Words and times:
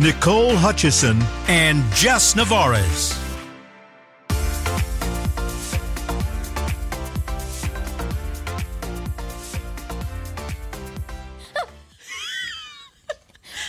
Nicole 0.00 0.54
Hutchison, 0.54 1.20
and 1.48 1.82
Jess 1.92 2.36
Navarez. 2.36 3.18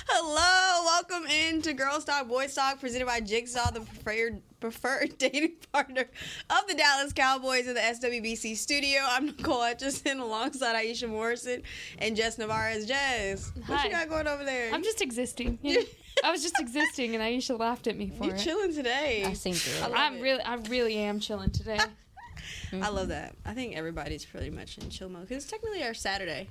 Hello, 0.07 0.83
welcome 0.85 1.25
into 1.31 1.73
Girls 1.73 2.05
Talk 2.05 2.27
Boys 2.27 2.53
Talk, 2.53 2.79
presented 2.79 3.07
by 3.07 3.21
Jigsaw, 3.21 3.71
the 3.71 3.81
preferred 3.81 4.43
preferred 4.59 5.17
dating 5.17 5.53
partner 5.71 6.05
of 6.49 6.67
the 6.67 6.75
Dallas 6.75 7.13
Cowboys 7.13 7.67
in 7.67 7.73
the 7.73 7.79
SWBC 7.79 8.55
studio. 8.55 8.99
I'm 9.07 9.27
Nicole 9.27 9.61
Hutchison 9.61 10.19
alongside 10.19 10.75
Aisha 10.75 11.09
Morrison 11.09 11.63
and 11.97 12.15
Jess 12.15 12.37
Navarez. 12.37 12.85
Jess, 12.85 13.51
what 13.65 13.79
Hi. 13.79 13.85
you 13.85 13.91
got 13.91 14.09
going 14.09 14.27
over 14.27 14.43
there? 14.43 14.71
I'm 14.73 14.83
just 14.83 15.01
existing. 15.01 15.57
You 15.63 15.73
know, 15.79 15.85
I 16.23 16.31
was 16.31 16.41
just 16.41 16.59
existing, 16.59 17.15
and 17.15 17.23
Aisha 17.23 17.57
laughed 17.57 17.87
at 17.87 17.97
me 17.97 18.09
for 18.09 18.25
you 18.25 18.31
it. 18.31 18.37
chilling 18.39 18.73
today. 18.73 19.23
I 19.25 19.33
seen 19.33 19.53
through 19.53 19.81
I 19.83 19.87
it. 19.87 19.91
love 19.91 19.99
I'm 19.99 20.15
it. 20.17 20.21
really, 20.21 20.41
I 20.41 20.55
really 20.55 20.95
am 20.97 21.19
chilling 21.19 21.49
today. 21.51 21.79
I 22.73 22.89
love 22.89 23.07
that. 23.09 23.35
I 23.45 23.53
think 23.53 23.75
everybody's 23.75 24.25
pretty 24.25 24.49
much 24.49 24.77
in 24.77 24.89
chill 24.89 25.09
mode 25.09 25.27
because 25.27 25.43
it's 25.43 25.51
technically 25.51 25.83
our 25.83 25.93
Saturday. 25.93 26.49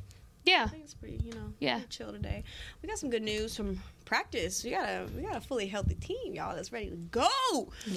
Yeah, 0.48 0.64
I 0.64 0.68
think 0.68 0.84
it's 0.84 0.94
pretty, 0.94 1.20
you 1.24 1.32
know, 1.32 1.52
Yeah. 1.60 1.74
pretty 1.74 1.88
chill 1.90 2.12
today. 2.12 2.42
We 2.82 2.88
got 2.88 2.98
some 2.98 3.10
good 3.10 3.22
news 3.22 3.54
from 3.56 3.80
practice. 4.04 4.64
We 4.64 4.70
got 4.70 4.88
a 4.88 5.06
we 5.14 5.22
got 5.22 5.36
a 5.36 5.40
fully 5.40 5.66
healthy 5.66 5.94
team, 5.96 6.34
y'all. 6.34 6.54
That's 6.56 6.72
ready 6.72 6.88
to 6.90 6.96
go. 6.96 7.28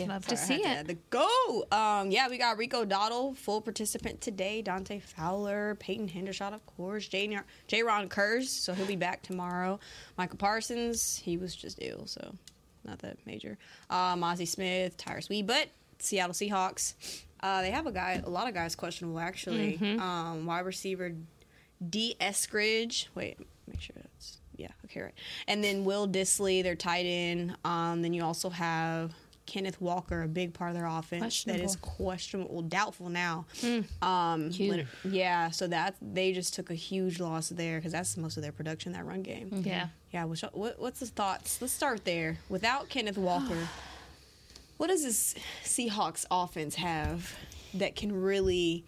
love 0.05 0.25
to 0.27 0.35
see 0.35 0.55
it. 0.63 0.87
to 0.87 0.95
go. 1.09 1.65
Um, 1.71 2.11
yeah, 2.11 2.27
we 2.29 2.37
got 2.37 2.57
Rico 2.57 2.83
Dowdle, 2.85 3.37
full 3.37 3.61
participant 3.61 4.19
today. 4.19 4.61
Dante 4.61 4.99
Fowler, 4.99 5.75
Peyton 5.75 6.09
Hendershot, 6.09 6.53
of 6.53 6.65
course. 6.65 7.07
J. 7.07 7.27
J. 7.27 7.81
Jayron 7.81 8.09
Kearse, 8.09 8.49
so 8.49 8.73
he'll 8.73 8.85
be 8.85 8.95
back 8.97 9.21
tomorrow. 9.21 9.79
Micah 10.17 10.35
Parsons, 10.37 11.17
he 11.17 11.37
was 11.37 11.55
just 11.55 11.79
ill, 11.81 12.05
so 12.05 12.35
not 12.83 12.99
that 12.99 13.17
major. 13.25 13.57
Uh, 13.89 14.15
Mazi 14.15 14.47
Smith, 14.47 14.97
Tyrus 14.97 15.29
Wheat, 15.29 15.47
but 15.47 15.69
Seattle 15.99 16.33
Seahawks. 16.33 16.95
Uh, 17.41 17.61
they 17.61 17.71
have 17.71 17.87
a 17.87 17.91
guy, 17.91 18.21
a 18.23 18.29
lot 18.29 18.47
of 18.47 18.53
guys 18.53 18.75
questionable 18.75 19.19
actually. 19.19 19.77
Mm-hmm. 19.81 19.99
Um, 20.01 20.45
wide 20.45 20.65
receiver 20.65 21.13
D. 21.89 22.15
Eskridge. 22.19 23.07
Wait, 23.15 23.37
make 23.67 23.81
sure 23.81 23.95
that's 23.95 24.37
yeah, 24.57 24.67
okay, 24.85 25.01
right. 25.01 25.13
And 25.47 25.63
then 25.63 25.83
Will 25.85 26.07
Dissly, 26.07 26.61
their 26.61 26.75
tight 26.75 27.05
end. 27.05 27.55
Um, 27.65 28.01
then 28.01 28.13
you 28.13 28.23
also 28.23 28.49
have 28.49 29.11
Kenneth 29.47 29.81
Walker, 29.81 30.21
a 30.21 30.27
big 30.27 30.53
part 30.53 30.69
of 30.69 30.77
their 30.77 30.85
offense 30.85 31.43
that 31.45 31.59
is 31.59 31.75
questionable, 31.77 32.61
doubtful 32.61 33.09
now. 33.09 33.45
Um, 34.01 34.51
Huge. 34.51 34.85
yeah, 35.03 35.49
so 35.49 35.67
that 35.67 35.95
they 36.01 36.31
just 36.31 36.53
took 36.53 36.69
a 36.69 36.75
huge 36.75 37.19
loss 37.19 37.49
there 37.49 37.79
because 37.79 37.91
that's 37.91 38.15
most 38.17 38.37
of 38.37 38.43
their 38.43 38.51
production 38.51 38.93
that 38.93 39.05
run 39.05 39.23
game. 39.23 39.63
yeah. 39.65 39.87
Yeah, 40.13 40.25
what's, 40.25 40.41
what, 40.41 40.79
what's 40.79 40.99
the 40.99 41.05
thoughts? 41.05 41.61
Let's 41.61 41.73
start 41.73 42.05
there. 42.05 42.37
Without 42.49 42.89
Kenneth 42.89 43.17
Walker, 43.17 43.67
what 44.77 44.87
does 44.87 45.03
this 45.03 45.35
Seahawks 45.63 46.25
offense 46.29 46.75
have 46.75 47.33
that 47.73 47.95
can 47.95 48.11
really, 48.13 48.85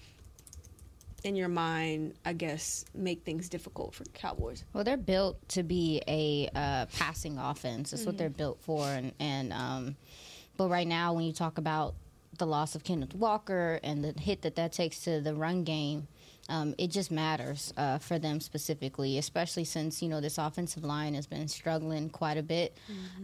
in 1.24 1.36
your 1.36 1.48
mind, 1.48 2.14
I 2.26 2.34
guess, 2.34 2.86
make 2.94 3.24
things 3.24 3.50
difficult 3.50 3.94
for 3.94 4.04
Cowboys? 4.06 4.64
Well, 4.74 4.84
they're 4.84 4.98
built 4.98 5.48
to 5.50 5.64
be 5.64 6.02
a 6.08 6.50
uh, 6.54 6.86
passing 6.98 7.38
offense. 7.38 7.92
That's 7.92 8.06
what 8.06 8.18
they're 8.18 8.30
built 8.30 8.60
for. 8.62 8.86
And, 8.86 9.14
and 9.20 9.54
um, 9.54 9.96
but 10.58 10.70
right 10.70 10.88
now, 10.88 11.14
when 11.14 11.26
you 11.26 11.34
talk 11.34 11.58
about 11.58 11.96
the 12.38 12.46
loss 12.46 12.76
of 12.76 12.84
Kenneth 12.84 13.16
Walker 13.16 13.80
and 13.84 14.04
the 14.04 14.20
hit 14.20 14.42
that 14.42 14.56
that 14.56 14.74
takes 14.74 15.00
to 15.02 15.22
the 15.22 15.34
run 15.36 15.64
game, 15.64 16.08
um, 16.50 16.76
it 16.78 16.88
just 16.88 17.10
matters 17.10 17.74
uh, 17.78 17.98
for 18.00 18.20
them 18.20 18.40
specifically, 18.42 19.18
especially 19.18 19.64
since 19.64 20.02
you 20.02 20.10
know 20.10 20.20
this 20.20 20.38
offensive 20.38 20.84
line 20.84 21.14
has 21.14 21.26
been 21.26 21.48
struggling 21.48 22.10
quite 22.10 22.38
a 22.38 22.44
bit. 22.44 22.78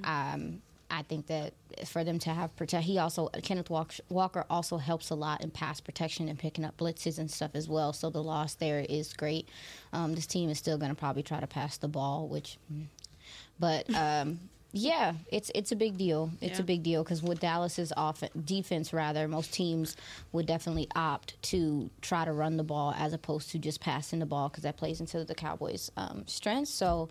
Um, 0.05 0.61
I 0.91 1.03
think 1.03 1.27
that 1.27 1.53
for 1.85 2.03
them 2.03 2.19
to 2.19 2.31
have 2.31 2.55
protect, 2.55 2.85
he 2.85 2.97
also 2.97 3.27
Kenneth 3.43 3.69
Walker 3.69 4.45
also 4.49 4.77
helps 4.77 5.09
a 5.09 5.15
lot 5.15 5.41
in 5.41 5.51
pass 5.51 5.79
protection 5.79 6.27
and 6.27 6.37
picking 6.37 6.65
up 6.65 6.77
blitzes 6.77 7.19
and 7.19 7.29
stuff 7.29 7.51
as 7.53 7.69
well. 7.69 7.93
So 7.93 8.09
the 8.09 8.23
loss 8.23 8.55
there 8.55 8.79
is 8.79 9.13
great. 9.13 9.49
Um, 9.93 10.15
this 10.15 10.25
team 10.25 10.49
is 10.49 10.57
still 10.57 10.77
going 10.77 10.89
to 10.89 10.95
probably 10.95 11.23
try 11.23 11.39
to 11.39 11.47
pass 11.47 11.77
the 11.77 11.87
ball, 11.87 12.27
which, 12.27 12.57
mm. 12.73 12.85
but 13.59 13.93
um, 13.95 14.39
yeah, 14.71 15.13
it's 15.31 15.49
it's 15.55 15.71
a 15.71 15.75
big 15.75 15.97
deal. 15.97 16.31
It's 16.41 16.57
Yeah. 16.59 16.63
a 16.63 16.65
big 16.65 16.83
deal 16.83 17.03
because 17.03 17.23
with 17.23 17.39
Dallas's 17.39 17.91
off 17.97 18.23
defense, 18.45 18.93
rather 18.93 19.27
most 19.27 19.51
teams 19.51 19.95
would 20.31 20.45
definitely 20.45 20.87
opt 20.95 21.41
to 21.43 21.89
try 22.01 22.23
to 22.25 22.31
run 22.31 22.57
the 22.57 22.63
ball 22.63 22.93
as 22.97 23.13
opposed 23.13 23.49
to 23.51 23.57
just 23.59 23.79
passing 23.79 24.19
the 24.19 24.27
ball 24.27 24.49
because 24.49 24.63
that 24.63 24.77
plays 24.77 24.99
into 24.99 25.23
the 25.25 25.33
Cowboys' 25.35 25.91
um, 25.97 26.23
strengths. 26.27 26.71
So 26.71 27.09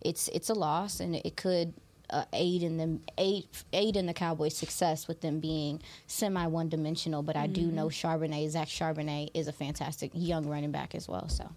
it's 0.00 0.28
it's 0.28 0.50
a 0.50 0.54
loss, 0.54 1.00
and 1.00 1.16
it 1.16 1.36
could 1.36 1.74
uh, 2.12 2.24
aid 2.32 2.62
in 2.62 2.76
them 2.76 3.00
aid 3.18 3.46
aid 3.72 3.96
in 3.96 4.06
the 4.06 4.14
Cowboys' 4.14 4.56
success 4.56 5.08
with 5.08 5.20
them 5.20 5.40
being 5.40 5.80
semi 6.06 6.46
one 6.46 6.68
dimensional. 6.68 7.22
But 7.22 7.36
I 7.36 7.46
do 7.46 7.62
know 7.62 7.86
Charbonnet, 7.86 8.50
Zach 8.50 8.68
Charbonnet, 8.68 9.30
is 9.34 9.48
a 9.48 9.52
fantastic 9.52 10.10
young 10.14 10.46
running 10.46 10.70
back 10.70 10.94
as 10.94 11.08
well. 11.08 11.28
So 11.28 11.50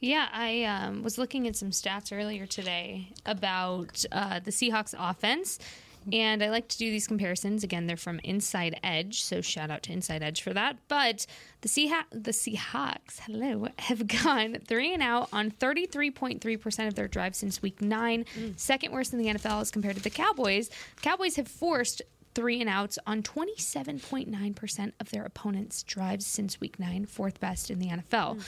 Yeah, 0.00 0.28
I 0.32 0.64
um, 0.64 1.02
was 1.02 1.18
looking 1.18 1.46
at 1.48 1.56
some 1.56 1.70
stats 1.70 2.16
earlier 2.16 2.46
today 2.46 3.12
about 3.24 4.04
uh, 4.12 4.40
the 4.40 4.50
Seahawks 4.50 4.94
offense. 4.98 5.58
And 6.12 6.42
I 6.42 6.50
like 6.50 6.68
to 6.68 6.78
do 6.78 6.90
these 6.90 7.06
comparisons. 7.06 7.64
Again, 7.64 7.86
they're 7.86 7.96
from 7.96 8.20
Inside 8.24 8.78
Edge, 8.82 9.22
so 9.22 9.40
shout 9.40 9.70
out 9.70 9.82
to 9.84 9.92
Inside 9.92 10.22
Edge 10.22 10.42
for 10.42 10.52
that. 10.52 10.76
But 10.88 11.26
the 11.62 11.68
Seah- 11.68 12.04
the 12.10 12.32
Seahawks, 12.32 13.20
hello, 13.20 13.68
have 13.78 14.06
gone 14.24 14.58
three 14.66 14.92
and 14.92 15.02
out 15.02 15.28
on 15.32 15.50
33.3% 15.50 16.88
of 16.88 16.94
their 16.94 17.08
drives 17.08 17.38
since 17.38 17.62
week 17.62 17.80
nine. 17.80 18.24
Mm. 18.38 18.58
Second 18.58 18.92
worst 18.92 19.12
in 19.12 19.18
the 19.18 19.26
NFL 19.26 19.60
as 19.60 19.70
compared 19.70 19.96
to 19.96 20.02
the 20.02 20.10
Cowboys. 20.10 20.70
Cowboys 21.02 21.36
have 21.36 21.48
forced 21.48 22.02
three 22.34 22.60
and 22.60 22.68
outs 22.68 22.98
on 23.06 23.22
27.9% 23.22 24.92
of 25.00 25.10
their 25.10 25.24
opponents' 25.24 25.82
drives 25.84 26.26
since 26.26 26.60
week 26.60 26.78
nine, 26.78 27.06
fourth 27.06 27.40
best 27.40 27.70
in 27.70 27.78
the 27.78 27.88
NFL. 27.88 28.36
Mm. 28.36 28.42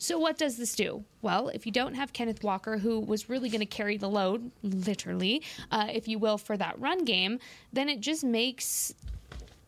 So, 0.00 0.18
what 0.18 0.38
does 0.38 0.56
this 0.56 0.74
do? 0.74 1.04
Well, 1.20 1.50
if 1.50 1.66
you 1.66 1.72
don't 1.72 1.92
have 1.92 2.14
Kenneth 2.14 2.42
Walker, 2.42 2.78
who 2.78 3.00
was 3.00 3.28
really 3.28 3.50
going 3.50 3.60
to 3.60 3.66
carry 3.66 3.98
the 3.98 4.08
load, 4.08 4.50
literally, 4.62 5.42
uh, 5.70 5.88
if 5.92 6.08
you 6.08 6.18
will, 6.18 6.38
for 6.38 6.56
that 6.56 6.80
run 6.80 7.04
game, 7.04 7.38
then 7.74 7.90
it 7.90 8.00
just 8.00 8.24
makes 8.24 8.94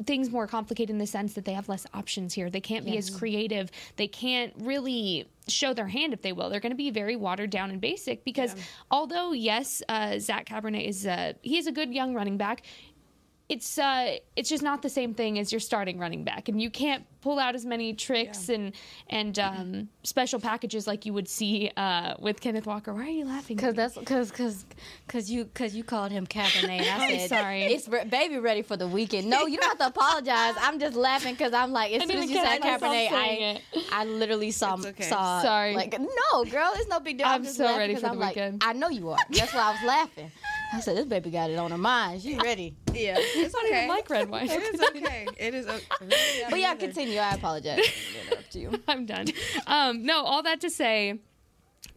things 0.06 0.30
more 0.30 0.46
complicated 0.46 0.88
in 0.88 0.98
the 0.98 1.06
sense 1.06 1.34
that 1.34 1.44
they 1.44 1.52
have 1.52 1.68
less 1.68 1.86
options 1.92 2.32
here. 2.32 2.48
They 2.48 2.62
can't 2.62 2.84
be 2.84 2.96
as 2.96 3.10
creative. 3.10 3.70
They 3.96 4.08
can't 4.08 4.52
really 4.58 5.28
show 5.48 5.74
their 5.74 5.86
hand 5.86 6.12
if 6.12 6.22
they 6.22 6.32
will. 6.32 6.48
They're 6.48 6.60
going 6.60 6.72
to 6.72 6.76
be 6.76 6.90
very 6.90 7.14
watered 7.14 7.50
down 7.50 7.70
and 7.70 7.80
basic 7.80 8.24
because 8.24 8.54
although 8.90 9.32
yes, 9.32 9.82
uh, 9.88 10.18
Zach 10.18 10.46
Cabernet 10.46 10.86
is 10.86 11.06
a 11.06 11.34
he 11.42 11.58
is 11.58 11.66
a 11.66 11.72
good 11.72 11.92
young 11.92 12.14
running 12.14 12.36
back. 12.36 12.62
It's 13.52 13.76
uh, 13.78 14.16
it's 14.34 14.48
just 14.48 14.62
not 14.62 14.80
the 14.80 14.88
same 14.88 15.12
thing 15.12 15.38
as 15.38 15.52
your 15.52 15.60
starting 15.60 15.98
running 15.98 16.24
back, 16.24 16.48
and 16.48 16.58
you 16.60 16.70
can't 16.70 17.04
pull 17.20 17.38
out 17.38 17.54
as 17.54 17.66
many 17.66 17.92
tricks 17.92 18.48
and 18.48 18.72
and 19.10 19.38
um, 19.38 19.88
special 20.04 20.40
packages 20.40 20.86
like 20.86 21.04
you 21.04 21.12
would 21.12 21.28
see 21.28 21.70
uh, 21.76 22.14
with 22.18 22.40
Kenneth 22.40 22.66
Walker. 22.66 22.94
Why 22.94 23.02
are 23.02 23.08
you 23.10 23.26
laughing? 23.26 23.58
Cause 23.58 23.74
that's 23.74 23.98
cause 24.06 24.30
cause 24.32 24.64
cause 25.06 25.30
you 25.30 25.44
cause 25.52 25.74
you 25.74 25.84
called 25.84 26.12
him 26.12 26.26
Cabernet. 26.26 26.80
I 26.80 26.88
I'm 27.12 27.18
said, 27.18 27.28
sorry. 27.28 27.64
It's 27.64 27.86
re- 27.88 28.06
baby 28.06 28.38
ready 28.38 28.62
for 28.62 28.78
the 28.78 28.88
weekend. 28.88 29.28
No, 29.28 29.44
you 29.44 29.58
don't 29.58 29.68
have 29.68 29.78
to 29.78 29.86
apologize. 29.98 30.54
I'm 30.58 30.78
just 30.80 30.96
laughing 30.96 31.34
because 31.34 31.52
I'm 31.52 31.72
like, 31.72 31.92
as 31.92 32.02
I 32.02 32.06
soon 32.06 32.22
as 32.22 32.30
you 32.30 32.36
said 32.36 32.62
catch 32.62 32.80
Cabernet, 32.80 33.12
I 33.12 33.26
it. 33.74 33.84
I 33.92 34.04
literally 34.06 34.50
saw 34.50 34.78
okay. 34.82 35.02
saw 35.04 35.42
Sorry. 35.42 35.74
like 35.74 35.94
no 36.00 36.44
girl, 36.46 36.70
it's 36.76 36.88
no 36.88 37.00
big 37.00 37.18
deal. 37.18 37.26
I'm 37.26 37.44
just 37.44 37.58
so 37.58 37.66
ready 37.66 37.78
ready 37.78 37.92
'cause 37.92 38.00
for 38.02 38.08
I'm 38.08 38.14
the 38.14 38.20
like, 38.20 38.36
weekend. 38.36 38.62
I 38.64 38.72
know 38.72 38.88
you 38.88 39.10
are. 39.10 39.18
That's 39.28 39.52
why 39.52 39.60
I 39.60 39.72
was 39.72 39.82
laughing. 39.86 40.30
I 40.72 40.80
said, 40.80 40.96
this 40.96 41.04
baby 41.04 41.30
got 41.30 41.50
it 41.50 41.58
on 41.58 41.70
her 41.70 41.78
mind. 41.78 42.22
She 42.22 42.36
ready. 42.36 42.74
Yeah, 42.94 43.14
it's 43.18 43.54
I 43.54 43.58
don't 43.58 43.66
okay. 43.68 43.84
even 43.84 43.88
like 43.88 44.10
red 44.10 44.28
wine. 44.28 44.50
It 44.50 44.74
is 44.74 44.80
okay. 44.90 45.26
It 45.38 45.54
is 45.54 45.66
okay. 45.66 45.82
But 46.50 46.60
yeah, 46.60 46.74
continue. 46.74 47.18
I 47.18 47.34
apologize. 47.34 47.80
to 48.50 48.58
you. 48.58 48.82
I'm 48.86 49.06
done. 49.06 49.28
Um, 49.66 50.04
no, 50.04 50.22
all 50.22 50.42
that 50.42 50.60
to 50.60 50.68
say, 50.68 51.18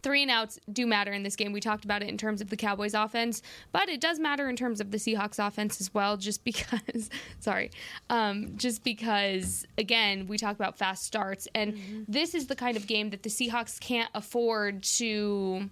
three 0.02 0.22
and 0.22 0.30
outs 0.30 0.58
do 0.72 0.86
matter 0.86 1.12
in 1.12 1.22
this 1.22 1.36
game. 1.36 1.52
We 1.52 1.60
talked 1.60 1.84
about 1.84 2.02
it 2.02 2.08
in 2.08 2.16
terms 2.16 2.40
of 2.40 2.48
the 2.48 2.56
Cowboys 2.56 2.94
offense, 2.94 3.42
but 3.72 3.88
it 3.88 4.00
does 4.00 4.18
matter 4.18 4.48
in 4.48 4.56
terms 4.56 4.80
of 4.80 4.90
the 4.90 4.98
Seahawks 4.98 5.44
offense 5.44 5.80
as 5.80 5.92
well, 5.92 6.16
just 6.16 6.44
because, 6.44 7.10
sorry, 7.40 7.70
um, 8.08 8.56
just 8.56 8.84
because, 8.84 9.66
again, 9.76 10.26
we 10.28 10.38
talk 10.38 10.54
about 10.54 10.78
fast 10.78 11.04
starts, 11.04 11.48
and 11.54 12.06
this 12.08 12.34
is 12.34 12.46
the 12.46 12.56
kind 12.56 12.76
of 12.76 12.86
game 12.86 13.10
that 13.10 13.22
the 13.22 13.30
Seahawks 13.30 13.78
can't 13.80 14.10
afford 14.14 14.82
to 14.84 15.68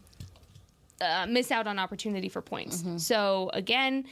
uh, 1.01 1.27
miss 1.29 1.51
out 1.51 1.67
on 1.67 1.79
opportunity 1.79 2.29
for 2.29 2.41
points. 2.41 2.85
So, 2.97 3.51
again, 3.53 4.05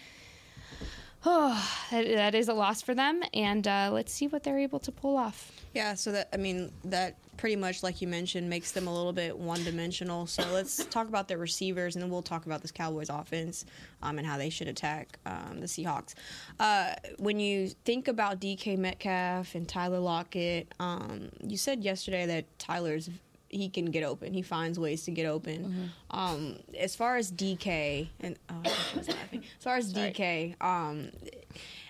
that, 1.24 1.62
that 1.90 2.34
is 2.34 2.48
a 2.48 2.54
loss 2.54 2.82
for 2.82 2.94
them, 2.94 3.22
and 3.32 3.66
uh, 3.68 3.90
let's 3.92 4.12
see 4.12 4.26
what 4.26 4.42
they're 4.42 4.58
able 4.58 4.80
to 4.80 4.90
pull 4.90 5.16
off. 5.16 5.52
Yeah, 5.72 5.94
so 5.94 6.10
that 6.12 6.28
I 6.32 6.36
mean 6.36 6.72
that 6.84 7.16
pretty 7.36 7.56
much 7.56 7.82
like 7.82 8.02
you 8.02 8.08
mentioned 8.08 8.48
makes 8.50 8.72
them 8.72 8.86
a 8.88 8.94
little 8.94 9.12
bit 9.12 9.36
one 9.38 9.62
dimensional. 9.62 10.26
So 10.26 10.42
let's 10.52 10.84
talk 10.86 11.08
about 11.08 11.28
their 11.28 11.38
receivers, 11.38 11.94
and 11.94 12.02
then 12.02 12.10
we'll 12.10 12.22
talk 12.22 12.46
about 12.46 12.60
this 12.60 12.72
Cowboys 12.72 13.08
offense 13.08 13.64
um, 14.02 14.18
and 14.18 14.26
how 14.26 14.36
they 14.36 14.50
should 14.50 14.66
attack 14.66 15.18
um, 15.24 15.60
the 15.60 15.66
Seahawks. 15.66 16.14
Uh, 16.58 16.94
when 17.18 17.38
you 17.38 17.68
think 17.84 18.08
about 18.08 18.40
DK 18.40 18.76
Metcalf 18.76 19.54
and 19.54 19.68
Tyler 19.68 20.00
Lockett, 20.00 20.74
um, 20.80 21.28
you 21.40 21.56
said 21.56 21.84
yesterday 21.84 22.26
that 22.26 22.58
Tyler's 22.58 23.08
he 23.52 23.68
can 23.68 23.86
get 23.86 24.02
open. 24.02 24.32
He 24.32 24.42
finds 24.42 24.78
ways 24.78 25.04
to 25.04 25.10
get 25.12 25.26
open. 25.26 25.92
Um, 26.10 26.56
as 26.76 26.96
far 26.96 27.16
as 27.16 27.30
DK 27.30 28.08
and 28.20 28.36
oh. 28.50 28.62
As 28.98 29.08
far 29.64 29.76
as 29.76 29.92
DK, 29.92 30.60
um, 30.62 31.10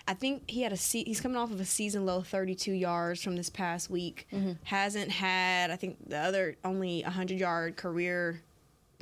I 0.07 0.13
think 0.13 0.49
he 0.49 0.61
had 0.61 0.71
a 0.73 0.77
se- 0.77 1.05
he's 1.05 1.21
coming 1.21 1.37
off 1.37 1.51
of 1.51 1.59
a 1.59 1.65
season 1.65 2.05
low 2.05 2.21
32 2.21 2.71
yards 2.73 3.23
from 3.23 3.35
this 3.35 3.49
past 3.49 3.89
week. 3.89 4.27
Hasn't 4.63 5.09
had 5.09 5.71
I 5.71 5.75
think 5.77 5.97
the 6.09 6.17
other 6.17 6.55
only 6.63 7.01
100 7.03 7.39
yard 7.39 7.75
career 7.77 8.41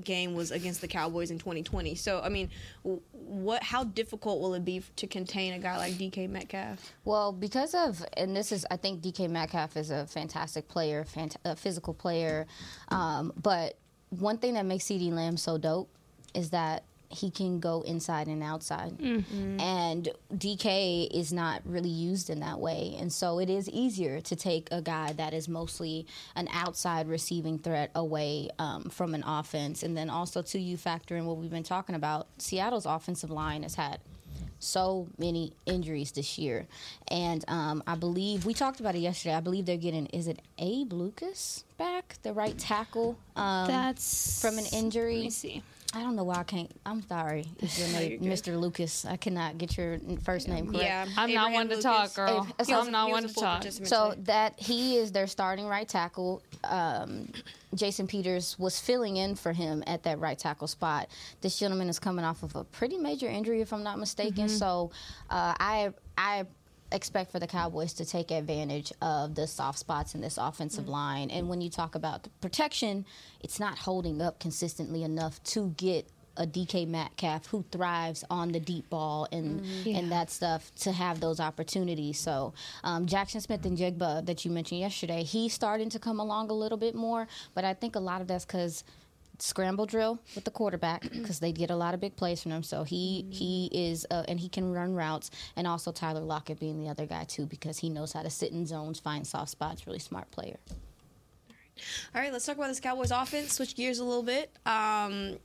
game 0.03 0.33
was 0.33 0.51
against 0.51 0.81
the 0.81 0.87
Cowboys 0.87 1.31
in 1.31 1.37
2020. 1.37 1.95
So 1.95 2.21
I 2.21 2.29
mean, 2.29 2.49
what 2.83 3.63
how 3.63 3.83
difficult 3.83 4.41
will 4.41 4.53
it 4.53 4.65
be 4.65 4.83
to 4.97 5.07
contain 5.07 5.53
a 5.53 5.59
guy 5.59 5.77
like 5.77 5.93
DK 5.93 6.29
Metcalf? 6.29 6.93
Well, 7.05 7.31
because 7.31 7.73
of, 7.73 8.03
and 8.17 8.35
this 8.35 8.51
is, 8.51 8.65
I 8.69 8.77
think 8.77 9.01
DK 9.01 9.29
Metcalf 9.29 9.77
is 9.77 9.91
a 9.91 10.05
fantastic 10.07 10.67
player, 10.67 11.03
fant- 11.03 11.37
a 11.45 11.55
physical 11.55 11.93
player. 11.93 12.47
Um, 12.89 13.33
but 13.41 13.77
one 14.09 14.37
thing 14.37 14.55
that 14.55 14.65
makes 14.65 14.85
CeeDee 14.85 15.11
Lamb 15.11 15.37
so 15.37 15.57
dope 15.57 15.89
is 16.33 16.49
that 16.51 16.83
he 17.11 17.29
can 17.29 17.59
go 17.59 17.81
inside 17.81 18.27
and 18.27 18.41
outside. 18.43 18.99
And 19.59 20.09
DK 20.33 21.09
is 21.11 21.31
not 21.33 21.61
really 21.65 21.89
used 21.89 22.29
in 22.29 22.39
that 22.39 22.59
way. 22.59 22.95
And 22.99 23.11
so 23.11 23.39
it 23.39 23.49
is 23.49 23.69
easier 23.69 24.21
to 24.21 24.35
take 24.35 24.67
a 24.71 24.81
guy 24.81 25.13
that 25.13 25.33
is 25.33 25.47
mostly 25.47 26.05
an 26.35 26.47
outside 26.51 27.07
receiving 27.07 27.59
threat 27.59 27.91
away 27.95 28.49
um, 28.59 28.83
from 28.89 29.13
an 29.13 29.23
offense. 29.25 29.83
And 29.83 29.95
then 29.95 30.09
also, 30.09 30.41
to 30.41 30.59
you 30.59 30.77
factor 30.77 31.15
in 31.15 31.25
what 31.25 31.37
we've 31.37 31.51
been 31.51 31.63
talking 31.63 31.95
about, 31.95 32.27
Seattle's 32.37 32.85
offensive 32.85 33.29
line 33.29 33.63
has 33.63 33.75
had 33.75 33.99
so 34.61 35.07
many 35.17 35.53
injuries 35.65 36.11
this 36.11 36.37
year. 36.37 36.67
And 37.07 37.43
um, 37.47 37.83
I 37.87 37.95
believe 37.95 38.45
we 38.45 38.53
talked 38.53 38.79
about 38.79 38.95
it 38.95 38.99
yesterday. 38.99 39.35
I 39.35 39.39
believe 39.39 39.65
they're 39.65 39.77
getting 39.77 40.05
is 40.07 40.27
it 40.27 40.39
Abe 40.57 40.93
Lucas 40.93 41.63
back, 41.77 42.17
the 42.21 42.33
right 42.33 42.57
tackle 42.57 43.17
um, 43.35 43.67
That's 43.67 44.41
from 44.41 44.57
an 44.57 44.65
injury. 44.71 45.15
Let 45.15 45.23
me 45.23 45.29
see. 45.31 45.63
I 45.93 46.01
don't 46.01 46.15
know 46.15 46.23
why 46.23 46.35
I 46.35 46.43
can't. 46.43 46.71
I'm 46.85 47.01
sorry, 47.01 47.45
it's 47.59 47.77
your 47.77 47.87
name, 47.89 48.23
you're. 48.23 48.33
Mr. 48.37 48.59
Lucas. 48.59 49.03
I 49.05 49.17
cannot 49.17 49.57
get 49.57 49.75
your 49.77 49.99
first 50.23 50.47
name 50.47 50.67
correct. 50.67 50.83
Yeah, 50.85 51.05
I'm 51.17 51.33
not 51.33 51.49
Abraham 51.49 51.53
one 51.53 51.65
to 51.67 51.75
Lucas. 51.75 51.83
talk, 51.83 52.13
girl. 52.15 52.47
If- 52.59 52.67
so- 52.67 52.79
I'm 52.79 52.91
not 52.91 53.09
one 53.09 53.27
to 53.27 53.33
talk. 53.33 53.63
So 53.63 54.13
that 54.19 54.59
he 54.59 54.97
is 54.97 55.11
their 55.11 55.27
starting 55.27 55.67
right 55.67 55.87
tackle. 55.87 56.43
Um, 56.63 57.29
Jason 57.75 58.07
Peters 58.07 58.57
was 58.59 58.79
filling 58.79 59.17
in 59.17 59.35
for 59.35 59.53
him 59.53 59.83
at 59.87 60.03
that 60.03 60.19
right 60.19 60.37
tackle 60.37 60.67
spot. 60.67 61.07
This 61.41 61.57
gentleman 61.59 61.89
is 61.89 61.99
coming 61.99 62.23
off 62.25 62.43
of 62.43 62.55
a 62.55 62.63
pretty 62.63 62.97
major 62.97 63.27
injury, 63.27 63.61
if 63.61 63.73
I'm 63.73 63.83
not 63.83 63.99
mistaken. 63.99 64.47
So 64.49 64.91
uh, 65.29 65.53
I 65.59 65.93
I 66.17 66.45
expect 66.91 67.31
for 67.31 67.39
the 67.39 67.47
Cowboys 67.47 67.93
to 67.93 68.05
take 68.05 68.31
advantage 68.31 68.91
of 69.01 69.35
the 69.35 69.47
soft 69.47 69.79
spots 69.79 70.15
in 70.15 70.21
this 70.21 70.37
offensive 70.37 70.87
line. 70.87 71.29
And 71.29 71.49
when 71.49 71.61
you 71.61 71.69
talk 71.69 71.95
about 71.95 72.23
the 72.23 72.29
protection, 72.41 73.05
it's 73.41 73.59
not 73.59 73.77
holding 73.77 74.21
up 74.21 74.39
consistently 74.39 75.03
enough 75.03 75.41
to 75.45 75.73
get 75.77 76.07
a 76.37 76.47
DK 76.47 76.87
Metcalf 76.87 77.45
who 77.47 77.65
thrives 77.71 78.23
on 78.29 78.51
the 78.51 78.59
deep 78.59 78.89
ball 78.89 79.27
and 79.31 79.65
and 79.85 80.11
that 80.11 80.29
stuff 80.29 80.73
to 80.75 80.91
have 80.91 81.19
those 81.19 81.39
opportunities. 81.39 82.19
So 82.19 82.53
um, 82.83 83.05
Jaxon 83.05 83.41
Smith-Njigba 83.41 84.25
that 84.25 84.45
you 84.45 84.51
mentioned 84.51 84.79
yesterday, 84.79 85.23
he's 85.23 85.53
starting 85.53 85.89
to 85.89 85.99
come 85.99 86.19
along 86.19 86.49
a 86.49 86.53
little 86.53 86.77
bit 86.77 86.95
more, 86.95 87.27
but 87.53 87.65
I 87.65 87.73
think 87.73 87.95
a 87.95 87.99
lot 87.99 88.21
of 88.21 88.27
that's 88.27 88.45
because 88.45 88.83
scramble 89.41 89.85
drill 89.85 90.19
with 90.35 90.43
the 90.43 90.51
quarterback 90.51 91.01
because 91.01 91.39
they 91.39 91.51
get 91.51 91.69
a 91.71 91.75
lot 91.75 91.93
of 91.93 91.99
big 91.99 92.15
plays 92.15 92.41
from 92.41 92.51
him. 92.51 92.63
So 92.63 92.83
he 92.83 93.25
he 93.29 93.69
is 93.73 94.05
uh, 94.11 94.23
and 94.27 94.39
he 94.39 94.49
can 94.49 94.71
run 94.71 94.93
routes, 94.93 95.31
and 95.55 95.67
also 95.67 95.91
Tyler 95.91 96.21
Lockett 96.21 96.59
being 96.59 96.81
the 96.81 96.89
other 96.89 97.05
guy 97.05 97.23
too 97.25 97.45
because 97.45 97.79
he 97.79 97.89
knows 97.89 98.13
how 98.13 98.21
to 98.21 98.29
sit 98.29 98.51
in 98.51 98.65
zones, 98.65 98.99
find 98.99 99.25
soft 99.25 99.51
spots. 99.51 99.85
Really 99.87 99.99
smart 99.99 100.29
player. 100.31 100.57
All 102.13 102.21
right, 102.21 102.31
let's 102.31 102.45
talk 102.45 102.57
about 102.57 102.67
this 102.67 102.79
Cowboys 102.79 103.11
offense. 103.11 103.53
Switch 103.53 103.75
gears 103.75 103.99
a 103.99 104.03
little 104.03 104.23
bit. 104.23 104.51
Um, 104.65 105.37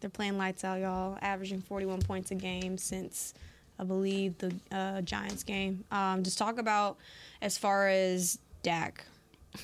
they're 0.00 0.10
playing 0.10 0.38
lights 0.38 0.64
out, 0.64 0.80
y'all. 0.80 1.18
Averaging 1.20 1.60
41 1.60 2.02
points 2.02 2.30
a 2.30 2.34
game 2.34 2.78
since, 2.78 3.34
I 3.78 3.84
believe, 3.84 4.38
the 4.38 4.54
uh, 4.70 5.02
Giants 5.02 5.42
game. 5.42 5.84
Um, 5.90 6.22
just 6.22 6.38
talk 6.38 6.58
about 6.58 6.98
as 7.40 7.58
far 7.58 7.88
as 7.88 8.38
Dak. 8.62 9.04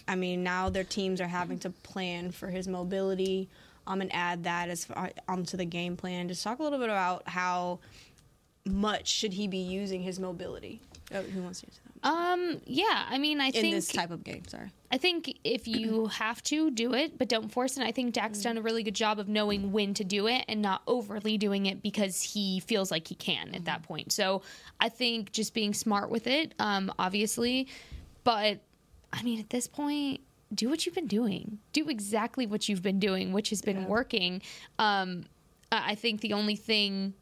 I 0.07 0.15
mean, 0.15 0.43
now 0.43 0.69
their 0.69 0.85
teams 0.85 1.21
are 1.21 1.29
having 1.29 1.59
to 1.61 1.71
plan 1.71 2.31
for 2.31 2.49
his 2.49 2.69
mobility. 2.69 3.49
Um, 3.87 4.03
and 4.03 4.15
add 4.15 4.45
that 4.45 4.69
as 4.69 4.85
far, 4.85 5.11
onto 5.29 5.57
the 5.57 5.65
game 5.65 5.97
plan. 5.97 6.29
Just 6.29 6.45
talk 6.45 6.59
a 6.59 6.63
little 6.63 6.79
bit 6.79 6.91
about 6.91 7.27
how 7.27 7.79
much 8.67 9.09
should 9.09 9.33
he 9.33 9.49
be 9.49 9.57
using 9.57 10.03
his 10.03 10.21
mobility. 10.21 10.81
Oh, 11.15 11.23
who 11.23 11.43
wants 11.43 11.61
to 11.61 11.67
answer 11.67 11.81
that? 11.85 12.09
Um, 12.09 12.61
yeah, 12.67 13.07
I 13.09 13.19
mean, 13.19 13.41
I 13.41 13.47
In 13.47 13.53
think 13.53 13.65
in 13.67 13.71
this 13.73 13.89
type 13.89 14.11
of 14.11 14.23
game, 14.23 14.47
sorry. 14.47 14.71
I 14.93 14.99
think 14.99 15.39
if 15.43 15.67
you 15.67 16.07
have 16.13 16.43
to 16.45 16.71
do 16.71 16.95
it, 16.95 17.19
but 17.19 17.29
don't 17.29 17.51
force 17.51 17.77
it. 17.77 17.83
I 17.83 17.93
think 17.93 18.15
Dak's 18.15 18.43
done 18.43 18.59
a 18.59 18.63
really 18.63 18.83
good 18.83 18.95
job 18.95 19.19
of 19.19 19.29
knowing 19.29 19.73
when 19.73 19.95
to 19.95 20.05
do 20.05 20.27
it 20.27 20.45
and 20.49 20.63
not 20.63 20.83
overly 20.87 21.39
doing 21.39 21.67
it 21.67 21.83
because 21.83 22.23
he 22.23 22.61
feels 22.61 22.91
like 22.91 23.09
he 23.09 23.15
can 23.15 23.55
at 23.55 23.65
that 23.65 23.83
point. 23.83 24.13
So 24.13 24.43
I 24.81 24.89
think 24.91 25.33
just 25.33 25.55
being 25.55 25.75
smart 25.75 26.11
with 26.11 26.27
it, 26.27 26.55
um, 26.59 26.93
obviously. 26.99 27.69
But 28.23 28.61
I 29.13 29.23
mean, 29.23 29.41
at 29.41 29.51
this 29.51 29.67
point, 29.67 30.21
do 30.55 30.69
what 30.69 30.87
you've 30.87 30.95
been 30.95 31.07
doing. 31.07 31.59
Do 31.73 31.89
exactly 31.89 32.47
what 32.47 32.69
you've 32.69 32.83
been 32.83 32.99
doing, 32.99 33.33
which 33.33 33.51
has 33.51 33.63
been 33.63 33.87
working. 33.87 34.43
Um, 34.79 35.25
I 35.71 35.93
I 35.93 35.95
think 35.95 36.21
the 36.21 36.33
only 36.33 36.57
thing 36.57 37.15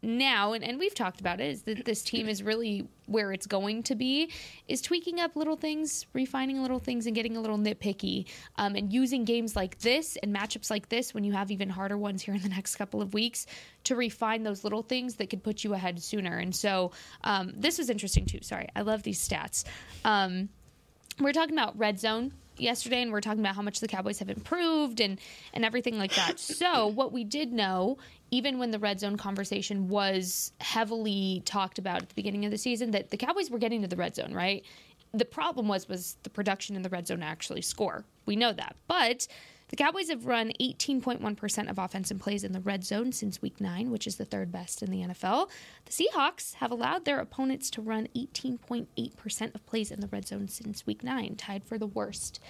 now, 0.00 0.52
and, 0.52 0.62
and 0.62 0.78
we've 0.78 0.94
talked 0.94 1.20
about 1.20 1.40
it, 1.40 1.50
is 1.50 1.62
that 1.62 1.84
this 1.84 2.02
team 2.02 2.28
is 2.28 2.42
really 2.42 2.86
where 3.06 3.32
it's 3.32 3.46
going 3.46 3.82
to 3.84 3.96
be, 3.96 4.30
is 4.68 4.80
tweaking 4.80 5.18
up 5.18 5.34
little 5.34 5.56
things, 5.56 6.06
refining 6.12 6.62
little 6.62 6.78
things, 6.78 7.06
and 7.06 7.16
getting 7.16 7.36
a 7.36 7.40
little 7.40 7.58
nitpicky, 7.58 8.26
um, 8.56 8.76
and 8.76 8.92
using 8.92 9.24
games 9.24 9.56
like 9.56 9.78
this 9.80 10.16
and 10.22 10.34
matchups 10.34 10.70
like 10.70 10.88
this 10.88 11.14
when 11.14 11.24
you 11.24 11.32
have 11.32 11.50
even 11.50 11.68
harder 11.68 11.98
ones 11.98 12.22
here 12.22 12.34
in 12.34 12.42
the 12.42 12.48
next 12.48 12.76
couple 12.76 13.02
of 13.02 13.12
weeks 13.12 13.46
to 13.84 13.96
refine 13.96 14.44
those 14.44 14.62
little 14.62 14.82
things 14.82 15.16
that 15.16 15.30
could 15.30 15.42
put 15.42 15.64
you 15.64 15.74
ahead 15.74 16.00
sooner. 16.00 16.36
And 16.36 16.54
so 16.54 16.92
um, 17.24 17.52
this 17.56 17.78
was 17.78 17.90
interesting 17.90 18.26
too. 18.26 18.40
Sorry, 18.42 18.68
I 18.76 18.82
love 18.82 19.02
these 19.02 19.26
stats. 19.26 19.64
Um, 20.04 20.48
we're 21.20 21.32
talking 21.32 21.54
about 21.54 21.78
red 21.78 21.98
zone 21.98 22.32
yesterday 22.56 23.02
and 23.02 23.12
we're 23.12 23.20
talking 23.20 23.40
about 23.40 23.54
how 23.54 23.62
much 23.62 23.80
the 23.80 23.88
Cowboys 23.88 24.18
have 24.18 24.30
improved 24.30 25.00
and 25.00 25.20
and 25.52 25.64
everything 25.64 25.98
like 25.98 26.14
that. 26.14 26.38
So, 26.38 26.86
what 26.86 27.12
we 27.12 27.24
did 27.24 27.52
know 27.52 27.98
even 28.30 28.58
when 28.58 28.70
the 28.70 28.78
red 28.78 29.00
zone 29.00 29.16
conversation 29.16 29.88
was 29.88 30.52
heavily 30.60 31.42
talked 31.44 31.78
about 31.78 32.02
at 32.02 32.08
the 32.08 32.14
beginning 32.14 32.44
of 32.44 32.50
the 32.50 32.58
season 32.58 32.90
that 32.90 33.10
the 33.10 33.16
Cowboys 33.16 33.50
were 33.50 33.58
getting 33.58 33.82
to 33.82 33.88
the 33.88 33.96
red 33.96 34.14
zone, 34.14 34.32
right? 34.32 34.64
The 35.14 35.24
problem 35.24 35.68
was 35.68 35.88
was 35.88 36.16
the 36.22 36.30
production 36.30 36.76
in 36.76 36.82
the 36.82 36.90
red 36.90 37.06
zone 37.06 37.22
actually 37.22 37.62
score. 37.62 38.04
We 38.26 38.36
know 38.36 38.52
that. 38.52 38.76
But 38.86 39.26
the 39.68 39.76
Cowboys 39.76 40.08
have 40.08 40.26
run 40.26 40.52
18.1% 40.60 41.70
of 41.70 41.78
offensive 41.78 42.18
plays 42.18 42.42
in 42.42 42.52
the 42.52 42.60
red 42.60 42.84
zone 42.84 43.12
since 43.12 43.42
week 43.42 43.60
9, 43.60 43.90
which 43.90 44.06
is 44.06 44.16
the 44.16 44.24
third 44.24 44.50
best 44.50 44.82
in 44.82 44.90
the 44.90 45.02
NFL. 45.02 45.50
The 45.84 45.92
Seahawks 45.92 46.54
have 46.54 46.70
allowed 46.70 47.04
their 47.04 47.20
opponents 47.20 47.70
to 47.70 47.82
run 47.82 48.08
18.8% 48.16 49.54
of 49.54 49.66
plays 49.66 49.90
in 49.90 50.00
the 50.00 50.08
red 50.08 50.26
zone 50.26 50.48
since 50.48 50.86
week 50.86 51.04
9, 51.04 51.36
tied 51.36 51.64
for 51.64 51.78
the 51.78 51.86
worst 51.86 52.40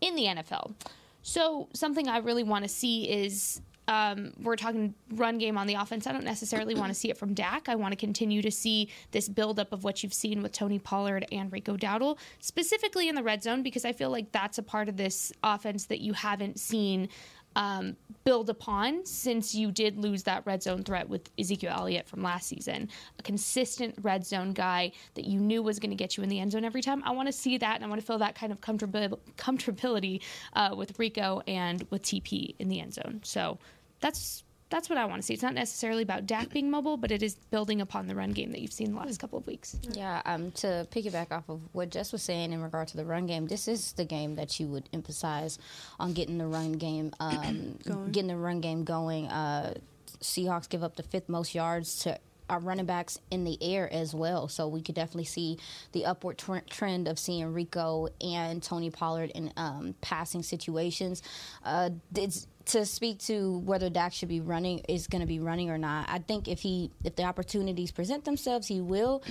in 0.00 0.14
the 0.16 0.24
NFL. 0.24 0.74
So, 1.22 1.68
something 1.74 2.08
I 2.08 2.18
really 2.18 2.42
want 2.42 2.64
to 2.64 2.68
see 2.68 3.08
is 3.10 3.60
um, 3.90 4.32
we're 4.40 4.54
talking 4.54 4.94
run 5.14 5.38
game 5.38 5.58
on 5.58 5.66
the 5.66 5.74
offense. 5.74 6.06
I 6.06 6.12
don't 6.12 6.22
necessarily 6.22 6.76
want 6.76 6.90
to 6.90 6.94
see 6.94 7.10
it 7.10 7.18
from 7.18 7.34
Dak. 7.34 7.68
I 7.68 7.74
want 7.74 7.90
to 7.90 7.96
continue 7.96 8.40
to 8.40 8.50
see 8.50 8.88
this 9.10 9.28
buildup 9.28 9.72
of 9.72 9.82
what 9.82 10.04
you've 10.04 10.14
seen 10.14 10.42
with 10.42 10.52
Tony 10.52 10.78
Pollard 10.78 11.26
and 11.32 11.50
Rico 11.50 11.76
Dowdle, 11.76 12.16
specifically 12.38 13.08
in 13.08 13.16
the 13.16 13.22
red 13.24 13.42
zone, 13.42 13.64
because 13.64 13.84
I 13.84 13.92
feel 13.92 14.10
like 14.10 14.30
that's 14.30 14.58
a 14.58 14.62
part 14.62 14.88
of 14.88 14.96
this 14.96 15.32
offense 15.42 15.86
that 15.86 16.00
you 16.00 16.12
haven't 16.12 16.60
seen 16.60 17.08
um, 17.56 17.96
build 18.22 18.48
upon 18.48 19.04
since 19.04 19.56
you 19.56 19.72
did 19.72 19.96
lose 19.98 20.22
that 20.22 20.46
red 20.46 20.62
zone 20.62 20.84
threat 20.84 21.08
with 21.08 21.28
Ezekiel 21.36 21.72
Elliott 21.76 22.08
from 22.08 22.22
last 22.22 22.46
season. 22.46 22.88
A 23.18 23.22
consistent 23.24 23.96
red 24.02 24.24
zone 24.24 24.52
guy 24.52 24.92
that 25.14 25.24
you 25.24 25.40
knew 25.40 25.64
was 25.64 25.80
going 25.80 25.90
to 25.90 25.96
get 25.96 26.16
you 26.16 26.22
in 26.22 26.28
the 26.28 26.38
end 26.38 26.52
zone 26.52 26.64
every 26.64 26.80
time. 26.82 27.02
I 27.04 27.10
want 27.10 27.26
to 27.26 27.32
see 27.32 27.58
that, 27.58 27.74
and 27.74 27.84
I 27.84 27.88
want 27.88 28.00
to 28.00 28.06
feel 28.06 28.18
that 28.18 28.36
kind 28.36 28.52
of 28.52 28.60
comfortabil- 28.60 29.18
comfortability 29.36 30.22
uh, 30.52 30.74
with 30.76 30.96
Rico 30.96 31.42
and 31.48 31.84
with 31.90 32.02
TP 32.02 32.54
in 32.60 32.68
the 32.68 32.78
end 32.80 32.94
zone. 32.94 33.20
So 33.24 33.58
that's 34.00 34.44
that's 34.70 34.88
what 34.88 34.98
I 34.98 35.04
want 35.04 35.20
to 35.20 35.26
see. 35.26 35.34
It's 35.34 35.42
not 35.42 35.54
necessarily 35.54 36.04
about 36.04 36.26
Dak 36.26 36.50
being 36.50 36.70
mobile, 36.70 36.96
but 36.96 37.10
it 37.10 37.24
is 37.24 37.34
building 37.34 37.80
upon 37.80 38.06
the 38.06 38.14
run 38.14 38.30
game 38.30 38.52
that 38.52 38.60
you've 38.60 38.72
seen 38.72 38.92
the 38.92 38.98
last 38.98 39.18
couple 39.18 39.36
of 39.36 39.46
weeks. 39.46 39.76
Yeah, 39.92 40.22
um, 40.24 40.52
to 40.52 40.86
piggyback 40.92 41.32
off 41.32 41.48
of 41.48 41.60
what 41.72 41.90
Jess 41.90 42.12
was 42.12 42.22
saying 42.22 42.52
in 42.52 42.62
regard 42.62 42.86
to 42.88 42.96
the 42.96 43.04
run 43.04 43.26
game, 43.26 43.48
this 43.48 43.66
is 43.66 43.92
the 43.92 44.04
game 44.04 44.36
that 44.36 44.60
you 44.60 44.68
would 44.68 44.88
emphasize 44.92 45.58
on 45.98 46.12
getting 46.12 46.38
the 46.38 46.46
run 46.46 46.72
game, 46.74 47.12
um, 47.18 47.78
getting 48.12 48.28
the 48.28 48.36
run 48.36 48.60
game 48.60 48.84
going. 48.84 49.26
Uh, 49.26 49.74
Seahawks 50.20 50.68
give 50.68 50.84
up 50.84 50.94
the 50.94 51.02
fifth 51.02 51.28
most 51.28 51.54
yards 51.54 51.98
to 52.00 52.18
our 52.50 52.58
running 52.58 52.84
backs 52.84 53.18
in 53.30 53.44
the 53.44 53.56
air 53.62 53.90
as 53.92 54.14
well. 54.14 54.48
So 54.48 54.68
we 54.68 54.82
could 54.82 54.96
definitely 54.96 55.24
see 55.24 55.58
the 55.92 56.04
upward 56.04 56.38
tr- 56.38 56.58
trend 56.68 57.08
of 57.08 57.18
seeing 57.18 57.52
Rico 57.54 58.08
and 58.20 58.62
Tony 58.62 58.90
Pollard 58.90 59.30
in 59.30 59.52
um, 59.56 59.94
passing 60.00 60.42
situations. 60.42 61.22
Uh, 61.64 61.90
it's, 62.14 62.48
to 62.66 62.86
speak 62.86 63.18
to 63.20 63.58
whether 63.60 63.90
Dak 63.90 64.12
should 64.12 64.28
be 64.28 64.40
running 64.40 64.80
is 64.80 65.06
going 65.06 65.20
to 65.20 65.26
be 65.26 65.40
running 65.40 65.70
or 65.70 65.78
not. 65.78 66.06
I 66.08 66.18
think 66.18 66.48
if 66.48 66.60
he 66.60 66.90
if 67.04 67.16
the 67.16 67.24
opportunities 67.24 67.90
present 67.90 68.24
themselves, 68.24 68.66
he 68.66 68.80
will. 68.80 69.22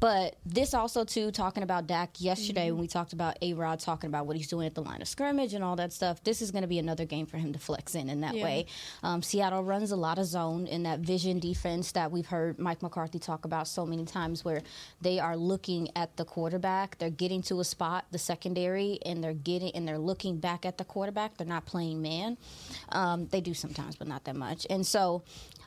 But 0.00 0.36
this 0.44 0.74
also 0.74 1.04
too 1.04 1.30
talking 1.30 1.62
about 1.62 1.86
Dak 1.86 2.20
yesterday 2.20 2.66
mm-hmm. 2.66 2.74
when 2.74 2.80
we 2.82 2.88
talked 2.88 3.12
about 3.12 3.38
A 3.40 3.54
Rod 3.54 3.80
talking 3.80 4.08
about 4.08 4.26
what 4.26 4.36
he's 4.36 4.48
doing 4.48 4.66
at 4.66 4.74
the 4.74 4.82
line 4.82 5.00
of 5.00 5.08
scrimmage 5.08 5.54
and 5.54 5.64
all 5.64 5.76
that 5.76 5.92
stuff. 5.92 6.22
This 6.24 6.42
is 6.42 6.50
going 6.50 6.62
to 6.62 6.68
be 6.68 6.78
another 6.78 7.04
game 7.04 7.26
for 7.26 7.38
him 7.38 7.52
to 7.52 7.58
flex 7.58 7.94
in 7.94 8.10
in 8.10 8.20
that 8.20 8.34
yeah. 8.34 8.44
way. 8.44 8.66
Um, 9.02 9.22
Seattle 9.22 9.64
runs 9.64 9.92
a 9.92 9.96
lot 9.96 10.18
of 10.18 10.26
zone 10.26 10.66
in 10.66 10.82
that 10.82 11.00
vision 11.00 11.38
defense 11.38 11.92
that 11.92 12.10
we've 12.10 12.26
heard 12.26 12.58
Mike 12.58 12.82
McCarthy 12.82 13.18
talk 13.18 13.44
about 13.44 13.66
so 13.68 13.86
many 13.86 14.04
times, 14.04 14.44
where 14.44 14.62
they 15.00 15.18
are 15.18 15.36
looking 15.36 15.88
at 15.96 16.16
the 16.16 16.24
quarterback, 16.24 16.98
they're 16.98 17.10
getting 17.10 17.42
to 17.42 17.60
a 17.60 17.64
spot, 17.64 18.04
the 18.10 18.18
secondary, 18.18 18.98
and 19.06 19.22
they're 19.22 19.32
getting 19.32 19.74
and 19.74 19.86
they're 19.88 19.98
looking 19.98 20.38
back 20.38 20.66
at 20.66 20.78
the 20.78 20.84
quarterback. 20.84 21.36
They're 21.36 21.46
not 21.46 21.66
playing 21.66 22.02
man. 22.02 22.36
Um, 22.90 23.28
they 23.28 23.40
do 23.40 23.54
sometimes, 23.54 23.96
but 23.96 24.06
not 24.06 24.24
that 24.24 24.36
much. 24.36 24.66
And 24.68 24.86
so 24.86 25.22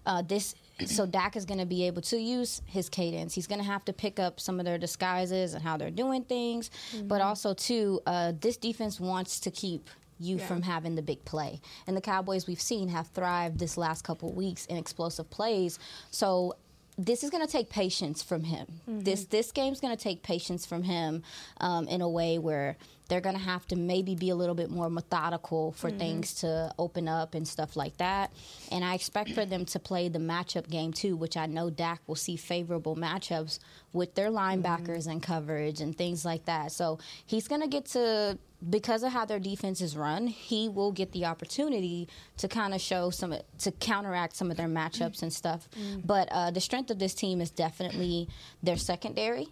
uh, 0.08 0.24
this 0.24 0.56
so 0.86 1.06
Dak 1.06 1.36
is 1.36 1.46
going 1.46 1.60
to 1.60 1.66
be 1.66 1.88
able 1.88 2.04
to 2.04 2.18
use 2.18 2.62
his 2.66 2.88
cadence. 2.88 3.34
He's 3.34 3.48
going 3.48 3.60
to 3.60 3.66
have 3.66 3.84
to 3.86 3.94
pick 3.94 4.20
up 4.20 4.40
some 4.40 4.60
of 4.60 4.66
their 4.66 4.78
disguises 4.78 5.56
and 5.56 5.64
how 5.64 5.76
they're 5.76 5.90
doing 5.90 6.24
things, 6.24 6.70
mm-hmm. 6.92 7.08
but 7.08 7.20
also 7.20 7.56
too, 7.56 8.00
uh, 8.06 8.34
this 8.40 8.58
defense 8.58 9.00
wants 9.00 9.40
to 9.40 9.52
keep 9.52 9.90
you 10.20 10.38
yeah. 10.38 10.46
from 10.46 10.62
having 10.62 10.96
the 10.96 11.02
big 11.02 11.24
play. 11.26 11.62
And 11.88 11.98
the 11.98 12.02
Cowboys 12.02 12.46
we've 12.46 12.62
seen 12.62 12.90
have 12.90 13.08
thrived 13.08 13.60
this 13.60 13.76
last 13.76 14.04
couple 14.04 14.32
weeks 14.34 14.66
in 14.68 14.78
explosive 14.78 15.30
plays. 15.30 15.80
So 16.12 16.56
this 16.98 17.24
is 17.24 17.30
going 17.30 17.46
to 17.46 17.52
take 17.52 17.70
patience 17.70 18.22
from 18.24 18.44
him. 18.44 18.68
Mm-hmm. 18.90 19.02
This 19.02 19.26
this 19.26 19.52
game's 19.52 19.80
going 19.80 19.96
to 19.96 20.02
take 20.02 20.24
patience 20.24 20.66
from 20.66 20.84
him 20.84 21.24
um, 21.60 21.88
in 21.88 22.02
a 22.02 22.10
way 22.10 22.38
where 22.38 22.78
they're 23.08 23.22
going 23.22 23.36
to 23.36 23.42
have 23.42 23.66
to 23.68 23.76
maybe 23.76 24.16
be 24.16 24.30
a 24.30 24.36
little 24.36 24.56
bit 24.56 24.70
more 24.70 24.90
methodical 24.90 25.72
for 25.74 25.90
mm-hmm. 25.90 26.00
things 26.00 26.34
to 26.36 26.74
open 26.78 27.08
up 27.08 27.34
and 27.34 27.48
stuff 27.48 27.76
like 27.76 27.98
that. 27.98 28.32
And 28.72 28.84
I 28.84 28.94
expect 28.94 29.32
for 29.32 29.46
them 29.46 29.66
to 29.66 29.80
play 29.80 30.10
the 30.10 30.20
matchup 30.20 30.70
game 30.70 30.94
too, 30.94 31.16
which 31.16 31.38
I 31.38 31.46
know 31.46 31.70
Dak 31.70 32.02
will 32.08 32.16
see 32.16 32.36
favorable 32.36 32.96
matchups 32.96 33.60
with 33.94 34.16
their 34.16 34.30
linebackers 34.30 35.04
mm-hmm. 35.04 35.12
and 35.12 35.24
coverage 35.24 35.82
and 35.82 35.98
things 35.98 36.26
like 36.26 36.46
that. 36.46 36.72
So 36.72 37.00
he's 37.26 37.48
going 37.48 37.62
to 37.62 37.68
get 37.68 37.86
to 37.88 38.38
because 38.70 39.04
of 39.04 39.12
how 39.12 39.26
their 39.26 39.40
defense 39.40 39.82
is 39.82 39.96
run, 39.96 40.28
he 40.28 40.68
will 40.68 40.92
get 40.92 41.12
the 41.12 41.26
opportunity 41.26 42.08
to 42.38 42.48
kind 42.48 42.74
of 42.74 42.82
show 42.82 43.10
some 43.10 43.36
to 43.60 43.72
counteract 43.72 44.36
some 44.36 44.50
of 44.50 44.58
their 44.58 44.68
matchups 44.68 45.22
and 45.22 45.32
stuff. 45.32 45.70
Mm-hmm. 45.72 46.02
But 46.06 46.28
uh, 46.32 46.52
the 46.52 46.62
strength 46.62 46.90
of 46.90 46.98
this 46.98 47.14
team 47.14 47.40
is 47.40 47.52
definitely 47.52 48.28
their 48.64 48.78
secondary. 48.78 49.48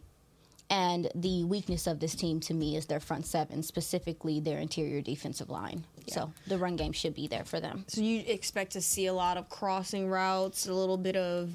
And 0.70 1.10
the 1.14 1.44
weakness 1.44 1.86
of 1.86 2.00
this 2.00 2.16
team 2.16 2.40
to 2.42 2.54
me 2.54 2.76
is 2.76 2.88
their 2.88 3.00
front 3.00 3.26
seven, 3.26 3.62
specifically 3.62 4.40
their 4.40 4.60
interior 4.60 5.02
defensive 5.02 5.50
line. 5.50 5.86
Yeah. 6.06 6.14
So 6.16 6.34
the 6.48 6.58
run 6.58 6.76
game 6.76 6.92
should 6.92 7.14
be 7.14 7.28
there 7.28 7.46
for 7.46 7.60
them. 7.60 7.86
So 7.88 8.02
you 8.02 8.24
expect 8.26 8.72
to 8.72 8.82
see 8.82 9.06
a 9.06 9.14
lot 9.14 9.38
of 9.38 9.50
crossing 9.50 10.10
routes, 10.10 10.68
a 10.68 10.74
little 10.74 10.98
bit 10.98 11.16
of 11.16 11.52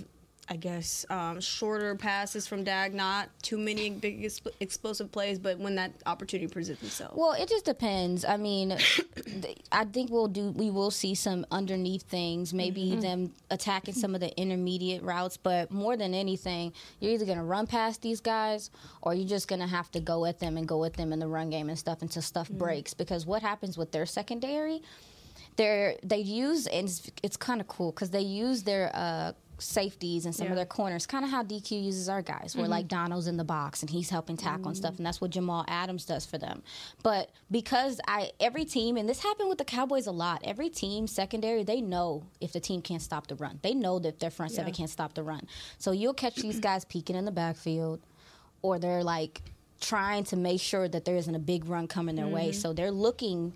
I 0.49 0.57
guess, 0.57 1.07
um, 1.11 1.41
shorter 1.41 1.95
passes 1.95 2.49
from 2.49 2.65
Dak, 2.65 2.93
not 2.93 3.29
too 3.41 3.57
many 3.57 3.89
big 3.89 4.23
exp- 4.25 4.51
explosive 4.59 5.13
plays, 5.13 5.39
but 5.39 5.61
when 5.61 5.77
that 5.77 5.93
opportunity 6.07 6.53
presents 6.53 6.83
itself. 6.83 7.17
Well, 7.17 7.33
it 7.33 7.49
just 7.49 7.65
depends. 7.65 8.25
I 8.25 8.37
mean, 8.37 8.77
I 9.73 9.85
think 9.85 10.11
we'll 10.11 10.27
do. 10.27 10.51
We 10.51 10.71
will 10.71 10.91
see 10.91 11.15
some 11.15 11.47
underneath 11.53 12.03
things, 12.03 12.53
maybe 12.53 12.91
mm-hmm. 12.91 13.01
them 13.01 13.33
attacking 13.51 13.95
some 13.95 14.17
of 14.17 14.21
the 14.21 14.37
intermediate 14.37 15.05
routes, 15.05 15.37
but 15.37 15.71
more 15.71 15.97
than 15.97 16.15
anything, 16.15 16.73
you're 16.99 17.13
either 17.13 17.27
going 17.27 17.39
to 17.39 17.45
run 17.45 17.69
past 17.69 18.03
these 18.03 18.21
guys 18.21 18.71
or 19.03 19.15
you're 19.15 19.29
just 19.29 19.47
going 19.47 19.61
to 19.61 19.69
have 19.69 19.89
to 19.93 20.01
go 20.01 20.25
at 20.25 20.41
them 20.41 20.57
and 20.57 20.67
go 20.67 20.85
at 20.85 20.95
them 20.95 21.13
in 21.13 21.21
the 21.21 21.29
run 21.29 21.51
game 21.51 21.69
and 21.69 21.79
stuff 21.79 22.03
until 22.03 22.23
stuff 22.23 22.49
mm-hmm. 22.49 22.59
breaks. 22.59 22.93
Because 22.93 23.25
what 23.25 23.43
happens 23.43 23.79
with 23.79 23.93
their 23.93 24.05
secondary? 24.05 24.83
They're, 25.57 25.95
they 26.03 26.19
use 26.19 26.67
and 26.67 26.89
it's, 26.89 27.11
it's 27.23 27.37
kind 27.37 27.61
of 27.61 27.69
cool 27.69 27.93
because 27.93 28.11
they 28.11 28.21
use 28.21 28.63
their 28.63 28.91
uh, 28.95 29.33
safeties 29.61 30.25
and 30.27 30.35
some 30.35 30.47
yeah. 30.47 30.53
of 30.53 30.57
their 30.57 30.67
corners, 30.67 31.07
kind 31.07 31.25
of 31.25 31.31
how 31.31 31.43
DQ 31.43 31.83
uses 31.83 32.09
our 32.09 32.23
guys, 32.23 32.55
where 32.55 32.65
mm-hmm. 32.65 32.73
like 32.73 32.89
Donald's 32.89 33.27
in 33.27 33.37
the 33.37 33.45
box 33.45 33.83
and 33.83 33.91
he's 33.91 34.11
helping 34.11 34.37
tackle 34.37 34.59
mm-hmm. 34.59 34.69
and 34.69 34.77
stuff, 34.77 34.97
and 34.97 35.07
that's 35.07 35.21
what 35.21 35.31
Jamal 35.31 35.65
Adams 35.69 36.05
does 36.05 36.27
for 36.27 36.39
them. 36.39 36.63
But 37.03 37.31
because 37.51 38.01
I 38.07 38.31
every 38.41 38.65
team, 38.65 38.97
and 38.97 39.09
this 39.09 39.23
happened 39.23 39.49
with 39.49 39.59
the 39.59 39.65
Cowboys 39.65 40.07
a 40.07 40.13
lot, 40.13 40.41
every 40.45 40.69
team 40.69 41.07
secondary 41.07 41.63
they 41.63 41.81
know 41.81 42.25
if 42.41 42.53
the 42.53 42.61
team 42.61 42.83
can't 42.83 43.03
stop 43.03 43.27
the 43.27 43.37
run, 43.37 43.59
they 43.63 43.75
know 43.75 43.99
that 43.99 44.21
their 44.21 44.31
front 44.31 44.53
yeah. 44.53 44.57
seven 44.57 44.73
can't 44.73 44.91
stop 44.91 45.15
the 45.15 45.23
run. 45.23 45.47
So 45.79 45.93
you'll 45.93 46.15
catch 46.15 46.37
these 46.37 46.61
guys 46.61 46.85
peeking 46.85 47.17
in 47.17 47.25
the 47.25 47.33
backfield, 47.33 48.01
or 48.63 48.79
they're 48.79 49.05
like 49.05 49.43
trying 49.81 50.25
to 50.25 50.37
make 50.37 50.61
sure 50.61 50.89
that 50.89 51.05
there 51.05 51.17
isn't 51.17 51.35
a 51.35 51.41
big 51.41 51.65
run 51.65 51.89
coming 51.89 52.15
their 52.15 52.27
mm-hmm. 52.27 52.35
way. 52.35 52.53
So 52.53 52.73
they're 52.73 52.91
looking 52.91 53.55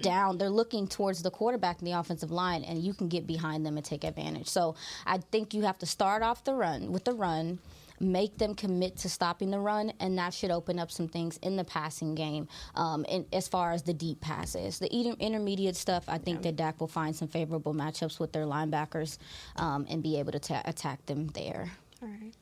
down, 0.00 0.38
they're 0.38 0.48
looking 0.48 0.88
towards 0.88 1.22
the 1.22 1.30
quarterback 1.30 1.80
in 1.80 1.84
the 1.84 1.92
offensive 1.92 2.30
line, 2.30 2.64
and 2.64 2.78
you 2.78 2.94
can 2.94 3.08
get 3.08 3.26
behind 3.26 3.64
them 3.64 3.76
and 3.76 3.84
take 3.84 4.04
advantage. 4.04 4.48
So 4.48 4.74
I 5.04 5.18
think 5.18 5.54
you 5.54 5.62
have 5.62 5.78
to 5.78 5.86
start 5.86 6.22
off 6.22 6.44
the 6.44 6.54
run 6.54 6.92
with 6.92 7.04
the 7.04 7.12
run. 7.12 7.58
Make 7.98 8.36
them 8.36 8.54
commit 8.54 8.98
to 8.98 9.08
stopping 9.08 9.50
the 9.50 9.58
run, 9.58 9.90
and 10.00 10.18
that 10.18 10.34
should 10.34 10.50
open 10.50 10.78
up 10.78 10.90
some 10.90 11.08
things 11.08 11.38
in 11.38 11.56
the 11.56 11.64
passing 11.64 12.14
game. 12.14 12.46
Um, 12.74 13.06
and 13.08 13.24
as 13.32 13.48
far 13.48 13.72
as 13.72 13.84
the 13.84 13.94
deep 13.94 14.20
passes, 14.20 14.78
the 14.78 14.94
intermediate 14.94 15.76
stuff, 15.76 16.04
I 16.06 16.18
think 16.18 16.38
yeah. 16.38 16.50
that 16.50 16.56
Dak 16.56 16.78
will 16.78 16.88
find 16.88 17.16
some 17.16 17.28
favorable 17.28 17.72
matchups 17.72 18.20
with 18.20 18.34
their 18.34 18.44
linebackers 18.44 19.16
um, 19.56 19.86
and 19.88 20.02
be 20.02 20.18
able 20.18 20.32
to 20.32 20.38
ta- 20.38 20.60
attack 20.66 21.06
them 21.06 21.28
there. 21.28 21.70
All 22.02 22.08
right, 22.08 22.34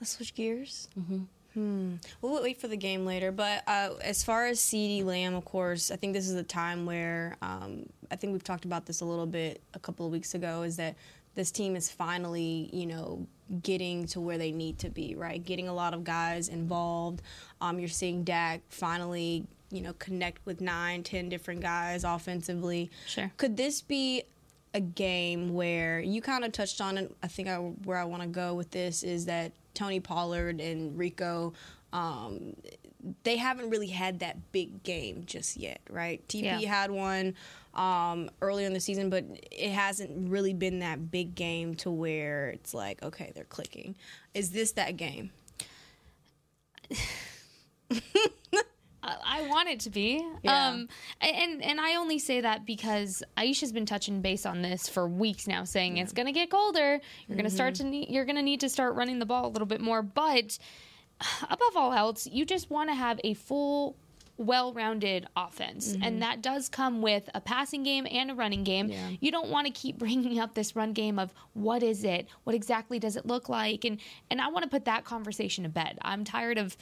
let's 0.00 0.16
switch 0.16 0.34
gears. 0.34 0.88
Mm-hmm. 0.98 1.24
Hmm. 1.58 1.94
We'll 2.22 2.40
wait 2.40 2.60
for 2.60 2.68
the 2.68 2.76
game 2.76 3.04
later. 3.04 3.32
But 3.32 3.64
uh, 3.66 3.94
as 4.00 4.22
far 4.22 4.46
as 4.46 4.60
CeeDee 4.60 5.04
Lamb, 5.04 5.34
of 5.34 5.44
course, 5.44 5.90
I 5.90 5.96
think 5.96 6.12
this 6.12 6.28
is 6.28 6.36
a 6.36 6.44
time 6.44 6.86
where 6.86 7.36
um, 7.42 7.86
I 8.12 8.16
think 8.16 8.32
we've 8.32 8.44
talked 8.44 8.64
about 8.64 8.86
this 8.86 9.00
a 9.00 9.04
little 9.04 9.26
bit 9.26 9.60
a 9.74 9.80
couple 9.80 10.06
of 10.06 10.12
weeks 10.12 10.34
ago. 10.34 10.62
Is 10.62 10.76
that 10.76 10.94
this 11.34 11.50
team 11.50 11.74
is 11.74 11.90
finally, 11.90 12.70
you 12.72 12.86
know, 12.86 13.26
getting 13.60 14.06
to 14.06 14.20
where 14.20 14.38
they 14.38 14.52
need 14.52 14.78
to 14.78 14.88
be, 14.88 15.16
right? 15.16 15.44
Getting 15.44 15.66
a 15.66 15.74
lot 15.74 15.94
of 15.94 16.04
guys 16.04 16.46
involved. 16.46 17.22
Um, 17.60 17.80
you're 17.80 17.88
seeing 17.88 18.22
Dak 18.22 18.60
finally, 18.68 19.44
you 19.72 19.80
know, 19.80 19.94
connect 19.94 20.46
with 20.46 20.60
nine, 20.60 21.02
ten 21.02 21.28
different 21.28 21.60
guys 21.60 22.04
offensively. 22.04 22.88
Sure. 23.06 23.32
Could 23.36 23.56
this 23.56 23.82
be 23.82 24.22
a 24.74 24.80
game 24.80 25.54
where 25.54 25.98
you 25.98 26.22
kind 26.22 26.44
of 26.44 26.52
touched 26.52 26.80
on 26.80 26.98
it? 26.98 27.16
I 27.20 27.26
think 27.26 27.48
I, 27.48 27.56
where 27.56 27.98
I 27.98 28.04
want 28.04 28.22
to 28.22 28.28
go 28.28 28.54
with 28.54 28.70
this 28.70 29.02
is 29.02 29.26
that 29.26 29.50
Tony 29.74 30.00
Pollard 30.00 30.60
and 30.60 30.98
Rico, 30.98 31.52
um, 31.92 32.54
they 33.22 33.36
haven't 33.36 33.70
really 33.70 33.88
had 33.88 34.20
that 34.20 34.52
big 34.52 34.82
game 34.82 35.22
just 35.26 35.56
yet, 35.56 35.80
right? 35.88 36.26
TP 36.28 36.42
yeah. 36.42 36.68
had 36.68 36.90
one 36.90 37.34
um, 37.74 38.30
earlier 38.42 38.66
in 38.66 38.72
the 38.72 38.80
season, 38.80 39.08
but 39.08 39.24
it 39.50 39.70
hasn't 39.70 40.28
really 40.28 40.52
been 40.52 40.80
that 40.80 41.10
big 41.10 41.34
game 41.34 41.74
to 41.76 41.90
where 41.90 42.48
it's 42.48 42.74
like, 42.74 43.02
okay, 43.02 43.32
they're 43.34 43.44
clicking. 43.44 43.94
Is 44.34 44.50
this 44.50 44.72
that 44.72 44.96
game? 44.96 45.30
I 49.24 49.48
want 49.48 49.68
it 49.68 49.80
to 49.80 49.90
be. 49.90 50.24
Yeah. 50.42 50.68
Um, 50.68 50.88
and 51.20 51.62
and 51.62 51.80
I 51.80 51.96
only 51.96 52.18
say 52.18 52.40
that 52.40 52.66
because 52.66 53.22
Aisha's 53.36 53.72
been 53.72 53.86
touching 53.86 54.20
base 54.20 54.46
on 54.46 54.62
this 54.62 54.88
for 54.88 55.08
weeks 55.08 55.46
now, 55.46 55.64
saying 55.64 55.96
yeah. 55.96 56.02
it's 56.02 56.12
going 56.12 56.26
to 56.26 56.32
get 56.32 56.50
colder. 56.50 56.80
You're 56.80 56.98
mm-hmm. 56.98 57.34
going 57.34 57.44
to 57.44 57.50
start 57.50 57.74
to 57.76 57.84
need, 57.84 58.08
you're 58.10 58.24
going 58.24 58.36
to 58.36 58.42
need 58.42 58.60
to 58.60 58.68
start 58.68 58.94
running 58.94 59.18
the 59.18 59.26
ball 59.26 59.46
a 59.46 59.50
little 59.50 59.66
bit 59.66 59.80
more. 59.80 60.02
But 60.02 60.58
above 61.42 61.76
all 61.76 61.92
else, 61.92 62.26
you 62.26 62.44
just 62.44 62.70
want 62.70 62.90
to 62.90 62.94
have 62.94 63.20
a 63.24 63.34
full 63.34 63.96
well-rounded 64.38 65.26
offense 65.36 65.92
mm-hmm. 65.92 66.02
and 66.04 66.22
that 66.22 66.40
does 66.40 66.68
come 66.68 67.02
with 67.02 67.28
a 67.34 67.40
passing 67.40 67.82
game 67.82 68.06
and 68.08 68.30
a 68.30 68.34
running 68.34 68.62
game 68.62 68.86
yeah. 68.86 69.10
you 69.18 69.32
don't 69.32 69.50
want 69.50 69.66
to 69.66 69.72
keep 69.72 69.98
bringing 69.98 70.38
up 70.38 70.54
this 70.54 70.76
run 70.76 70.92
game 70.92 71.18
of 71.18 71.34
what 71.54 71.82
is 71.82 72.04
it 72.04 72.28
what 72.44 72.54
exactly 72.54 73.00
does 73.00 73.16
it 73.16 73.26
look 73.26 73.48
like 73.48 73.84
and 73.84 74.00
and 74.30 74.40
i 74.40 74.46
want 74.48 74.62
to 74.62 74.70
put 74.70 74.84
that 74.84 75.04
conversation 75.04 75.64
to 75.64 75.68
bed 75.68 75.98
i'm 76.02 76.22
tired 76.22 76.56
of 76.56 76.76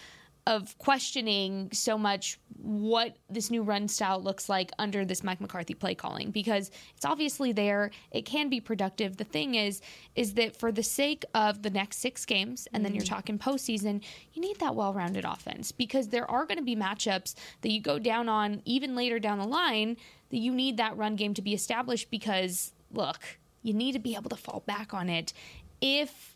of 0.46 0.78
questioning 0.78 1.68
so 1.72 1.98
much 1.98 2.38
what 2.56 3.16
this 3.28 3.50
new 3.50 3.62
run 3.62 3.88
style 3.88 4.22
looks 4.22 4.48
like 4.48 4.70
under 4.78 5.04
this 5.04 5.24
Mike 5.24 5.40
McCarthy 5.40 5.74
play 5.74 5.94
calling 5.94 6.30
because 6.30 6.70
it's 6.96 7.04
obviously 7.04 7.52
there. 7.52 7.90
It 8.12 8.22
can 8.22 8.48
be 8.48 8.60
productive. 8.60 9.16
The 9.16 9.24
thing 9.24 9.56
is, 9.56 9.80
is 10.14 10.34
that 10.34 10.56
for 10.56 10.70
the 10.70 10.82
sake 10.82 11.24
of 11.34 11.62
the 11.62 11.70
next 11.70 11.98
six 11.98 12.24
games, 12.24 12.66
and 12.66 12.76
mm-hmm. 12.76 12.84
then 12.84 12.94
you're 12.94 13.04
mm-hmm. 13.04 13.14
talking 13.14 13.38
postseason, 13.38 14.02
you 14.32 14.40
need 14.40 14.58
that 14.60 14.74
well-rounded 14.74 15.24
offense 15.24 15.72
because 15.72 16.08
there 16.08 16.30
are 16.30 16.46
going 16.46 16.58
to 16.58 16.64
be 16.64 16.76
matchups 16.76 17.34
that 17.62 17.70
you 17.70 17.80
go 17.80 17.98
down 17.98 18.28
on 18.28 18.62
even 18.64 18.94
later 18.94 19.18
down 19.18 19.38
the 19.38 19.46
line 19.46 19.96
that 20.30 20.38
you 20.38 20.52
need 20.52 20.76
that 20.76 20.96
run 20.96 21.16
game 21.16 21.34
to 21.34 21.42
be 21.42 21.54
established 21.54 22.10
because 22.10 22.72
look, 22.92 23.38
you 23.62 23.74
need 23.74 23.92
to 23.92 23.98
be 23.98 24.14
able 24.14 24.30
to 24.30 24.36
fall 24.36 24.62
back 24.66 24.94
on 24.94 25.08
it 25.08 25.32
if 25.80 26.35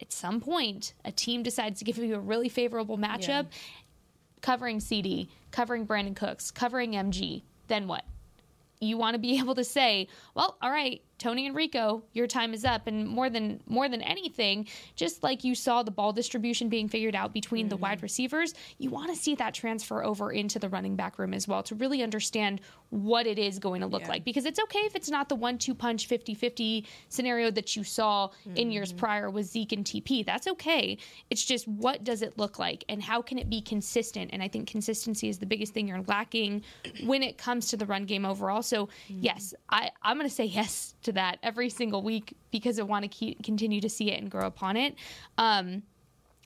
at 0.00 0.12
some 0.12 0.40
point 0.40 0.94
a 1.04 1.12
team 1.12 1.42
decides 1.42 1.78
to 1.78 1.84
give 1.84 1.98
you 1.98 2.14
a 2.14 2.20
really 2.20 2.48
favorable 2.48 2.98
matchup, 2.98 3.28
yeah. 3.28 3.58
covering 4.40 4.78
CeeDee, 4.78 5.28
covering 5.50 5.86
Brandin 5.86 6.16
Cooks, 6.16 6.50
covering 6.50 6.92
MG, 6.92 7.42
then 7.68 7.86
what? 7.86 8.04
You 8.80 8.96
want 8.96 9.14
to 9.14 9.18
be 9.18 9.38
able 9.38 9.54
to 9.54 9.64
say, 9.64 10.08
well, 10.34 10.56
all 10.60 10.70
right, 10.70 11.02
Tony 11.20 11.46
and 11.46 11.54
Rico, 11.54 12.02
your 12.14 12.26
time 12.26 12.54
is 12.54 12.64
up. 12.64 12.86
And 12.86 13.06
more 13.06 13.30
than 13.30 13.60
more 13.66 13.88
than 13.88 14.02
anything, 14.02 14.66
just 14.96 15.22
like 15.22 15.44
you 15.44 15.54
saw 15.54 15.82
the 15.82 15.90
ball 15.90 16.12
distribution 16.12 16.68
being 16.68 16.88
figured 16.88 17.14
out 17.14 17.32
between 17.32 17.68
the 17.68 17.76
mm-hmm. 17.76 17.82
wide 17.82 18.02
receivers, 18.02 18.54
you 18.78 18.90
want 18.90 19.14
to 19.14 19.16
see 19.16 19.34
that 19.36 19.54
transfer 19.54 20.02
over 20.02 20.32
into 20.32 20.58
the 20.58 20.68
running 20.68 20.96
back 20.96 21.18
room 21.18 21.34
as 21.34 21.46
well 21.46 21.62
to 21.64 21.74
really 21.74 22.02
understand 22.02 22.60
what 22.88 23.26
it 23.26 23.38
is 23.38 23.58
going 23.58 23.82
to 23.82 23.86
look 23.86 24.02
Yeah. 24.02 24.08
like. 24.08 24.24
Because 24.24 24.46
it's 24.46 24.58
okay 24.58 24.80
if 24.80 24.96
it's 24.96 25.10
not 25.10 25.28
the 25.28 25.36
one 25.36 25.58
two 25.58 25.74
punch 25.74 26.06
50 26.06 26.34
50 26.34 26.86
scenario 27.08 27.50
that 27.50 27.76
you 27.76 27.84
saw 27.84 28.30
in 28.56 28.72
years 28.72 28.88
mm-hmm. 28.88 28.98
prior 28.98 29.30
with 29.30 29.46
Zeke 29.46 29.72
and 29.72 29.84
TP. 29.84 30.24
That's 30.24 30.46
okay. 30.46 30.96
It's 31.28 31.44
just 31.44 31.68
what 31.68 32.02
does 32.02 32.22
it 32.22 32.38
look 32.38 32.58
like 32.58 32.82
and 32.88 33.02
how 33.02 33.20
can 33.20 33.38
it 33.38 33.50
be 33.50 33.60
consistent? 33.60 34.30
And 34.32 34.42
I 34.42 34.48
think 34.48 34.68
consistency 34.68 35.28
is 35.28 35.38
the 35.38 35.46
biggest 35.46 35.74
thing 35.74 35.86
you're 35.86 36.02
lacking 36.06 36.62
when 37.04 37.22
it 37.22 37.36
comes 37.36 37.68
to 37.68 37.76
the 37.76 37.84
run 37.84 38.06
game 38.06 38.24
overall. 38.24 38.62
So, 38.62 38.86
mm-hmm. 38.86 39.18
yes, 39.20 39.54
I, 39.68 39.90
I'm 40.02 40.16
going 40.16 40.28
to 40.28 40.34
say 40.34 40.46
yes 40.46 40.94
to 41.02 41.09
that 41.12 41.38
every 41.42 41.68
single 41.70 42.02
week 42.02 42.36
because 42.50 42.78
I 42.78 42.82
want 42.82 43.04
to 43.04 43.08
keep, 43.08 43.42
continue 43.42 43.80
to 43.80 43.88
see 43.88 44.10
it 44.10 44.20
and 44.20 44.30
grow 44.30 44.46
upon 44.46 44.76
it. 44.76 44.94
Um, 45.38 45.82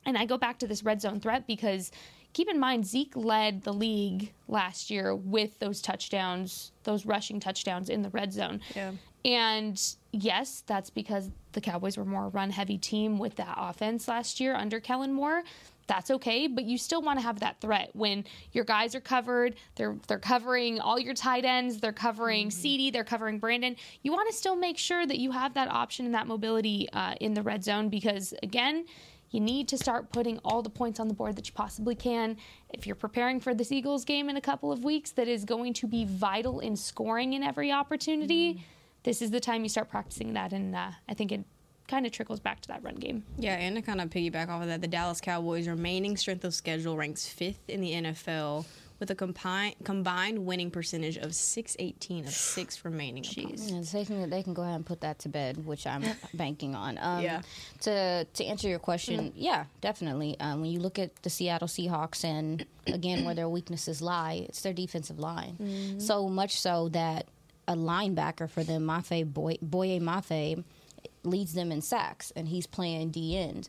and 0.06 0.18
I 0.18 0.26
go 0.26 0.37
back 0.37 0.59
to 0.61 0.66
this 0.66 0.83
red 0.83 1.00
zone 1.00 1.21
threat 1.21 1.47
because 1.47 1.90
keep 2.33 2.49
in 2.50 2.61
mind 2.61 2.87
Zeke 2.87 3.16
led 3.16 3.62
the 3.62 3.73
league 3.73 4.33
last 4.49 4.90
year 4.90 5.14
with 5.14 5.59
those 5.61 5.80
touchdowns, 5.80 6.73
those 6.83 7.06
rushing 7.06 7.40
touchdowns 7.40 7.88
in 7.88 8.02
the 8.02 8.11
red 8.11 8.33
zone. 8.33 8.61
Yeah. 8.75 8.92
And 9.25 9.80
yes, 10.12 10.62
that's 10.66 10.90
because 10.90 11.30
the 11.52 11.61
Cowboys 11.61 11.97
were 11.97 12.04
more 12.04 12.28
run 12.28 12.50
heavy 12.50 12.76
team 12.76 13.18
with 13.18 13.37
that 13.37 13.54
offense 13.56 14.06
last 14.06 14.38
year 14.38 14.54
under 14.54 14.80
Kellen 14.80 15.14
Moore. 15.14 15.42
That's 15.87 16.11
okay, 16.11 16.47
but 16.47 16.64
you 16.64 16.79
still 16.79 17.03
want 17.03 17.19
to 17.19 17.23
have 17.23 17.41
that 17.41 17.61
threat 17.61 17.91
when 17.93 18.25
your 18.53 18.64
guys 18.64 18.95
are 18.95 19.00
covered. 19.00 19.57
They're 19.76 19.97
they're 20.09 20.19
covering 20.19 20.81
all 20.81 20.99
your 20.99 21.14
tight 21.14 21.45
ends. 21.45 21.79
They're 21.79 21.93
covering 21.93 22.49
CeeDee. 22.49 22.93
They're 22.93 23.05
covering 23.05 23.41
Brandin. 23.41 23.76
You 24.03 24.12
want 24.12 24.31
to 24.31 24.37
still 24.37 24.57
make 24.57 24.79
sure 24.79 25.07
that 25.07 25.19
you 25.19 25.33
have 25.33 25.55
that 25.55 25.69
option 25.69 26.07
and 26.07 26.14
that 26.14 26.26
mobility 26.26 26.88
uh, 26.93 27.14
in 27.21 27.35
the 27.35 27.43
red 27.43 27.62
zone 27.64 27.88
because 27.88 28.33
again, 28.43 28.87
you 29.31 29.41
need 29.41 29.67
to 29.69 29.76
start 29.76 30.12
putting 30.12 30.38
all 30.45 30.62
the 30.62 30.71
points 30.71 31.00
on 31.00 31.09
the 31.09 31.14
board 31.14 31.35
that 31.37 31.49
you 31.49 31.53
possibly 31.55 31.97
can. 31.97 32.37
If 32.71 32.87
you're 32.87 32.95
preparing 32.95 33.41
for 33.41 33.53
this 33.53 33.73
Eagles 33.73 34.05
game 34.05 34.31
in 34.31 34.37
a 34.37 34.41
couple 34.41 34.71
of 34.71 34.85
weeks, 34.85 35.11
that 35.12 35.26
is 35.26 35.45
going 35.45 35.73
to 35.75 35.88
be 35.88 36.05
vital 36.05 36.61
in 36.61 36.76
scoring 36.76 37.33
in 37.33 37.43
every 37.43 37.73
opportunity. 37.73 38.64
This 39.03 39.21
is 39.21 39.33
the 39.33 39.41
time 39.41 39.64
you 39.64 39.69
start 39.69 39.91
practicing 39.91 40.35
that, 40.35 40.53
and 40.53 40.75
uh, 40.75 40.93
I 41.09 41.14
think 41.14 41.33
it 41.33 41.45
kind 41.88 42.07
of 42.07 42.12
trickles 42.12 42.41
back 42.41 42.61
to 42.62 42.69
that 42.69 42.83
run 42.83 42.95
game. 42.97 43.25
Yeah, 43.38 43.55
and 43.57 43.76
to 43.76 43.83
kind 43.83 44.00
of 44.00 44.11
piggyback 44.11 44.49
off 44.49 44.62
of 44.62 44.69
that, 44.69 44.81
the 44.81 44.88
Dallas 44.88 45.21
Cowboys' 45.21 45.69
remaining 45.69 46.17
strength 46.17 46.45
of 46.45 46.55
schedule 46.55 46.97
ranks 46.97 47.26
fifth 47.26 47.69
in 47.69 47.81
the 47.81 47.93
NFL 47.93 48.64
with 49.00 49.11
a 49.11 49.14
combined 49.14 49.75
combined 49.83 50.47
winning 50.47 50.71
percentage 50.71 51.17
of 51.17 51.35
618 51.35 52.25
of 52.26 52.31
six 52.31 52.85
remaining. 52.85 53.25
opponents. 53.26 53.71
And 53.71 53.85
so 53.87 53.99
they 53.99 54.05
can, 54.05 54.31
they 54.31 54.43
can 54.43 54.55
go 54.55 54.62
ahead 54.62 54.76
and 54.76 54.87
put 54.87 55.00
that 55.00 55.19
to 55.21 55.29
bed, 55.29 55.67
which 55.67 55.87
I'm 55.87 56.05
banking 56.35 56.75
on. 56.75 56.97
Um, 56.99 57.23
Yeah. 57.23 57.43
To 57.83 58.25
to 58.25 58.45
answer 58.45 58.69
your 58.69 58.79
question, 58.79 59.33
yeah, 59.35 59.64
definitely. 59.81 60.38
Um, 60.41 60.61
when 60.62 60.71
you 60.71 60.79
look 60.81 60.99
at 60.99 61.14
the 61.23 61.29
Seattle 61.31 61.69
Seahawks 61.69 62.25
and 62.25 62.64
again 62.87 63.25
where 63.25 63.35
their 63.35 63.49
weaknesses 63.49 64.00
lie, 64.00 64.47
it's 64.49 64.62
their 64.62 64.73
defensive 64.73 65.19
line. 65.19 66.00
So 66.00 66.29
much 66.29 66.59
so 66.61 66.88
that 66.91 67.26
a 67.67 67.75
linebacker 67.75 68.49
for 68.49 68.62
them, 68.62 68.85
Mafe 68.87 69.25
Boy, 69.33 69.57
Boye 69.62 69.99
Mafe, 69.99 70.62
leads 71.25 71.52
them 71.54 71.73
in 71.73 71.81
sacks, 71.83 72.33
and 72.37 72.47
he's 72.49 72.66
playing 72.66 73.11
D 73.11 73.37
end. 73.38 73.69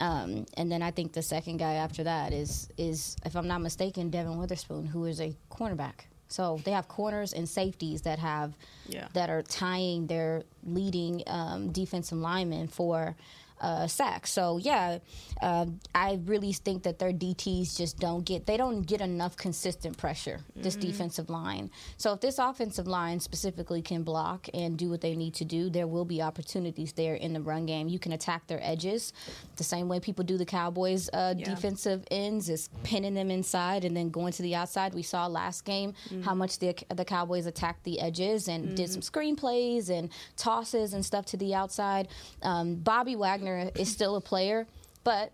Um, 0.00 0.46
and 0.56 0.70
then 0.70 0.82
I 0.82 0.90
think 0.90 1.12
the 1.12 1.22
second 1.22 1.58
guy 1.58 1.74
after 1.74 2.04
that 2.04 2.32
is 2.32 2.68
is 2.76 3.16
if 3.24 3.36
I'm 3.36 3.48
not 3.48 3.60
mistaken, 3.60 4.10
Devon 4.10 4.38
Witherspoon, 4.38 4.86
who 4.86 5.04
is 5.06 5.20
a 5.20 5.34
cornerback. 5.50 6.06
So 6.28 6.58
they 6.64 6.72
have 6.72 6.88
corners 6.88 7.32
and 7.32 7.48
safeties 7.48 8.02
that 8.02 8.18
have 8.18 8.54
Yeah. 8.88 9.06
that 9.14 9.30
are 9.30 9.42
tying 9.42 10.08
their 10.08 10.42
leading 10.64 11.22
um, 11.28 11.70
defensive 11.70 12.18
linemen 12.18 12.66
for 12.68 13.14
uh, 13.60 13.86
sacks. 13.86 14.32
So 14.32 14.58
yeah, 14.58 14.98
uh, 15.42 15.66
I 15.94 16.20
really 16.24 16.52
think 16.52 16.82
that 16.84 16.98
their 16.98 17.12
DTs 17.12 17.76
just 17.76 17.98
don't 17.98 18.24
get 18.24 18.46
they 18.46 18.56
don't 18.56 18.82
get 18.82 19.00
enough 19.00 19.36
consistent 19.36 19.96
pressure. 19.96 20.40
This 20.54 20.76
defensive 20.76 21.30
line. 21.30 21.70
So 21.96 22.12
if 22.12 22.20
this 22.20 22.38
offensive 22.38 22.86
line 22.86 23.20
specifically 23.20 23.82
can 23.82 24.02
block 24.02 24.48
and 24.54 24.76
do 24.76 24.90
what 24.90 25.00
they 25.00 25.14
need 25.16 25.34
to 25.34 25.44
do, 25.44 25.70
there 25.70 25.86
will 25.86 26.04
be 26.04 26.20
opportunities 26.22 26.92
there 26.92 27.14
in 27.14 27.32
the 27.32 27.40
run 27.40 27.66
game. 27.66 27.88
You 27.88 27.98
can 27.98 28.12
attack 28.12 28.46
their 28.46 28.60
edges 28.62 29.12
the 29.56 29.64
same 29.64 29.88
way 29.88 30.00
people 30.00 30.24
do 30.24 30.36
the 30.36 30.44
Cowboys' 30.46 31.08
uh, 31.12 31.34
Yeah. 31.36 31.44
defensive 31.54 32.04
ends 32.10 32.48
is 32.48 32.68
pinning 32.82 33.14
them 33.14 33.30
inside 33.30 33.84
and 33.84 33.96
then 33.96 34.10
going 34.10 34.32
to 34.34 34.42
the 34.42 34.54
outside. 34.54 34.94
We 34.94 35.02
saw 35.02 35.26
last 35.26 35.64
game 35.64 35.94
how 36.24 36.34
much 36.34 36.58
the 36.58 36.74
the 36.94 37.04
Cowboys 37.04 37.46
attacked 37.46 37.84
the 37.84 38.00
edges 38.00 38.48
and 38.48 38.76
did 38.76 38.90
some 38.90 39.02
screen 39.02 39.36
plays 39.36 39.88
and 39.88 40.10
tosses 40.36 40.92
and 40.94 41.04
stuff 41.04 41.24
to 41.26 41.36
the 41.36 41.54
outside. 41.54 42.08
Um, 42.42 42.76
Bobby 42.76 43.14
Wagner 43.16 43.45
is 43.46 43.90
still 43.90 44.16
a 44.16 44.20
player, 44.20 44.66
but 45.04 45.32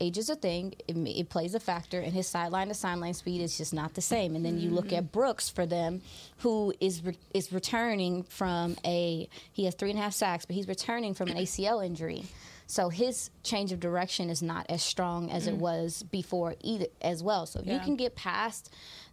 age 0.00 0.18
is 0.18 0.28
a 0.28 0.36
thing. 0.36 0.74
It, 0.88 0.96
it 0.96 1.28
plays 1.28 1.54
a 1.54 1.60
factor, 1.60 2.00
and 2.00 2.12
his 2.12 2.26
sideline 2.26 2.68
to 2.68 2.74
sideline 2.74 3.14
speed 3.14 3.40
is 3.40 3.56
just 3.56 3.72
not 3.72 3.94
the 3.94 4.00
same. 4.00 4.36
And 4.36 4.44
then 4.44 4.58
you 4.58 4.70
look 4.70 4.92
at 4.92 5.04
mm-hmm. 5.04 5.18
Brooks 5.18 5.48
for 5.48 5.66
them, 5.66 6.02
who 6.38 6.74
is 6.80 7.04
re- 7.04 7.18
is 7.32 7.52
returning 7.52 8.24
from 8.24 8.76
a 8.84 9.28
he 9.52 9.64
has 9.64 9.74
three 9.74 9.90
and 9.90 9.98
a 9.98 10.02
half 10.02 10.14
sacks, 10.14 10.44
but 10.44 10.56
he's 10.56 10.68
returning 10.68 11.14
from 11.14 11.28
an 11.28 11.36
ACL 11.36 11.84
injury. 11.84 12.24
So 12.66 12.88
his 12.88 13.30
change 13.42 13.72
of 13.72 13.80
direction 13.80 14.30
is 14.30 14.42
not 14.42 14.66
as 14.70 14.82
strong 14.82 15.30
as 15.30 15.46
it 15.46 15.56
mm. 15.56 15.58
was 15.58 16.02
before 16.04 16.54
either 16.62 16.86
as 17.02 17.22
well. 17.22 17.44
So 17.44 17.60
if 17.60 17.66
you 17.66 17.78
can 17.78 17.94
get 17.94 18.16
past 18.16 18.72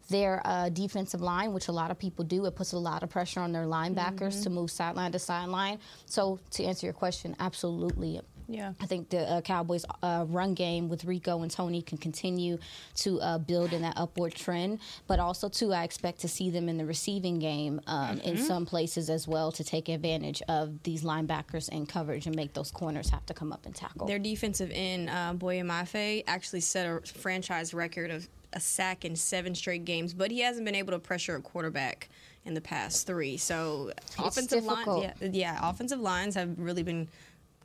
their 0.10 0.42
uh, 0.46 0.70
defensive 0.70 1.22
line, 1.22 1.54
which 1.54 1.68
a 1.68 1.72
lot 1.72 1.92
of 1.92 2.00
people 2.00 2.24
do, 2.24 2.46
it 2.46 2.56
puts 2.56 2.74
a 2.74 2.78
lot 2.78 3.04
of 3.04 3.10
pressure 3.10 3.40
on 3.40 3.52
their 3.52 3.66
linebackers 3.66 4.36
mm-hmm. 4.36 4.44
to 4.44 4.50
move 4.50 4.72
sideline 4.72 5.12
to 5.12 5.20
sideline. 5.20 5.80
So 6.06 6.40
to 6.52 6.64
answer 6.64 6.86
your 6.86 6.94
question, 6.94 7.36
absolutely. 7.40 8.22
Yeah. 8.48 8.74
I 8.82 8.86
think 8.86 9.10
the 9.10 9.30
uh, 9.30 9.42
Cowboys' 9.42 9.86
uh, 10.02 10.26
run 10.28 10.54
game 10.54 10.90
with 10.90 11.06
Rico 11.06 11.42
and 11.42 11.52
Tony 11.52 11.82
can 11.82 11.98
continue 11.98 12.58
to 12.98 13.20
uh, 13.22 13.38
build 13.38 13.74
in 13.74 13.82
that 13.82 13.94
upward 13.98 14.36
trend. 14.36 14.80
But 15.08 15.20
also, 15.20 15.50
too, 15.50 15.74
I 15.74 15.84
expect 15.84 16.20
to 16.22 16.28
see 16.28 16.50
them 16.50 16.70
in 16.70 16.78
the 16.78 16.86
receiving 16.86 17.40
game 17.40 17.82
um, 17.88 18.20
in 18.22 18.38
some 18.38 18.66
places 18.66 19.10
as 19.10 19.28
well 19.28 19.52
to 19.54 19.64
take 19.64 19.90
advantage 19.90 20.42
of 20.48 20.84
these 20.84 21.04
linebackers 21.04 21.70
in 21.70 21.86
coverage 21.86 22.28
and 22.28 22.36
make 22.36 22.54
those 22.54 22.72
corners 22.72 23.10
have 23.10 23.26
to 23.28 23.34
come 23.34 23.52
up 23.52 23.66
and 23.66 23.76
tackle. 23.76 24.08
Their 24.08 24.20
defensive 24.20 24.72
end, 24.74 25.10
uh, 25.10 25.34
Boye 25.34 25.62
Mafe, 25.62 26.24
actually 26.28 26.62
set 26.62 26.86
a 26.86 27.02
franchise 27.06 27.74
record 27.74 28.12
of 28.12 28.28
a 28.54 28.60
sack 28.60 29.06
in 29.06 29.16
seven 29.16 29.56
straight 29.56 29.86
games, 29.86 30.14
but 30.14 30.32
he 30.32 30.42
hasn't 30.42 30.66
been 30.66 30.76
able 30.76 30.92
to 30.92 31.00
pressure 31.00 31.36
a 31.36 31.42
quarterback 31.42 32.10
in 32.46 32.54
the 32.54 32.62
past 32.62 33.08
three. 33.08 33.38
So 33.38 33.92
offensive 34.18 34.64
lines, 34.64 34.80
difficult. 34.80 35.04
yeah, 35.22 35.30
yeah, 35.32 35.70
offensive 35.70 36.00
lines 36.00 36.36
have 36.36 36.58
really 36.58 36.84
been 36.84 37.08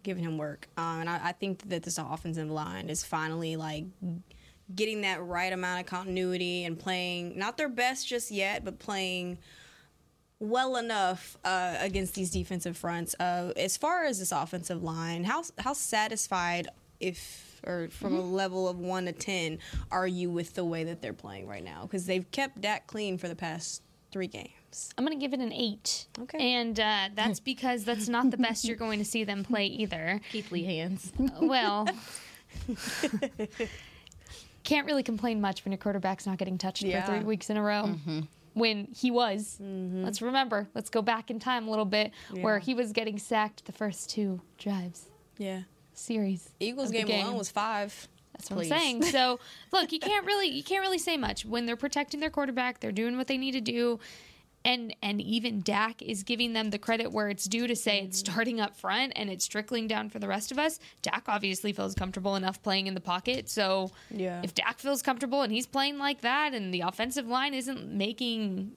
giving 0.07 0.25
him 0.25 0.39
work, 0.39 0.69
um, 0.79 1.01
and 1.01 1.11
I, 1.11 1.21
I 1.25 1.33
think 1.33 1.69
that 1.69 1.83
this 1.83 1.99
offensive 1.99 2.49
line 2.49 2.89
is 2.89 3.05
finally 3.05 3.57
like 3.57 3.85
getting 4.75 5.03
that 5.03 5.23
right 5.23 5.53
amount 5.53 5.81
of 5.81 5.87
continuity 5.87 6.65
and 6.65 6.79
playing 6.79 7.37
not 7.37 7.57
their 7.57 7.69
best 7.69 8.09
just 8.09 8.31
yet, 8.31 8.65
but 8.65 8.79
playing 8.79 9.39
well 10.39 10.77
enough 10.77 11.37
uh, 11.45 11.75
against 11.81 12.15
these 12.15 12.31
defensive 12.31 12.77
fronts. 12.77 13.15
Uh, 13.19 13.53
as 13.57 13.77
far 13.77 14.05
as 14.05 14.19
this 14.19 14.33
offensive 14.33 14.83
line, 14.83 15.25
how 15.25 15.43
how 15.59 15.73
satisfied, 15.73 16.69
if 17.01 17.61
or 17.67 17.89
from 17.91 18.15
a 18.15 18.21
level 18.21 18.69
of 18.69 18.79
one 18.79 19.07
to 19.07 19.13
ten, 19.13 19.59
are 19.91 20.07
you 20.07 20.31
with 20.31 20.55
the 20.55 20.65
way 20.65 20.85
that 20.85 21.03
they're 21.03 21.13
playing 21.13 21.47
right 21.49 21.65
now? 21.65 21.83
Because 21.83 22.07
they've 22.07 22.31
kept 22.31 22.61
Dak 22.61 22.87
clean 22.87 23.19
for 23.19 23.29
the 23.29 23.37
past 23.37 23.83
three 24.17 24.27
games. 24.29 24.95
I'm 24.97 25.05
going 25.05 25.19
to 25.19 25.23
give 25.23 25.35
it 25.35 25.41
an 25.41 25.53
eight. 25.53 26.07
Okay. 26.23 26.55
And 26.55 26.81
uh, 26.81 27.11
that's 27.15 27.39
because 27.39 27.85
that's 27.85 28.09
not 28.09 28.31
the 28.31 28.39
best 28.39 28.65
you're 28.65 28.75
going 28.75 28.99
to 28.99 29.05
see 29.05 29.25
them 29.25 29.45
play 29.45 29.67
either. 29.67 30.23
Keith 30.33 30.51
Lee 30.51 30.65
hands. 30.65 31.13
Uh, 31.21 31.29
well, 31.43 31.87
can't 34.65 34.87
really 34.87 35.03
complain 35.03 35.43
much 35.43 35.67
when 35.67 35.73
your 35.73 35.79
quarterback's 35.79 36.25
not 36.25 36.39
getting 36.39 36.57
touched 36.57 36.83
Yeah. 36.83 37.05
for 37.05 37.13
three 37.13 37.25
weeks 37.25 37.51
in 37.51 37.59
a 37.59 37.63
row. 37.63 37.85
Mm-hmm. 37.89 38.21
When 38.55 38.89
he 38.97 39.11
was, 39.11 39.59
mm-hmm. 39.63 40.03
let's 40.03 40.23
remember, 40.23 40.67
let's 40.75 40.89
go 40.89 41.03
back 41.03 41.31
in 41.31 41.39
time 41.39 41.69
a 41.69 41.71
little 41.71 41.85
bit, 41.85 42.13
where 42.41 42.59
he 42.59 42.73
was 42.73 42.93
getting 42.93 43.19
sacked 43.19 43.67
the 43.67 43.73
first 43.73 44.09
two 44.09 44.41
drives 44.57 45.11
Yeah, 45.37 45.65
series. 45.93 46.49
Eagles 46.59 46.91
the 46.91 47.03
game, 47.03 47.27
one 47.27 47.37
was 47.37 47.51
five. 47.51 48.09
That's 48.37 48.51
what 48.51 48.57
Please. 48.59 48.73
I'm 48.73 48.79
saying. 48.79 49.03
So 49.05 49.41
look, 49.73 49.93
you 49.93 49.99
can't 49.99 50.27
really 50.27 50.49
you 50.49 50.63
can't 50.63 50.83
really 50.83 50.99
say 50.99 51.17
much 51.17 51.45
when 51.45 51.67
they're 51.67 51.77
protecting 51.77 52.21
their 52.21 52.31
quarterback. 52.31 52.81
They're 52.81 52.93
doing 52.93 53.17
what 53.17 53.27
they 53.29 53.39
need 53.39 53.53
to 53.53 53.61
do, 53.61 53.99
and 54.65 54.95
and 55.03 55.21
even 55.21 55.61
Dak 55.63 56.03
is 56.03 56.23
giving 56.23 56.53
them 56.53 56.71
the 56.71 56.79
credit 56.79 57.13
where 57.13 57.29
it's 57.29 57.45
due 57.47 57.67
to 57.67 57.75
say 57.77 58.01
it's 58.01 58.23
Mm-hmm. 58.23 58.33
starting 58.33 58.61
up 58.61 58.77
front 58.77 59.13
and 59.17 59.31
it's 59.31 59.47
trickling 59.47 59.87
down 59.87 60.11
for 60.11 60.19
the 60.19 60.29
rest 60.29 60.53
of 60.53 60.59
us. 60.59 60.79
Dak 61.03 61.25
obviously 61.29 61.73
feels 61.73 61.95
comfortable 61.95 62.37
enough 62.37 62.63
playing 62.63 62.87
in 62.89 62.95
the 62.95 63.01
pocket. 63.01 63.49
So 63.49 63.91
Yeah. 64.11 64.41
if 64.45 64.55
Dak 64.55 64.79
feels 64.81 65.03
comfortable 65.03 65.43
and 65.43 65.53
he's 65.53 65.67
playing 65.67 65.99
like 65.99 66.21
that, 66.21 66.53
and 66.53 66.75
the 66.75 66.83
offensive 66.83 67.27
line 67.27 67.55
isn't 67.55 67.89
making 67.91 68.73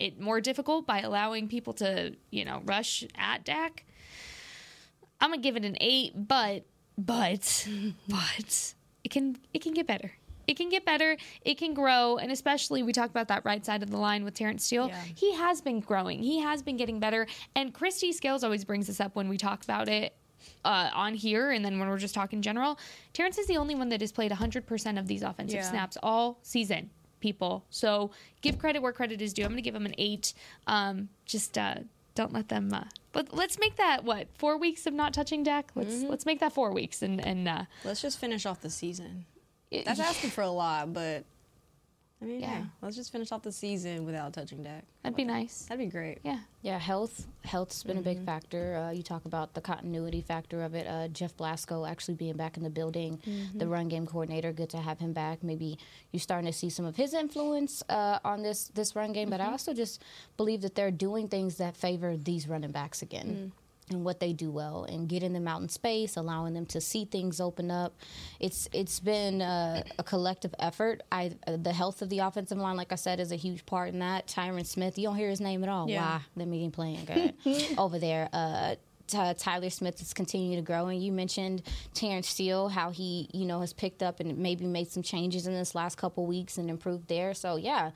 it 0.00 0.18
more 0.18 0.40
difficult 0.40 0.86
by 0.88 1.00
allowing 1.02 1.46
people 1.46 1.72
to 1.74 2.16
you 2.30 2.44
know 2.44 2.62
rush 2.64 3.04
at 3.16 3.44
Dak. 3.44 3.84
I'm 5.20 5.30
gonna 5.30 5.40
give 5.40 5.56
it 5.56 5.64
an 5.64 5.76
eight, 5.80 6.12
but 6.16 6.64
but 6.98 7.68
but 8.08 8.74
it 9.04 9.10
can 9.10 9.36
it 9.52 9.62
can 9.62 9.72
get 9.74 9.86
better. 9.86 10.10
it 10.46 10.56
can 10.58 10.68
get 10.68 10.84
better, 10.84 11.16
it 11.42 11.56
can 11.56 11.72
grow, 11.74 12.16
and 12.18 12.30
especially 12.32 12.82
we 12.82 12.92
talk 12.92 13.08
about 13.10 13.28
that 13.28 13.44
right 13.44 13.64
side 13.64 13.82
of 13.82 13.90
the 13.90 13.96
line 13.96 14.24
with 14.24 14.34
Terence 14.34 14.64
Steele. 14.64 14.88
Yeah. 14.88 15.02
He 15.14 15.32
has 15.34 15.60
been 15.62 15.80
growing. 15.80 16.22
He 16.22 16.40
has 16.40 16.62
been 16.62 16.76
getting 16.76 17.00
better. 17.00 17.26
And 17.54 17.72
Kristi 17.72 18.12
Scales 18.12 18.44
always 18.44 18.64
brings 18.64 18.86
this 18.86 19.00
up 19.00 19.14
when 19.16 19.28
we 19.28 19.38
talk 19.38 19.64
about 19.64 19.88
it 19.88 20.14
uh, 20.64 20.90
on 20.92 21.14
here 21.14 21.50
and 21.52 21.64
then 21.64 21.78
when 21.78 21.88
we're 21.88 21.98
just 21.98 22.14
talking 22.14 22.42
general. 22.42 22.78
Terence 23.14 23.38
is 23.38 23.46
the 23.46 23.56
only 23.56 23.74
one 23.74 23.88
that 23.88 24.02
has 24.02 24.12
played 24.12 24.30
100% 24.32 24.98
of 24.98 25.06
these 25.06 25.22
offensive 25.22 25.56
Yeah. 25.60 25.70
snaps 25.70 25.96
all 26.02 26.38
season, 26.42 26.90
people. 27.20 27.64
So 27.70 28.10
give 28.42 28.58
credit 28.58 28.82
where 28.82 28.92
credit 28.92 29.22
is 29.22 29.32
due. 29.32 29.44
I'm 29.44 29.48
going 29.52 29.56
to 29.56 29.62
give 29.62 29.74
him 29.74 29.86
an 29.86 29.94
eight. 29.96 30.34
Um, 30.66 31.08
just 31.24 31.56
uh, 31.56 31.76
don't 32.14 32.34
let 32.34 32.48
them. 32.50 32.70
Uh, 32.72 32.84
but 33.14 33.32
let's 33.32 33.58
make 33.58 33.76
that 33.76 34.04
what 34.04 34.28
four 34.36 34.58
weeks 34.58 34.86
of 34.86 34.92
not 34.92 35.14
touching 35.14 35.42
Dak. 35.42 35.70
Let's 35.74 36.02
let's 36.02 36.26
make 36.26 36.40
that 36.40 36.52
four 36.52 36.72
weeks 36.72 37.00
and 37.00 37.24
and 37.24 37.48
uh, 37.48 37.64
Let's 37.84 38.02
just 38.02 38.18
finish 38.18 38.44
off 38.44 38.60
the 38.60 38.68
season. 38.70 39.24
it- 39.70 39.86
That's 39.86 40.00
asking 40.00 40.30
for 40.30 40.42
a 40.42 40.50
lot, 40.50 40.92
but 40.92 41.24
I 42.24 42.26
mean, 42.26 42.40
Yeah. 42.40 42.58
yeah. 42.58 42.64
Let's 42.80 42.96
just 42.96 43.12
finish 43.12 43.30
off 43.32 43.42
the 43.42 43.52
season 43.52 44.04
without 44.06 44.32
touching 44.32 44.62
Dak. 44.62 44.84
that'd 45.02 45.14
be 45.16 45.24
nice. 45.24 45.66
That'd 45.66 45.84
be 45.86 45.90
great. 45.90 46.18
Yeah. 46.24 46.38
Yeah, 46.62 46.78
health. 46.78 47.26
Health's 47.44 47.82
been 47.82 47.98
a 47.98 48.02
big 48.02 48.24
factor. 48.24 48.76
Uh, 48.76 48.90
you 48.90 49.02
talk 49.02 49.26
about 49.26 49.52
the 49.52 49.60
continuity 49.60 50.22
factor 50.22 50.62
of 50.62 50.74
it. 50.74 50.86
Uh, 50.86 51.08
Jeff 51.08 51.36
Blasko 51.36 51.86
actually 51.88 52.14
being 52.14 52.36
back 52.36 52.56
in 52.56 52.62
the 52.62 52.70
building, 52.70 53.20
the 53.54 53.68
run 53.68 53.88
game 53.88 54.06
coordinator. 54.06 54.50
Good 54.52 54.70
to 54.70 54.78
have 54.78 54.98
him 54.98 55.12
back. 55.12 55.42
Maybe 55.42 55.78
you're 56.12 56.20
starting 56.20 56.50
to 56.50 56.56
see 56.56 56.70
some 56.70 56.86
of 56.86 56.96
his 56.96 57.12
influence 57.12 57.82
uh, 57.90 58.18
on 58.24 58.42
this 58.42 58.68
this 58.74 58.96
run 58.96 59.12
game. 59.12 59.28
But 59.28 59.42
I 59.42 59.46
also 59.50 59.74
just 59.74 60.02
believe 60.38 60.62
that 60.62 60.74
they're 60.74 60.90
doing 60.90 61.28
things 61.28 61.56
that 61.56 61.76
favor 61.76 62.16
these 62.16 62.48
running 62.48 62.70
backs 62.72 63.02
again. 63.02 63.52
And 63.90 64.02
what 64.02 64.18
they 64.18 64.32
do 64.32 64.50
well, 64.50 64.84
and 64.84 65.06
getting 65.06 65.34
them 65.34 65.46
out 65.46 65.60
in 65.60 65.68
space, 65.68 66.16
allowing 66.16 66.54
them 66.54 66.64
to 66.66 66.80
see 66.80 67.04
things 67.04 67.38
open 67.38 67.70
up. 67.70 67.94
It's 68.40 68.66
it's 68.72 68.98
been 68.98 69.42
uh, 69.42 69.82
a 69.98 70.02
collective 70.02 70.54
effort. 70.58 71.02
I 71.12 71.32
the 71.46 71.72
health 71.72 72.00
of 72.00 72.08
the 72.08 72.20
offensive 72.20 72.56
line, 72.56 72.78
like 72.78 72.92
I 72.92 72.94
said, 72.94 73.20
is 73.20 73.30
a 73.30 73.36
huge 73.36 73.66
part 73.66 73.90
in 73.90 73.98
that. 73.98 74.26
Tyron 74.26 74.64
Smith, 74.64 74.96
you 74.96 75.08
don't 75.08 75.16
hear 75.16 75.28
his 75.28 75.40
name 75.42 75.62
at 75.62 75.68
all. 75.68 75.86
Yeah. 75.90 76.16
Why? 76.16 76.20
That 76.38 76.46
meeting 76.46 76.70
playing 76.70 77.04
good 77.04 77.34
over 77.78 77.98
there. 77.98 78.30
Uh, 78.32 78.76
Ty- 79.06 79.34
Tyler 79.34 79.68
Smith 79.68 80.00
is 80.00 80.14
continuing 80.14 80.56
to 80.56 80.62
grow, 80.62 80.86
and 80.86 81.02
you 81.02 81.12
mentioned 81.12 81.62
Terence 81.92 82.28
Steele, 82.28 82.70
how 82.70 82.88
he 82.90 83.28
you 83.34 83.44
know 83.44 83.60
has 83.60 83.74
picked 83.74 84.02
up 84.02 84.18
and 84.18 84.38
maybe 84.38 84.64
made 84.64 84.88
some 84.90 85.02
changes 85.02 85.46
in 85.46 85.52
this 85.52 85.74
last 85.74 85.98
couple 85.98 86.24
weeks 86.26 86.56
and 86.56 86.70
improved 86.70 87.06
there. 87.08 87.34
So 87.34 87.56
yeah, 87.56 87.90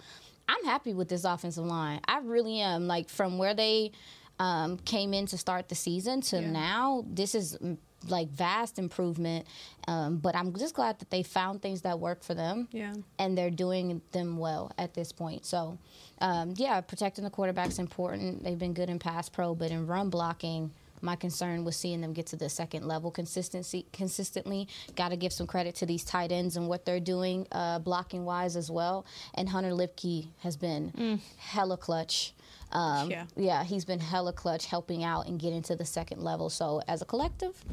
I'm 0.48 0.64
happy 0.66 0.92
with 0.92 1.08
this 1.08 1.24
offensive 1.24 1.64
line. 1.64 2.00
I 2.06 2.18
really 2.18 2.60
am. 2.60 2.86
Like 2.86 3.08
from 3.08 3.38
where 3.38 3.54
they 3.54 3.92
um, 4.38 4.78
came 4.78 5.12
in 5.14 5.26
to 5.26 5.38
start 5.38 5.68
the 5.68 5.74
season 5.74 6.20
to 6.22 6.40
Yeah. 6.40 6.50
now, 6.50 7.04
this 7.08 7.34
is 7.34 7.56
mm, 7.62 7.76
like 8.08 8.28
vast 8.28 8.78
improvement. 8.78 9.46
Um, 9.88 10.18
but 10.18 10.36
I'm 10.36 10.54
just 10.54 10.74
glad 10.74 11.00
that 11.00 11.10
they 11.10 11.22
found 11.24 11.60
things 11.62 11.82
that 11.82 11.98
work 11.98 12.22
for 12.22 12.34
them 12.34 12.68
Yeah. 12.70 12.94
and 13.18 13.36
they're 13.36 13.50
doing 13.50 14.00
them 14.12 14.38
well 14.38 14.70
at 14.78 14.94
this 14.94 15.10
point. 15.10 15.44
So, 15.44 15.78
um, 16.20 16.54
yeah, 16.56 16.80
protecting 16.80 17.24
the 17.24 17.30
quarterback's 17.30 17.78
important. 17.80 18.44
They've 18.44 18.58
been 18.58 18.74
good 18.74 18.88
in 18.88 18.98
pass 19.00 19.28
pro, 19.28 19.54
but 19.56 19.70
in 19.72 19.86
run 19.88 20.10
blocking, 20.10 20.70
my 21.00 21.16
concern 21.16 21.64
was 21.64 21.76
seeing 21.76 22.00
them 22.00 22.12
get 22.12 22.26
to 22.26 22.36
the 22.36 22.48
second 22.48 22.86
level 22.86 23.10
consistency 23.10 23.86
consistently. 23.92 24.66
Got 24.96 25.08
to 25.10 25.16
give 25.16 25.32
some 25.32 25.46
credit 25.46 25.74
to 25.76 25.86
these 25.86 26.04
tight 26.04 26.30
ends 26.32 26.56
and 26.56 26.68
what 26.68 26.84
they're 26.84 26.98
doing 27.00 27.46
uh, 27.52 27.78
blocking 27.80 28.24
wise 28.24 28.56
as 28.56 28.70
well. 28.70 29.06
And 29.34 29.48
Hunter 29.48 29.70
Luepke 29.70 30.28
has 30.40 30.56
been 30.56 31.20
hella 31.36 31.76
clutch. 31.76 32.32
Um, 32.72 33.10
Yeah. 33.10 33.24
yeah, 33.36 33.64
he's 33.64 33.84
been 33.84 34.00
hella 34.00 34.32
clutch 34.32 34.66
helping 34.66 35.02
out 35.04 35.26
and 35.26 35.38
getting 35.38 35.62
to 35.62 35.76
the 35.76 35.84
second 35.84 36.22
level. 36.22 36.50
So 36.50 36.82
as 36.88 37.02
a 37.02 37.04
collective, 37.04 37.64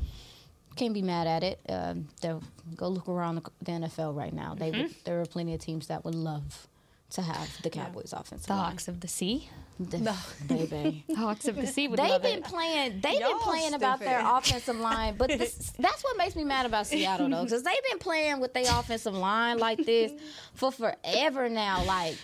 can't 0.76 0.94
be 0.94 1.02
mad 1.02 1.28
at 1.28 1.44
it. 1.44 1.60
Um, 1.70 2.08
they'll 2.22 2.44
go 2.76 2.88
look 2.90 3.08
around 3.08 3.36
the, 3.36 3.42
the 3.62 3.72
NFL 3.72 4.16
right 4.16 4.34
now. 4.34 4.56
They 4.56 4.72
would, 4.72 4.96
there 5.06 5.20
are 5.22 5.26
plenty 5.26 5.54
of 5.54 5.60
teams 5.62 5.88
that 5.88 6.04
would 6.06 6.16
love 6.16 6.68
to 7.12 7.22
have 7.22 7.62
the 7.62 7.70
Cowboys 7.70 8.14
offensive 8.14 8.48
The 8.48 8.54
line. 8.56 8.72
Hawks 8.72 8.88
of 8.88 9.00
the 9.00 9.08
Sea. 9.08 9.48
The, 9.80 10.16
baby. 10.48 11.04
Hawks 11.18 11.48
of 11.48 11.56
the 11.56 11.68
Sea 11.68 11.88
would 11.88 12.00
They've 12.00 12.10
love 12.10 12.22
been 12.24 12.40
it. 12.40 12.44
playing. 12.46 12.92
They've 12.94 13.20
been 13.20 13.22
Y'all 13.22 13.40
playing 13.40 13.74
about 13.74 14.00
their 14.00 14.22
offensive 14.26 14.78
line, 14.80 15.16
but 15.18 15.28
this, 15.30 15.72
that's 15.78 16.04
what 16.04 16.18
makes 16.18 16.36
me 16.36 16.44
mad 16.46 16.66
about 16.66 16.88
Seattle 16.88 17.30
though, 17.30 17.44
because 17.44 17.64
they've 17.64 17.84
been 17.90 18.00
playing 18.00 18.40
with 18.40 18.54
their 18.54 18.66
offensive 18.70 19.14
line 19.14 19.58
like 19.60 19.86
this 19.86 20.12
for 20.56 20.72
forever 20.72 21.48
now. 21.50 21.84
Like, 21.86 22.16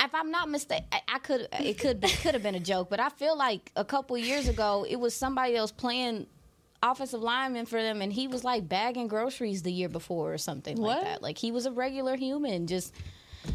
if 0.00 0.14
I'm 0.14 0.30
not 0.30 0.48
mistaken, 0.48 0.86
I, 0.92 1.00
I 1.08 1.18
could 1.18 1.48
it 1.52 1.78
could 1.78 2.00
be, 2.00 2.08
could 2.08 2.34
have 2.34 2.42
been 2.42 2.54
a 2.54 2.60
joke, 2.60 2.90
but 2.90 3.00
I 3.00 3.08
feel 3.08 3.36
like 3.36 3.72
a 3.76 3.84
couple 3.84 4.16
years 4.18 4.48
ago 4.48 4.86
it 4.88 4.96
was 4.96 5.14
somebody 5.14 5.56
else 5.56 5.72
playing 5.72 6.26
offensive 6.82 7.20
lineman 7.22 7.66
for 7.66 7.80
them, 7.82 8.02
and 8.02 8.12
he 8.12 8.28
was 8.28 8.44
like 8.44 8.68
bagging 8.68 9.08
groceries 9.08 9.62
the 9.62 9.72
year 9.72 9.88
before 9.88 10.32
or 10.32 10.38
something 10.38 10.76
What? 10.80 10.98
like 10.98 11.04
that. 11.04 11.22
Like 11.22 11.38
he 11.38 11.50
was 11.50 11.66
a 11.66 11.72
regular 11.72 12.16
human, 12.16 12.66
just 12.66 12.94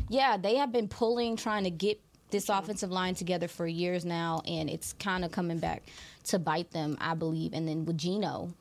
yeah, 0.10 0.38
they 0.38 0.56
have 0.56 0.72
been 0.72 0.88
pulling, 0.88 1.36
trying 1.36 1.66
to 1.66 1.70
get 1.72 2.02
this 2.32 2.48
offensive 2.50 2.92
line 2.92 3.14
together 3.14 3.48
for 3.48 3.68
years 3.68 4.06
now, 4.06 4.42
and 4.48 4.70
it's 4.70 4.94
kind 4.94 5.24
of 5.26 5.32
coming 5.32 5.60
back 5.60 5.84
to 6.26 6.40
bite 6.40 6.72
them, 6.72 6.98
I 7.02 7.14
believe. 7.14 7.54
And 7.54 7.68
then 7.68 7.86
with 7.86 7.98
Geno, 7.98 8.54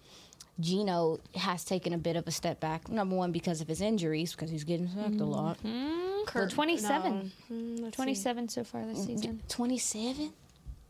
Geno 0.61 1.18
has 1.35 1.64
taken 1.64 1.92
a 1.92 1.99
bit 1.99 2.16
of 2.16 2.27
a 2.27 2.31
step 2.31 2.61
back. 2.61 2.88
Number 2.88 3.16
one, 3.16 3.33
because 3.33 3.61
of 3.61 3.68
his 3.68 3.81
injuries, 3.81 4.33
because 4.33 4.51
he's 4.51 4.64
getting 4.64 4.88
sacked 4.88 5.20
a 5.20 5.25
lot. 5.25 5.59
Kurt- 6.27 6.51
27. 6.51 7.33
no. 7.49 7.57
Mm, 7.57 7.81
let's 7.83 7.96
see. 7.96 8.03
27 8.03 8.49
so 8.49 8.64
far 8.64 8.85
this 8.87 9.05
season. 9.05 9.40
27? 9.49 10.33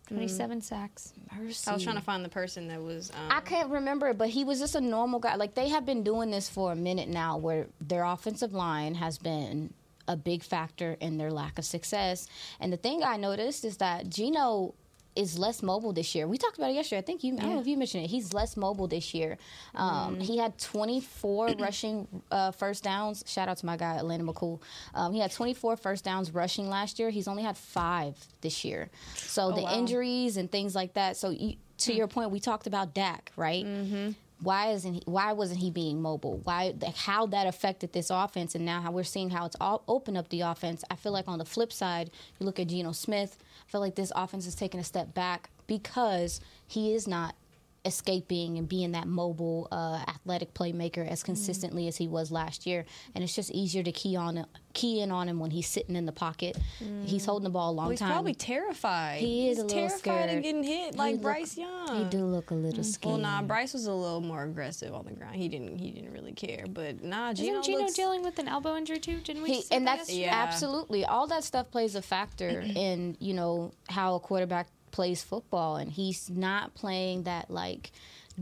27 0.09 0.61
sacks. 0.61 1.13
Mercy. 1.39 1.71
I 1.71 1.75
was 1.75 1.85
trying 1.85 1.95
to 1.97 2.03
find 2.03 2.25
the 2.25 2.29
person 2.29 2.67
that 2.69 2.83
was. 2.83 3.11
Um, 3.11 3.29
I 3.31 3.41
can't 3.41 3.71
remember 3.71 4.09
it, 4.09 4.19
but 4.19 4.29
he 4.29 4.43
was 4.43 4.59
just 4.59 4.75
a 4.75 4.81
normal 4.81 5.21
guy. 5.21 5.37
Like 5.37 5.55
they 5.55 5.69
have 5.69 5.87
been 5.87 6.03
doing 6.03 6.31
this 6.33 6.49
for 6.49 6.73
a 6.73 6.77
minute 6.77 7.09
now, 7.09 7.37
where 7.37 7.69
their 7.81 8.03
offensive 8.03 8.53
line 8.53 8.97
has 8.97 9.19
been 9.19 9.73
a 10.09 10.17
big 10.17 10.43
factor 10.43 10.97
in 11.01 11.17
their 11.17 11.31
lack 11.31 11.59
of 11.59 11.65
success. 11.65 12.27
And 12.59 12.73
the 12.73 12.77
thing 12.77 13.05
I 13.05 13.17
noticed 13.17 13.65
is 13.65 13.77
that 13.77 14.09
Geno 14.11 14.75
is 15.17 15.39
less 15.39 15.63
mobile 15.63 15.93
this 15.93 16.15
year. 16.15 16.29
We 16.29 16.39
talked 16.39 16.57
about 16.57 16.71
it 16.71 16.75
yesterday. 16.75 16.99
I 16.99 17.03
think 17.03 17.25
you. 17.25 17.35
I 17.35 17.43
don't 17.43 17.55
know 17.55 17.61
if 17.61 17.67
you 17.67 17.77
mentioned 17.77 18.05
it. 18.05 18.11
He's 18.11 18.33
less 18.33 18.57
mobile 18.57 18.87
this 18.87 19.13
year. 19.13 19.39
Um, 19.75 20.21
He 20.21 20.39
had 20.39 20.59
24 20.59 21.55
rushing 21.59 22.07
uh, 22.31 22.53
first 22.53 22.85
downs. 22.85 23.25
Shout 23.27 23.49
out 23.49 23.59
to 23.59 23.67
my 23.67 23.77
guy 23.77 23.97
Atlanta 23.97 24.25
McCool. 24.25 24.61
Um, 24.95 25.13
he 25.13 25.21
had 25.21 25.33
24 25.33 25.77
first 25.77 26.05
downs 26.05 26.33
rushing 26.33 26.69
last 26.69 26.99
year. 26.99 27.11
He's 27.11 27.29
only 27.29 27.43
had 27.43 27.57
five 27.57 28.17
this 28.41 28.65
year. 28.65 28.89
So 29.15 29.53
the 29.53 29.63
wow. 29.63 29.75
injuries 29.75 30.37
and 30.37 30.51
things 30.51 30.75
like 30.75 30.95
that. 30.95 31.17
So 31.17 31.31
you, 31.31 31.57
to 31.79 31.93
your 31.93 32.07
point, 32.07 32.31
we 32.31 32.41
talked 32.41 32.67
about 32.67 32.95
Dak, 32.95 33.33
right? 33.37 33.65
Mm-hmm. 33.65 34.11
Why 34.43 34.71
isn't 34.71 34.95
he? 34.95 35.03
Why 35.05 35.33
wasn't 35.33 35.61
he 35.61 35.71
being 35.71 36.01
mobile? 36.01 36.41
Why? 36.45 36.75
How 36.97 37.27
that 37.27 37.47
affected 37.47 37.93
this 37.93 38.09
offense, 38.09 38.55
and 38.55 38.65
now 38.65 38.81
how 38.81 38.91
we're 38.91 39.05
seeing 39.05 39.29
how 39.29 39.45
it's 39.45 39.57
all 39.61 39.83
opened 39.87 40.17
up 40.17 40.31
the 40.31 40.41
offense. 40.41 40.83
I 40.91 40.97
feel 40.97 41.13
like 41.13 41.29
on 41.29 41.39
the 41.39 41.45
flip 41.45 41.73
side, 41.73 42.11
you 42.39 42.47
look 42.47 42.59
at 42.59 42.69
Geno 42.69 42.93
Smith. 42.93 43.37
Feel 43.71 43.81
like 43.81 43.95
this 43.95 44.11
offense 44.17 44.49
is 44.49 44.57
taking 44.57 44.81
a 44.81 44.85
step 44.85 45.15
back 45.15 45.49
because 45.69 46.41
he 46.67 46.93
is 46.93 47.07
not 47.07 47.37
escaping 47.85 48.59
and 48.59 48.69
being 48.69 48.93
that 48.93 49.07
mobile, 49.07 49.69
uh, 49.73 50.03
athletic 50.09 50.55
playmaker 50.55 51.07
as 51.07 51.21
mm-hmm. 51.21 51.27
consistently 51.27 51.89
as 51.89 51.97
he 51.97 52.09
was 52.09 52.31
last 52.31 52.67
year. 52.67 52.85
And 53.15 53.25
it's 53.25 53.35
just 53.35 53.51
easier 53.51 53.83
to 53.83 53.93
key 53.93 54.17
on 54.17 54.47
key 54.73 55.01
in 55.01 55.11
on 55.11 55.29
him 55.29 55.41
when 55.41 55.51
he's 55.51 55.67
sitting 55.67 55.97
in 55.97 56.07
the 56.07 56.13
pocket. 56.13 56.57
He's 57.05 57.23
mm. 57.23 57.27
holding 57.27 57.45
the 57.45 57.51
ball 57.51 57.71
a 57.71 57.73
long 57.73 57.87
well, 57.87 57.91
he's 57.91 57.99
time. 57.99 58.13
probably 58.13 58.35
terrified. 58.35 59.21
He 59.21 59.49
is 59.49 59.57
he's 59.57 59.59
a 59.59 59.63
little 59.63 59.79
terrified 59.79 59.99
scared. 59.99 60.31
of 60.31 60.43
getting 60.43 60.63
hit 60.63 60.97
like 60.97 61.15
look- 61.15 61.23
Bryce 61.23 61.57
Young. 61.57 61.97
he 61.97 62.05
do 62.05 62.25
look 62.25 62.51
a 62.51 62.55
little 62.55 62.85
scared. 62.85 63.11
Well, 63.11 63.21
nah, 63.21 63.43
Bryce 63.43 63.73
was 63.73 63.87
a 63.87 63.93
little 63.93 64.21
more 64.21 64.45
aggressive 64.45 64.95
on 64.95 65.07
the 65.07 65.13
ground. 65.13 65.37
He 65.37 65.49
didn't. 65.49 65.79
He 65.79 65.91
didn't 65.91 66.13
really 66.13 66.33
care. 66.33 66.67
But 66.69 67.03
nah, 67.03 67.33
Geno 67.33 67.61
Isn't 67.61 67.65
Geno 67.65 67.79
looks, 67.81 67.95
dealing 67.95 68.23
with 68.23 68.39
an 68.39 68.49
elbow 68.49 68.77
injury 68.77 69.01
too? 69.01 69.19
Didn't 69.19 69.43
we? 69.43 69.55
He, 69.55 69.65
and 69.71 69.87
that 69.87 69.99
that's? 69.99 70.13
Yeah. 70.13 70.31
absolutely 70.35 71.05
all 71.05 71.27
that 71.29 71.45
stuff 71.45 71.71
plays 71.71 71.95
a 71.95 72.03
factor 72.03 72.49
in 72.77 73.17
you 73.19 73.35
know 73.35 73.73
how 73.89 74.15
a 74.15 74.21
quarterback 74.21 74.69
plays 74.91 75.23
football, 75.23 75.77
and 75.77 75.91
he's 75.93 76.29
not 76.31 76.75
playing 76.75 77.25
that 77.25 77.51
like 77.51 77.91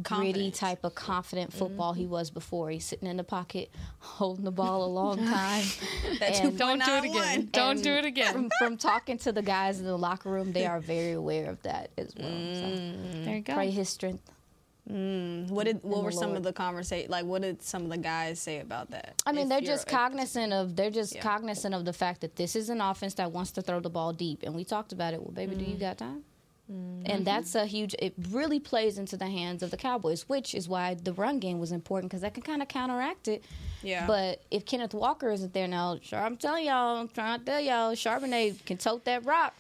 gritty 0.03 0.51
type 0.51 0.85
of 0.85 0.95
confident 0.95 1.51
mm-hmm. 1.51 1.59
football 1.59 1.93
he 1.93 2.07
was 2.07 2.31
before. 2.31 2.71
He's 2.71 2.85
sitting 2.85 3.09
in 3.09 3.17
the 3.17 3.25
pocket, 3.25 3.71
holding 3.99 4.45
the 4.45 4.53
ball 4.53 4.85
a 4.85 4.87
long 4.87 5.17
time. 5.27 5.65
And- 6.21 6.57
Don't 6.59 6.85
do 6.85 6.93
it 6.93 7.05
again. 7.05 7.49
Don't 7.53 7.83
do 7.83 7.93
it 7.93 8.05
again. 8.05 8.33
From, 8.33 8.51
from 8.59 8.77
talking 8.77 9.19
to 9.19 9.33
the 9.33 9.43
guys 9.43 9.81
in 9.81 9.87
the 9.87 9.97
locker 9.99 10.31
room, 10.31 10.53
they 10.53 10.67
are 10.67 10.81
very 10.81 11.13
aware 11.13 11.51
of 11.51 11.61
that 11.63 11.91
as 11.99 12.15
well. 12.17 12.29
So 12.29 12.33
mm. 12.33 13.25
There 13.25 13.35
you 13.37 13.41
go. 13.43 13.55
pray 13.55 13.71
his 13.71 13.89
strength. 13.89 14.31
Mm. 14.91 15.49
What 15.51 15.65
did? 15.67 15.81
What 15.83 16.03
were 16.03 16.11
some 16.11 16.29
Lord. 16.31 16.39
of 16.39 16.43
the 16.45 16.53
conversation? 16.55 17.11
Like, 17.11 17.27
what 17.27 17.43
did 17.43 17.61
some 17.63 17.83
of 17.83 17.91
the 17.91 17.99
guys 17.99 18.41
say 18.41 18.61
about 18.61 18.91
that? 18.93 19.21
I 19.27 19.33
mean, 19.33 19.43
If 19.43 19.49
they're 19.51 19.61
just 19.61 19.87
cognizant 19.87 20.53
of 20.53 20.77
they're 20.77 20.91
just 20.91 21.15
Yeah. 21.15 21.21
cognizant 21.21 21.75
of 21.75 21.85
the 21.85 21.93
fact 21.93 22.23
that 22.23 22.37
this 22.37 22.57
is 22.57 22.71
an 22.71 22.81
offense 22.81 23.15
that 23.15 23.31
wants 23.31 23.51
to 23.53 23.63
throw 23.63 23.81
the 23.81 23.91
ball 23.91 24.15
deep, 24.15 24.43
and 24.45 24.55
we 24.55 24.65
talked 24.65 24.93
about 24.93 25.13
it. 25.13 25.21
Well, 25.23 25.33
baby, 25.33 25.57
do 25.57 25.61
you 25.65 25.73
Mm-hmm. 25.73 25.81
got 25.81 25.99
time? 25.99 26.25
And 26.71 27.25
that's 27.27 27.55
a 27.55 27.65
huge. 27.65 27.95
It 27.99 28.13
really 28.31 28.61
plays 28.61 28.99
into 28.99 29.17
the 29.17 29.27
hands 29.27 29.63
of 29.63 29.71
the 29.71 29.77
Cowboys, 29.79 30.29
which 30.29 30.55
is 30.55 30.69
why 30.69 30.95
the 30.95 31.15
run 31.15 31.39
game 31.39 31.59
was 31.59 31.73
important 31.73 32.11
because 32.11 32.21
that 32.21 32.35
can 32.35 32.43
kind 32.43 32.61
of 32.61 32.69
counteract 32.69 33.27
it. 33.29 33.43
Yeah. 33.83 34.07
But 34.07 34.43
if 34.51 34.67
Kenneth 34.67 34.93
Walker 34.93 35.31
isn't 35.31 35.55
there 35.55 35.67
now, 35.69 35.99
sure, 36.03 36.19
I'm 36.19 36.37
telling 36.37 36.67
y'all, 36.67 36.99
I'm 36.99 37.09
trying 37.09 37.39
to 37.39 37.45
tell 37.47 37.61
y'all, 37.61 37.93
Charbonnet 37.93 38.65
can 38.67 38.77
tote 38.77 39.05
that 39.07 39.25
rock. 39.25 39.55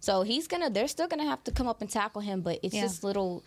So 0.00 0.22
he's 0.22 0.46
gonna. 0.48 0.70
They're 0.70 0.88
still 0.88 1.08
gonna 1.08 1.24
have 1.28 1.44
to 1.44 1.50
come 1.52 1.66
up 1.68 1.80
and 1.82 1.90
tackle 1.90 2.20
him, 2.22 2.40
but 2.40 2.60
it's 2.62 2.74
Yeah. 2.74 2.82
just 2.82 3.04
little 3.04 3.42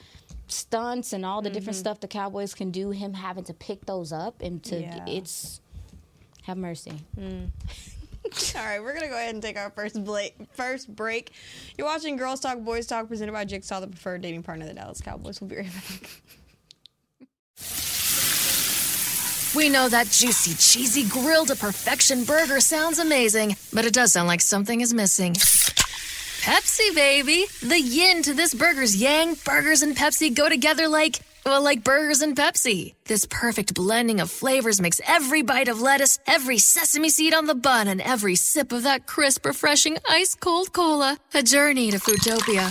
stunts 0.48 1.12
and 1.14 1.26
all 1.26 1.42
the 1.42 1.50
Mm-hmm. 1.50 1.54
different 1.56 1.78
stuff 1.78 2.00
the 2.00 2.08
Cowboys 2.08 2.54
can 2.54 2.70
do. 2.72 2.92
Him 2.92 3.14
having 3.16 3.44
to 3.46 3.54
pick 3.54 3.86
those 3.86 4.12
up 4.14 4.42
and 4.42 4.64
to 4.66 4.80
Yeah. 4.82 5.06
it's 5.08 5.60
Have 6.44 6.58
mercy. 6.58 6.94
All 8.56 8.64
right, 8.64 8.82
we're 8.82 8.94
gonna 8.94 9.08
go 9.08 9.16
ahead 9.16 9.34
and 9.34 9.42
take 9.42 9.58
our 9.58 9.70
first 9.70 9.98
first 10.54 10.96
break. 10.96 11.32
You're 11.78 11.88
watching 11.88 12.18
Girls 12.18 12.40
Talk 12.40 12.60
Boys 12.60 12.88
Talk, 12.88 13.08
presented 13.08 13.32
by 13.32 13.46
Jigsaw, 13.46 13.80
the 13.80 13.88
preferred 13.88 14.22
dating 14.22 14.44
partner 14.44 14.66
of 14.66 14.70
the 14.70 14.76
Dallas 14.76 15.02
Cowboys. 15.02 15.40
We'll 15.40 15.50
be 15.50 15.58
right 15.58 15.66
back. 15.66 16.10
We 19.56 19.70
know 19.70 19.90
that 19.90 20.08
juicy, 20.08 20.54
cheesy, 20.54 21.08
grilled 21.10 21.48
to 21.48 21.56
perfection 21.56 22.26
burger 22.26 22.60
sounds 22.60 23.00
amazing, 23.00 23.56
but 23.74 23.86
it 23.86 23.94
does 23.94 24.12
sound 24.14 24.28
like 24.28 24.42
something 24.42 24.82
is 24.82 24.94
missing. 24.94 25.34
Pepsi, 25.34 26.94
baby! 26.94 27.46
The 27.62 27.80
yin 27.80 28.24
to 28.24 28.34
this 28.34 28.54
burger's 28.54 28.96
yang, 28.96 29.36
burgers 29.46 29.82
and 29.82 29.96
Pepsi 29.96 30.34
go 30.34 30.48
together 30.48 30.88
like, 30.88 31.20
well, 31.48 31.62
like 31.62 31.84
burgers 31.84 32.22
and 32.22 32.36
Pepsi. 32.36 32.94
This 33.06 33.26
perfect 33.26 33.74
blending 33.74 34.20
of 34.20 34.30
flavors 34.30 34.82
makes 34.82 35.00
every 35.08 35.42
bite 35.42 35.70
of 35.70 35.82
lettuce, 35.82 36.20
every 36.28 36.58
sesame 36.58 37.10
seed 37.10 37.34
on 37.34 37.46
the 37.46 37.56
bun, 37.56 37.88
and 37.88 38.02
every 38.02 38.36
sip 38.36 38.72
of 38.72 38.84
that 38.84 39.08
crisp, 39.08 39.46
refreshing, 39.46 39.98
ice 40.10 40.36
cold 40.36 40.74
cola 40.74 41.18
a 41.34 41.44
journey 41.44 41.92
to 41.92 41.98
Foodtopia. 41.98 42.68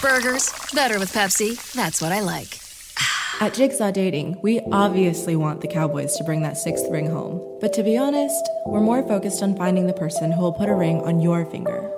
Burgers, 0.00 0.52
better 0.72 0.98
with 0.98 1.12
Pepsi. 1.12 1.56
That's 1.72 2.00
what 2.00 2.12
I 2.12 2.20
like. 2.20 2.58
At 3.40 3.54
Jigsaw 3.54 3.90
Dating, 3.90 4.38
we 4.42 4.60
obviously 4.72 5.36
want 5.36 5.60
the 5.60 5.68
Cowboys 5.68 6.16
to 6.16 6.24
bring 6.24 6.42
that 6.42 6.56
sixth 6.56 6.86
ring 6.90 7.10
home. 7.10 7.58
But 7.60 7.72
to 7.74 7.82
be 7.82 7.98
honest, 7.98 8.48
we're 8.66 8.80
more 8.80 9.02
focused 9.06 9.42
on 9.42 9.56
finding 9.56 9.86
the 9.86 9.92
person 9.92 10.32
who 10.32 10.42
will 10.42 10.52
put 10.52 10.68
a 10.68 10.74
ring 10.74 11.00
on 11.02 11.20
your 11.20 11.44
finger. 11.44 11.97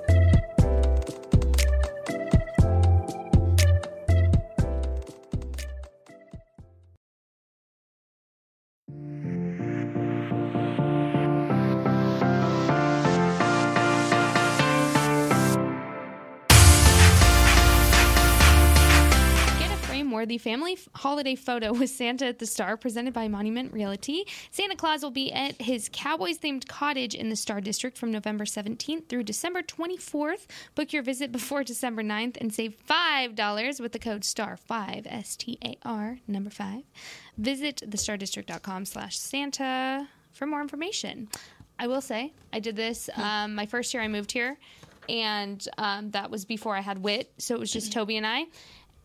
Frame-worthy 20.31 20.37
family 20.37 20.73
f- 20.73 20.87
holiday 20.95 21.35
photo 21.35 21.73
with 21.79 21.89
Santa 21.89 22.25
at 22.27 22.39
the 22.39 22.45
Star, 22.45 22.77
presented 22.77 23.13
by 23.13 23.27
Monument 23.27 23.73
Realty. 23.73 24.25
Santa 24.51 24.75
Claus 24.75 25.03
will 25.03 25.11
be 25.11 25.31
at 25.31 25.61
his 25.61 25.89
Cowboys-themed 25.91 26.67
cottage 26.67 27.15
in 27.15 27.29
the 27.29 27.35
Star 27.35 27.59
District 27.61 27.97
from 27.97 28.11
November 28.11 28.45
17th 28.45 29.07
through 29.07 29.23
December 29.23 29.61
24th. 29.61 30.45
Book 30.75 30.93
your 30.93 31.03
visit 31.03 31.31
before 31.31 31.63
December 31.63 32.03
9th 32.03 32.37
and 32.39 32.53
save 32.53 32.75
$5 32.87 33.81
with 33.81 33.91
the 33.91 33.99
code 33.99 34.21
STAR5, 34.21 35.05
S-T-A-R, 35.05 36.19
number 36.27 36.49
5. 36.49 36.83
Visit 37.37 37.81
thestardistrict.com 37.85 38.85
slash 38.85 39.17
Santa 39.17 40.07
for 40.31 40.45
more 40.45 40.61
information. 40.61 41.27
I 41.79 41.87
will 41.87 42.01
say, 42.01 42.33
I 42.53 42.59
did 42.59 42.75
this 42.75 43.09
um, 43.15 43.55
my 43.55 43.65
first 43.65 43.93
year 43.93 44.03
I 44.03 44.07
moved 44.07 44.31
here, 44.31 44.57
and 45.09 45.65
um, 45.79 46.11
that 46.11 46.29
was 46.29 46.45
before 46.45 46.75
I 46.75 46.81
had 46.81 46.99
Wit, 46.99 47.31
so 47.39 47.55
it 47.55 47.59
was 47.59 47.71
just 47.73 47.91
Toby 47.91 48.17
and 48.17 48.27
I 48.27 48.45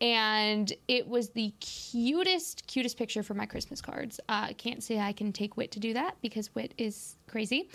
and 0.01 0.71
it 0.87 1.07
was 1.07 1.29
the 1.29 1.51
cutest, 1.59 2.65
cutest 2.67 2.97
picture 2.97 3.23
for 3.23 3.33
my 3.33 3.45
Christmas 3.45 3.81
cards. 3.81 4.19
Uh, 4.29 4.47
I 4.49 4.53
can't 4.53 4.83
say 4.83 4.99
I 4.99 5.13
can 5.13 5.31
take 5.31 5.57
Wit 5.57 5.71
to 5.71 5.79
do 5.79 5.93
that 5.93 6.15
because 6.21 6.53
Wit 6.55 6.73
is 6.77 7.15
crazy, 7.27 7.69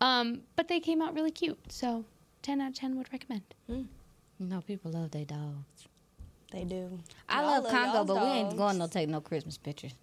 um, 0.00 0.42
but 0.56 0.68
they 0.68 0.80
came 0.80 1.00
out 1.02 1.14
really 1.14 1.30
cute. 1.30 1.58
So, 1.70 2.04
ten 2.42 2.60
out 2.60 2.70
of 2.70 2.74
ten 2.74 2.96
would 2.96 3.12
recommend. 3.12 3.42
You 3.68 3.86
know, 4.38 4.60
people 4.60 4.92
love 4.92 5.10
their 5.10 5.24
dogs. 5.24 5.88
They 6.50 6.64
do. 6.64 6.98
I 7.28 7.42
love 7.42 7.64
love 7.64 7.72
Congo, 7.72 7.92
y'all's 7.92 8.06
but 8.06 8.22
we 8.22 8.28
ain't 8.28 8.56
going 8.56 8.78
to 8.78 8.88
take 8.88 9.08
no 9.08 9.20
Christmas 9.20 9.58
pictures. 9.58 9.94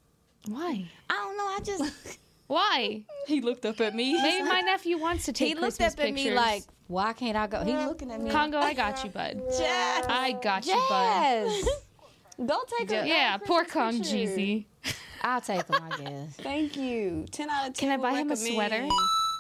Why? 0.48 0.86
I 1.10 1.14
don't 1.14 1.38
know. 1.38 1.46
I 1.46 1.60
just 1.64 2.20
Why? 2.48 3.04
he 3.28 3.42
looked 3.42 3.66
up 3.66 3.82
at 3.82 3.96
me. 3.96 4.22
Maybe 4.22 4.48
my 4.48 4.62
nephew 4.62 4.98
wants 4.98 5.26
to 5.26 5.34
take. 5.34 5.48
he 5.50 5.54
looked 5.56 5.78
Christmas 5.78 5.94
up 5.94 6.00
at 6.00 6.14
me 6.14 6.24
pictures. 6.26 6.36
like, 6.36 6.64
"Why 6.88 7.14
can't 7.14 7.38
I 7.38 7.48
go?" 7.48 7.64
He's 7.64 7.74
looking 7.74 8.12
at 8.12 8.22
me. 8.22 8.30
Congo, 8.32 8.60
I 8.60 8.74
got 8.74 9.04
you, 9.04 9.10
bud. 9.10 9.42
Jazz. 9.58 10.06
I 10.08 10.38
got 10.42 10.66
you, 10.66 10.82
bud. 10.90 11.52
Don't 12.48 12.70
take 12.78 12.92
a 12.92 13.08
Yeah, 13.08 13.36
a 13.36 13.40
poor 13.40 13.64
Christmas 13.64 13.74
Kong 13.74 14.02
Jeezy. 14.02 14.66
I'll 15.22 15.42
take 15.42 15.66
him. 15.68 15.76
I 15.82 15.98
guess. 15.98 16.36
Thank 16.36 16.76
you. 16.78 17.26
Ten 17.32 17.50
out 17.50 17.70
of 17.70 17.74
ten. 17.74 17.90
Can 17.90 18.00
I 18.00 18.02
buy 18.02 18.12
him 18.12 18.28
a 18.28 18.36
recommend. 18.36 18.54
sweater? 18.54 18.88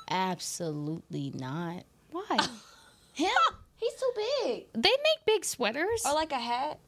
Absolutely 0.10 1.31
not. 1.36 1.84
Why? 2.12 2.38
Him? 3.13 3.29
He's 3.77 3.93
too 3.93 4.12
big. 4.43 4.65
they 4.73 4.89
make 4.89 5.25
big 5.25 5.45
sweaters. 5.45 6.03
Or 6.05 6.13
like 6.13 6.31
a 6.31 6.39
hat. 6.39 6.79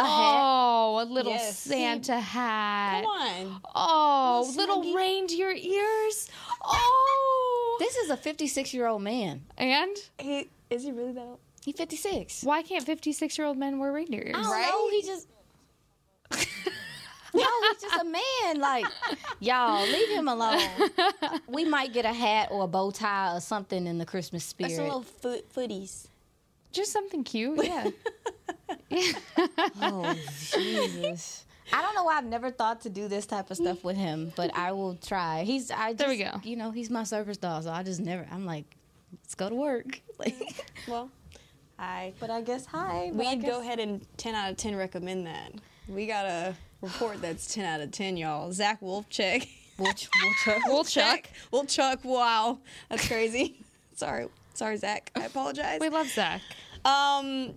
A 0.00 0.04
hat. 0.04 0.40
Oh, 0.42 1.00
a 1.02 1.04
little 1.04 1.32
Yes. 1.32 1.58
Santa 1.58 2.18
hat. 2.20 3.02
Come 3.02 3.10
on. 3.10 3.60
Oh, 3.74 4.52
Little 4.56 4.80
little 4.80 4.92
snuggie. 4.92 4.96
reindeer 4.96 5.50
ears. 5.52 6.28
Oh. 6.62 7.76
This 7.80 7.96
is 7.96 8.10
a 8.10 8.16
56 8.16 8.74
year 8.74 8.86
old 8.86 9.02
man. 9.02 9.42
And 9.56 9.96
He 10.18 10.48
is 10.68 10.82
he 10.84 10.92
really 10.92 11.12
that 11.12 11.20
old? 11.22 11.38
He's 11.64 11.74
56. 11.76 12.42
why 12.44 12.62
can't 12.62 12.84
56 12.84 13.36
year 13.38 13.46
old 13.46 13.56
men 13.58 13.78
wear 13.78 13.92
reindeer 13.92 14.22
ears? 14.22 14.34
I 14.36 14.42
don't 14.42 14.50
Right? 14.52 14.68
know. 14.68 14.90
He 14.90 15.02
just. 15.02 15.26
no, 17.34 17.44
he's 17.72 17.80
just 17.82 18.00
a 18.00 18.04
man. 18.04 18.58
Like, 18.60 18.84
y'all, 19.40 19.82
leave 19.86 20.08
him 20.10 20.28
alone. 20.28 20.60
we 21.48 21.64
might 21.64 21.92
get 21.92 22.04
a 22.04 22.12
hat 22.12 22.48
or 22.50 22.64
a 22.64 22.66
bow 22.68 22.90
tie 22.90 23.34
or 23.36 23.40
something 23.40 23.86
in 23.86 23.98
the 23.98 24.06
Christmas 24.06 24.52
That's 24.52 24.72
spirit. 24.74 24.80
a 24.80 24.82
little 24.84 25.02
foot 25.02 25.52
footies. 25.54 26.06
Just 26.72 26.92
something 26.92 27.24
cute. 27.24 27.64
Yeah. 27.64 27.90
Oh, 29.80 30.14
Jesus. 30.52 31.44
I 31.72 31.82
don't 31.82 31.94
know 31.94 32.04
why 32.04 32.18
I've 32.18 32.24
never 32.24 32.50
thought 32.50 32.80
to 32.82 32.90
do 32.90 33.06
this 33.08 33.26
type 33.26 33.50
of 33.50 33.56
stuff 33.56 33.84
with 33.84 33.96
him, 33.96 34.32
but 34.36 34.56
I 34.56 34.72
will 34.72 34.96
try. 34.96 35.44
He's 35.44 35.70
I 35.70 35.88
just, 35.92 35.98
There 35.98 36.08
we 36.08 36.16
go. 36.18 36.40
You 36.42 36.56
know, 36.56 36.70
he's 36.72 36.90
my 36.90 37.04
service 37.04 37.36
dog, 37.36 37.62
so 37.64 37.70
I 37.70 37.82
just 37.84 38.00
never. 38.00 38.26
I'm 38.30 38.44
like, 38.44 38.64
let's 39.12 39.34
go 39.34 39.48
to 39.48 39.54
work. 39.54 40.00
Like, 40.18 40.36
Well, 40.86 41.10
I 41.78 42.12
but 42.20 42.28
I 42.30 42.42
guess 42.42 42.66
hi. 42.66 43.06
I 43.06 43.10
we'd 43.14 43.40
guess- 43.40 43.50
go 43.50 43.60
ahead 43.60 43.78
and 43.80 44.04
ten 44.18 44.34
out 44.34 44.50
of 44.50 44.56
ten 44.58 44.76
recommend 44.76 45.26
that. 45.26 45.52
We 45.88 46.06
got 46.06 46.26
a 46.26 46.54
report 46.82 47.22
that's 47.22 47.54
ten 47.54 47.64
out 47.64 47.80
of 47.80 47.90
ten, 47.90 48.16
y'all. 48.18 48.52
Zach 48.52 48.80
Wolfcheck. 48.82 49.48
We'll, 49.78 49.94
ch- 49.94 50.10
we'll 50.22 50.34
try. 50.44 50.58
Wolfchuck. 50.68 51.24
Wolfchuck. 51.50 52.04
Wow, 52.04 52.58
that's 52.90 53.08
crazy. 53.08 53.64
sorry, 53.94 54.26
sorry, 54.54 54.76
Zach. 54.76 55.10
I 55.14 55.24
apologize. 55.26 55.78
we 55.80 55.88
love 55.88 56.08
Zach. 56.08 56.40
Um, 56.84 57.54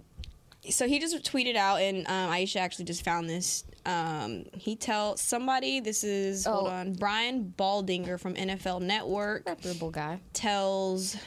so 0.69 0.88
he 0.88 0.99
just 0.99 1.15
tweeted 1.23 1.56
out, 1.56 1.82
and 1.82 2.08
um, 2.08 2.32
Aisha 2.32 2.58
actually 2.58 2.86
just 2.86 3.03
found 3.03 3.29
this. 3.29 3.63
Um, 3.86 4.45
he 4.53 4.75
tell 4.77 5.17
somebody 5.17 5.82
this 5.82 6.03
is 6.06 6.45
hold 6.45 6.67
Oh. 6.67 6.71
on 6.71 6.93
Brian 6.93 7.53
Baldinger 7.58 8.17
from 8.19 8.36
NFL 8.36 8.82
Network 8.82 9.45
reputable 9.45 9.91
guy. 9.91 10.19
tells. 10.32 11.17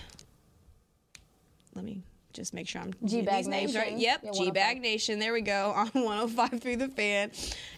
Let 1.74 1.84
me 1.84 2.02
just 2.32 2.54
make 2.54 2.68
sure 2.68 2.80
I'm 2.82 2.94
G-Bag 3.04 3.36
these 3.36 3.48
names 3.48 3.74
right. 3.76 3.96
Yep, 3.96 4.20
Yeah, 4.24 4.30
G 4.32 4.50
Bag 4.50 4.80
Nation. 4.80 5.18
There 5.18 5.32
we 5.32 5.40
go 5.42 5.72
on 5.76 5.88
105 5.88 6.60
through 6.60 6.76
the 6.76 6.88
fan. 6.88 7.30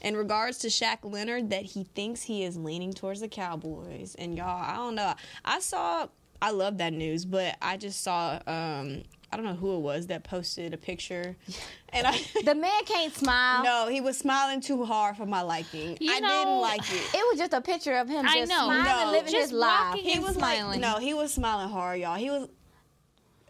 In 0.03 0.17
regards 0.17 0.59
to 0.59 0.69
Shaq 0.69 0.99
Leonard, 1.03 1.51
that 1.51 1.65
he 1.65 1.85
thinks 1.85 2.23
he 2.23 2.45
is 2.45 2.57
leaning 2.57 2.93
towards 2.93 3.21
the 3.21 3.29
Cowboys, 3.29 4.15
and 4.17 4.37
y'all, 4.37 4.63
I 4.63 4.77
don't 4.77 4.95
know. 4.95 5.15
I 5.45 5.59
saw. 5.61 6.07
I 6.41 6.51
love 6.53 6.79
that 6.79 6.93
news, 6.93 7.25
but 7.25 7.57
I 7.61 7.77
just 7.77 8.03
saw. 8.03 8.39
um 8.47 9.03
I 9.31 9.37
don't 9.37 9.45
know 9.45 9.55
who 9.55 9.77
it 9.77 9.81
was 9.81 10.07
that 10.07 10.25
posted 10.25 10.73
a 10.73 10.79
picture, 10.79 11.37
and 11.93 12.07
I. 12.07 12.19
The 12.47 12.55
man 12.55 12.83
can't 12.87 13.15
smile. 13.15 13.63
No, 13.63 13.87
he 13.89 14.01
was 14.01 14.17
smiling 14.17 14.63
too 14.63 14.87
hard 14.87 15.19
for 15.19 15.27
my 15.27 15.43
liking. 15.43 15.99
You 16.01 16.15
I 16.15 16.21
know- 16.21 16.29
didn't 16.45 16.61
like 16.63 16.81
it. 16.91 17.15
It 17.15 17.25
was 17.31 17.39
just 17.39 17.53
a 17.53 17.61
picture 17.61 17.97
of 17.99 18.09
him 18.09 18.25
I 18.27 18.39
just 18.39 18.49
know. 18.51 18.65
smiling, 18.65 18.85
No. 19.07 19.11
living 19.13 19.33
Just 19.33 19.51
his 19.51 19.53
life. 19.53 19.97
He 19.97 20.19
was 20.19 20.35
smiling. 20.37 20.81
like, 20.81 20.93
no, 20.95 20.99
he 20.99 21.13
was 21.13 21.35
smiling 21.35 21.69
hard, 21.69 22.01
y'all. 22.01 22.17
He 22.17 22.31
was. 22.31 22.49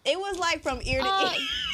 It 0.04 0.18
was 0.18 0.36
like 0.38 0.62
from 0.64 0.80
ear 0.82 1.00
to 1.00 1.06
Uh, 1.08 1.30
ear. 1.32 1.38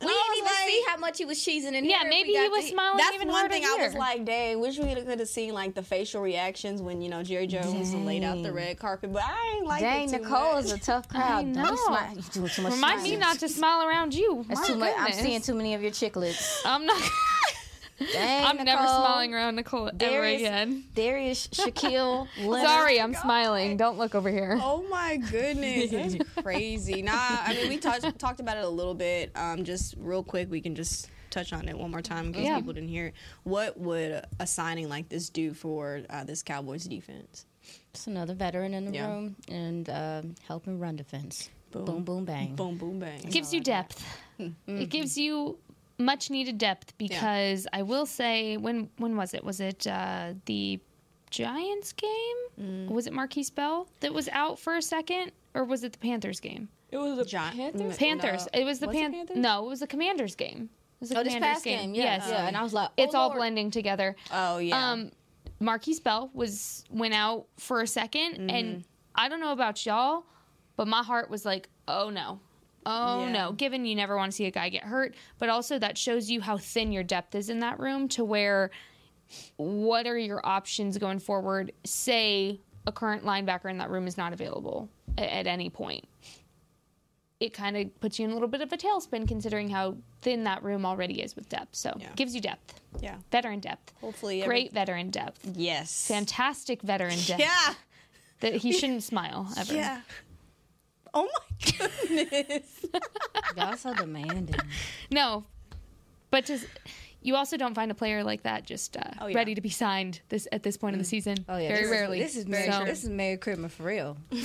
We 0.00 0.06
I 0.06 0.10
didn't 0.10 0.36
even 0.36 0.44
like- 0.46 0.68
see 0.68 0.84
how 0.86 0.96
much 0.98 1.18
he 1.18 1.24
was 1.24 1.38
cheesing 1.38 1.72
in 1.74 1.84
Yeah, 1.84 1.98
here. 1.98 1.98
Yeah, 2.04 2.08
maybe 2.08 2.28
We 2.28 2.36
he 2.36 2.42
got 2.44 2.50
was 2.52 2.64
to- 2.66 2.70
smiling 2.70 2.96
That's 2.98 3.14
even 3.16 3.28
one 3.28 3.48
thing 3.48 3.64
I 3.64 3.76
was 3.84 3.94
like, 3.94 4.24
dang, 4.24 4.60
wish 4.60 4.78
we 4.78 4.94
could 4.94 5.18
have 5.18 5.28
seen 5.28 5.54
like 5.54 5.74
the 5.74 5.82
facial 5.82 6.22
reactions 6.22 6.80
when 6.80 7.02
you 7.02 7.08
know 7.08 7.22
Jerry 7.24 7.46
Jones 7.48 7.92
laid 7.94 8.22
out 8.22 8.42
the 8.42 8.52
red 8.52 8.78
carpet, 8.78 9.12
but 9.12 9.22
I 9.24 9.54
ain't 9.56 9.66
like 9.66 9.80
Dang, 9.80 10.08
it 10.08 10.12
too 10.12 10.18
Nicole 10.22 10.54
much. 10.54 10.64
is 10.66 10.72
a 10.72 10.78
tough 10.78 11.08
crowd. 11.12 11.52
Don't 11.52 11.54
know. 11.54 11.76
smile. 11.76 12.12
You 12.14 12.22
doing 12.30 12.48
too 12.48 12.62
much. 12.62 12.72
Remind 12.74 13.02
me 13.02 13.16
not 13.16 13.38
to 13.40 13.48
smile 13.48 13.86
around 13.88 14.14
you. 14.14 14.44
That's 14.48 14.60
My 14.60 14.66
too 14.66 14.76
much. 14.76 14.94
I'm 14.96 15.12
seeing 15.12 15.40
too 15.40 15.54
many 15.54 15.74
of 15.74 15.82
your 15.82 15.90
chicklets. 15.90 16.60
I'm 16.64 16.86
not. 16.86 17.02
Dang, 18.12 18.44
I'm 18.44 18.64
never 18.64 18.82
smiling 18.86 19.34
around 19.34 19.56
Nicole 19.56 19.88
ever 19.88 19.96
Darius, 19.96 20.42
again. 20.42 20.84
Darius, 20.94 21.48
Shaquille, 21.52 22.28
Sorry, 22.36 23.00
I'm 23.00 23.14
smiling. 23.14 23.76
Don't 23.76 23.98
look 23.98 24.14
over 24.14 24.30
here. 24.30 24.56
Oh 24.60 24.84
my 24.88 25.16
goodness, 25.16 25.90
that's 25.90 26.16
crazy. 26.42 27.02
Nah, 27.02 27.12
I 27.16 27.52
mean 27.54 27.68
we 27.68 27.78
talked 27.78 28.18
talked 28.18 28.40
about 28.40 28.56
it 28.56 28.64
a 28.64 28.68
little 28.68 28.94
bit. 28.94 29.32
Um, 29.34 29.64
just 29.64 29.94
real 29.98 30.22
quick, 30.22 30.50
we 30.50 30.60
can 30.60 30.74
just 30.74 31.10
touch 31.30 31.52
on 31.52 31.68
it 31.68 31.76
one 31.76 31.90
more 31.90 32.00
time 32.00 32.26
in 32.26 32.32
case 32.32 32.46
Yeah. 32.46 32.56
people 32.56 32.72
didn't 32.72 32.88
hear 32.88 33.06
it. 33.08 33.14
What 33.42 33.78
would 33.78 34.24
a 34.40 34.46
signing 34.46 34.88
like 34.88 35.08
this 35.08 35.28
do 35.28 35.52
for 35.52 36.00
uh, 36.08 36.24
this 36.24 36.42
Cowboys 36.42 36.84
defense? 36.84 37.46
It's 37.92 38.06
another 38.06 38.34
veteran 38.34 38.72
in 38.74 38.86
the 38.86 38.92
Yeah. 38.92 39.08
room 39.08 39.36
and 39.48 39.90
um, 39.90 40.34
helping 40.46 40.78
run 40.78 40.96
defense. 40.96 41.50
Boom. 41.70 41.84
Boom, 41.84 42.04
boom, 42.04 42.24
bang. 42.24 42.54
Boom, 42.54 42.78
boom, 42.78 42.98
bang. 42.98 43.18
It 43.24 43.30
gives 43.30 43.52
you 43.52 43.60
depth. 43.60 44.02
It 44.66 44.88
gives 44.88 45.18
you 45.18 45.58
much 45.98 46.30
needed 46.30 46.58
depth 46.58 46.96
because 46.98 47.66
I 47.72 47.82
will 47.82 48.06
say 48.06 48.56
when 48.56 48.88
when 48.98 49.16
was 49.16 49.34
it? 49.34 49.44
Was 49.44 49.60
it 49.60 49.86
uh, 49.86 50.34
the 50.46 50.80
Giants 51.30 51.92
game? 51.92 52.88
Was 52.88 53.06
it 53.06 53.12
Markquese 53.12 53.54
Bell 53.54 53.88
that 54.00 54.12
was 54.12 54.28
out 54.30 54.58
for 54.58 54.76
a 54.76 54.82
second, 54.82 55.30
or 55.54 55.64
was 55.64 55.84
it 55.84 55.92
the 55.92 55.98
Panthers 55.98 56.40
game? 56.40 56.68
It 56.90 56.96
was 56.96 57.16
the 57.16 57.36
a 57.36 57.50
Panthers? 57.52 57.96
Panthers. 57.98 58.48
It 58.52 58.64
was 58.64 58.78
the 58.80 58.86
Was 58.88 58.96
it 58.96 58.98
Pan- 58.98 59.12
Panthers? 59.12 59.36
No, 59.36 59.66
it 59.66 59.68
was 59.68 59.80
the 59.80 59.86
Commanders 59.86 60.34
game. 60.34 60.70
It 60.72 61.00
was 61.00 61.10
the 61.10 61.18
Oh, 61.20 61.22
this 61.22 61.34
Commanders 61.34 61.54
past 61.56 61.64
game, 61.64 61.94
yeah, 61.94 62.02
yes. 62.16 62.26
yeah. 62.28 62.48
And 62.48 62.56
I 62.56 62.62
was 62.62 62.72
like, 62.72 62.90
it's 62.96 63.14
oh, 63.14 63.18
all 63.18 63.34
blending 63.34 63.70
together. 63.70 64.16
Oh 64.32 64.58
yeah. 64.58 64.90
Um, 64.92 65.12
Markquese 65.60 66.02
Bell 66.02 66.30
was 66.34 66.84
went 66.90 67.14
out 67.14 67.46
for 67.58 67.80
a 67.80 67.84
2nd 67.84 68.50
and 68.50 68.84
I 69.14 69.28
don't 69.28 69.40
know 69.40 69.52
about 69.52 69.84
y'all, 69.84 70.24
but 70.76 70.88
my 70.88 71.02
heart 71.02 71.30
was 71.30 71.44
like, 71.44 71.68
oh 71.86 72.10
no, 72.10 72.40
oh 72.88 73.20
Yeah. 73.26 73.32
no. 73.32 73.52
Given 73.52 73.84
you 73.84 73.94
never 73.94 74.16
want 74.16 74.32
to 74.32 74.36
see 74.36 74.46
a 74.46 74.50
guy 74.50 74.68
get 74.68 74.84
hurt, 74.84 75.14
but 75.38 75.48
also 75.48 75.78
that 75.78 75.96
shows 75.98 76.30
you 76.30 76.40
how 76.40 76.56
thin 76.58 76.90
your 76.92 77.02
depth 77.04 77.34
is 77.34 77.48
in 77.50 77.60
that 77.60 77.78
room. 77.78 78.08
To 78.10 78.24
where, 78.24 78.70
what 79.56 80.06
are 80.06 80.18
your 80.18 80.40
options 80.44 80.98
going 80.98 81.18
forward? 81.18 81.72
Say 81.84 82.60
a 82.86 82.92
current 82.92 83.24
linebacker 83.24 83.70
in 83.70 83.78
that 83.78 83.90
room 83.90 84.06
is 84.06 84.16
not 84.16 84.32
available 84.32 84.88
a- 85.16 85.32
at 85.34 85.46
any 85.46 85.68
point. 85.70 86.06
It 87.40 87.52
kind 87.52 87.76
of 87.76 88.00
puts 88.00 88.18
you 88.18 88.24
in 88.24 88.32
a 88.32 88.34
little 88.34 88.48
bit 88.48 88.62
of 88.62 88.72
a 88.72 88.76
tailspin 88.76 89.28
considering 89.28 89.68
how 89.68 89.96
thin 90.22 90.42
that 90.44 90.64
room 90.64 90.84
already 90.84 91.22
is 91.22 91.36
with 91.36 91.48
depth. 91.48 91.76
So 91.76 91.96
Yeah. 92.00 92.08
gives 92.16 92.34
you 92.34 92.40
depth, 92.40 92.80
yeah. 93.00 93.18
veteran 93.30 93.60
depth. 93.60 93.92
Hopefully, 94.00 94.42
every- 94.42 94.62
Great 94.62 94.72
veteran 94.72 95.10
depth. 95.10 95.46
Yes. 95.54 96.08
Fantastic 96.08 96.82
veteran 96.82 97.18
depth. 97.26 97.38
Yeah. 97.40 97.74
That 98.40 98.54
he 98.56 98.72
shouldn't 98.78 99.04
smile 99.04 99.48
ever. 99.56 99.72
Yeah. 99.74 100.00
Oh 101.14 101.28
my 101.32 101.72
goodness. 102.08 102.84
Y'all 103.56 103.76
so 103.76 103.94
demanding. 103.94 104.54
No. 105.10 105.44
But 106.30 106.44
just 106.44 106.66
you 107.22 107.34
also 107.36 107.56
don't 107.56 107.74
find 107.74 107.90
a 107.90 107.94
player 107.94 108.22
like 108.22 108.42
that 108.44 108.64
just 108.64 108.96
uh, 108.96 109.02
Oh, 109.20 109.26
yeah. 109.26 109.36
ready 109.36 109.54
to 109.54 109.60
be 109.60 109.70
signed 109.70 110.20
this 110.28 110.46
at 110.52 110.62
this 110.62 110.76
point 110.76 110.94
in 110.94 110.98
the 110.98 111.04
season. 111.04 111.36
Oh 111.48 111.56
yeah, 111.56 111.68
Very 111.68 111.82
this 111.82 111.90
rarely. 111.90 112.20
Is, 112.20 112.34
this 112.34 112.36
is 112.42 112.46
Merry, 112.46 112.70
So- 112.70 112.84
this 112.84 113.02
is 113.04 113.10
Merry 113.10 113.36
Christmas 113.36 113.72
for 113.74 113.84
real. 113.84 114.16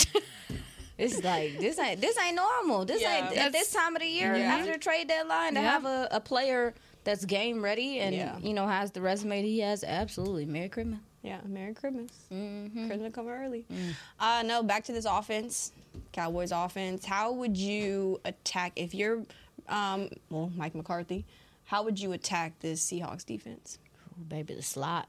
This 0.96 1.18
is 1.18 1.24
like 1.24 1.58
this 1.60 1.80
ain't 1.80 2.00
this 2.02 2.16
ain't 2.20 2.36
normal. 2.36 2.86
This 2.86 3.02
Yeah. 3.02 3.28
ain't 3.28 3.36
at 3.38 3.52
this 3.52 3.74
time 3.74 3.96
of 3.96 4.02
the 4.04 4.08
year 4.08 4.36
Yeah. 4.36 4.54
after 4.56 4.74
the 4.74 4.78
trade 4.78 5.08
deadline 5.08 5.56
to 5.56 5.60
Yeah. 5.60 5.72
have 5.72 5.86
a, 5.86 6.08
a 6.12 6.20
player 6.20 6.76
that's 7.04 7.26
game 7.26 7.64
ready 7.64 7.98
and 8.00 8.16
Yeah. 8.16 8.38
you 8.38 8.54
know 8.54 8.68
has 8.68 8.92
the 8.92 9.02
resume 9.02 9.42
that 9.42 9.48
he 9.48 9.60
has. 9.62 9.84
Absolutely, 9.84 10.46
Merry 10.46 10.70
Christmas. 10.70 11.00
Yeah, 11.24 11.40
Merry 11.46 11.74
Christmas. 11.74 12.12
Mm-hmm. 12.32 12.88
Christmas 12.88 13.14
come 13.14 13.30
early. 13.30 13.66
Mm. 13.72 13.94
Uh, 14.20 14.44
no, 14.46 14.62
back 14.62 14.84
to 14.86 14.92
this 14.92 15.06
offense, 15.06 15.72
Cowboys 16.12 16.52
offense. 16.52 17.06
How 17.06 17.32
would 17.32 17.56
you 17.56 18.20
attack 18.26 18.74
if 18.76 18.94
you're, 18.94 19.24
um, 19.70 20.10
well, 20.30 20.52
Mike 20.56 20.76
McCarthy? 20.76 21.26
How 21.64 21.82
would 21.84 21.98
you 22.00 22.12
attack 22.12 22.60
this 22.60 22.86
Seahawks 22.86 23.26
defense? 23.26 23.80
Ooh, 24.20 24.24
baby, 24.26 24.54
the 24.54 24.62
slot. 24.62 25.08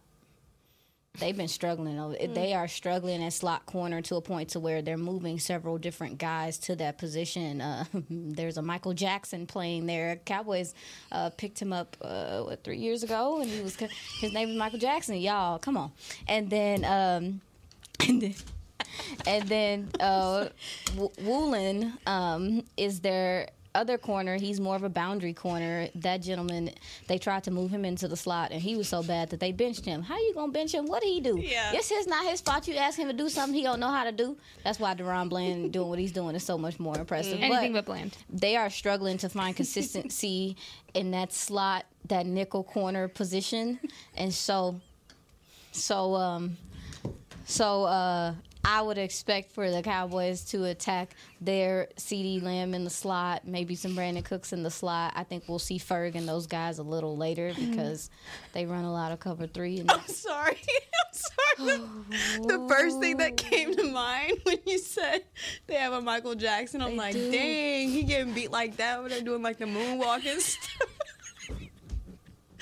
They've 1.20 1.36
been 1.36 1.48
struggling. 1.48 1.98
over- 2.00 2.16
Mm. 2.16 2.34
They 2.34 2.54
are 2.54 2.66
struggling 2.66 3.22
at 3.22 3.32
slot 3.32 3.66
corner 3.66 4.02
to 4.02 4.16
a 4.16 4.20
point 4.20 4.48
to 4.50 4.60
where 4.60 4.82
they're 4.82 4.96
moving 4.96 5.38
several 5.38 5.78
different 5.78 6.18
guys 6.18 6.58
to 6.58 6.76
that 6.76 6.98
position. 6.98 7.60
Uh, 7.60 7.84
there's 8.10 8.56
a 8.56 8.62
Michael 8.62 8.94
Jackson 8.94 9.46
playing 9.46 9.86
there. 9.86 10.16
Cowboys 10.24 10.74
uh, 11.12 11.30
picked 11.30 11.60
him 11.62 11.72
up 11.72 11.96
uh, 12.02 12.40
what 12.42 12.64
three 12.64 12.78
years 12.78 13.02
ago, 13.04 13.40
and 13.40 13.48
he 13.48 13.60
was 13.60 13.76
his 14.20 14.32
name 14.32 14.48
is 14.50 14.56
Michael 14.56 14.80
Jackson. 14.80 15.16
Y'all, 15.18 15.58
come 15.60 15.76
on. 15.76 15.92
And 16.26 16.50
then 16.50 16.84
um, 16.84 17.40
and 18.08 18.20
then. 18.20 18.34
And 19.26 19.48
then 19.48 19.88
uh, 20.00 20.48
Woolen 21.22 21.94
um, 22.06 22.64
is 22.76 23.00
their 23.00 23.48
other 23.74 23.98
corner. 23.98 24.36
He's 24.36 24.60
more 24.60 24.76
of 24.76 24.84
a 24.84 24.88
boundary 24.88 25.32
corner. 25.32 25.88
That 25.96 26.22
gentleman, 26.22 26.70
they 27.08 27.18
tried 27.18 27.44
to 27.44 27.50
move 27.50 27.70
him 27.70 27.84
into 27.84 28.08
the 28.08 28.16
slot, 28.16 28.50
and 28.52 28.60
he 28.60 28.76
was 28.76 28.88
so 28.88 29.02
bad 29.02 29.30
that 29.30 29.40
they 29.40 29.52
benched 29.52 29.84
him. 29.84 30.02
How 30.02 30.16
you 30.16 30.32
gonna 30.34 30.52
bench 30.52 30.72
him? 30.72 30.86
What 30.86 31.02
did 31.02 31.08
he 31.08 31.20
do? 31.20 31.38
Yeah. 31.38 31.72
It's 31.72 31.88
his 31.88 32.06
not 32.06 32.24
his 32.24 32.40
fault. 32.40 32.68
You 32.68 32.76
ask 32.76 32.98
him 32.98 33.08
to 33.08 33.12
do 33.12 33.28
something 33.28 33.54
he 33.54 33.62
don't 33.62 33.80
know 33.80 33.90
how 33.90 34.04
to 34.04 34.12
do. 34.12 34.36
That's 34.62 34.78
why 34.78 34.94
DaRon 34.94 35.28
Bland 35.28 35.72
doing 35.74 35.88
what 35.88 35.98
he's 35.98 36.12
doing 36.12 36.34
is 36.34 36.44
so 36.44 36.56
much 36.56 36.78
more 36.78 36.96
impressive. 36.96 37.40
Anything 37.40 37.72
but 37.72 37.84
bland. 37.84 38.16
they 38.30 38.56
are 38.56 38.70
struggling 38.70 39.18
to 39.18 39.28
find 39.28 39.54
consistency 39.56 40.56
in 40.94 41.10
that 41.10 41.32
slot, 41.32 41.84
that 42.08 42.26
nickel 42.26 42.62
corner 42.64 43.08
position, 43.08 43.80
and 44.16 44.32
so, 44.32 44.80
so, 45.72 46.14
um, 46.14 46.56
so, 47.46 47.84
uh, 47.84 48.34
I 48.64 48.80
would 48.80 48.96
expect 48.96 49.52
for 49.52 49.70
the 49.70 49.82
Cowboys 49.82 50.42
to 50.46 50.64
attack 50.64 51.14
their 51.40 51.88
CeeDee 51.96 52.42
Lamb 52.42 52.72
in 52.72 52.84
the 52.84 52.90
slot, 52.90 53.46
maybe 53.46 53.74
some 53.74 53.94
Brandin 53.94 54.24
Cooks 54.24 54.52
in 54.52 54.62
the 54.62 54.70
slot. 54.70 55.12
I 55.14 55.24
think 55.24 55.44
we'll 55.48 55.58
see 55.58 55.78
Ferg 55.78 56.14
and 56.14 56.26
those 56.26 56.46
guys 56.46 56.78
a 56.78 56.82
little 56.82 57.16
later 57.16 57.50
mm-hmm. 57.50 57.70
because 57.70 58.10
they 58.54 58.64
run 58.64 58.84
a 58.84 58.92
lot 58.92 59.12
of 59.12 59.20
cover 59.20 59.46
three. 59.46 59.80
And 59.80 59.90
I'm 59.90 60.06
sorry. 60.06 60.56
I'm 60.58 61.12
sorry. 61.12 61.78
The, 62.38 62.48
the 62.48 62.66
first 62.68 63.00
thing 63.00 63.18
that 63.18 63.36
came 63.36 63.74
to 63.76 63.84
mind 63.84 64.38
when 64.44 64.58
you 64.66 64.78
said 64.78 65.24
they 65.66 65.74
have 65.74 65.92
a 65.92 66.00
Michael 66.00 66.34
Jackson, 66.34 66.80
I'm 66.80 66.96
like, 66.96 67.14
do. 67.14 67.30
dang, 67.30 67.90
he 67.90 68.02
getting 68.02 68.32
beat 68.32 68.50
like 68.50 68.76
that 68.78 69.00
when 69.00 69.10
they're 69.10 69.20
doing 69.20 69.42
like 69.42 69.58
the 69.58 69.66
moonwalk 69.66 70.26
and 70.26 70.40
stuff. 70.42 70.88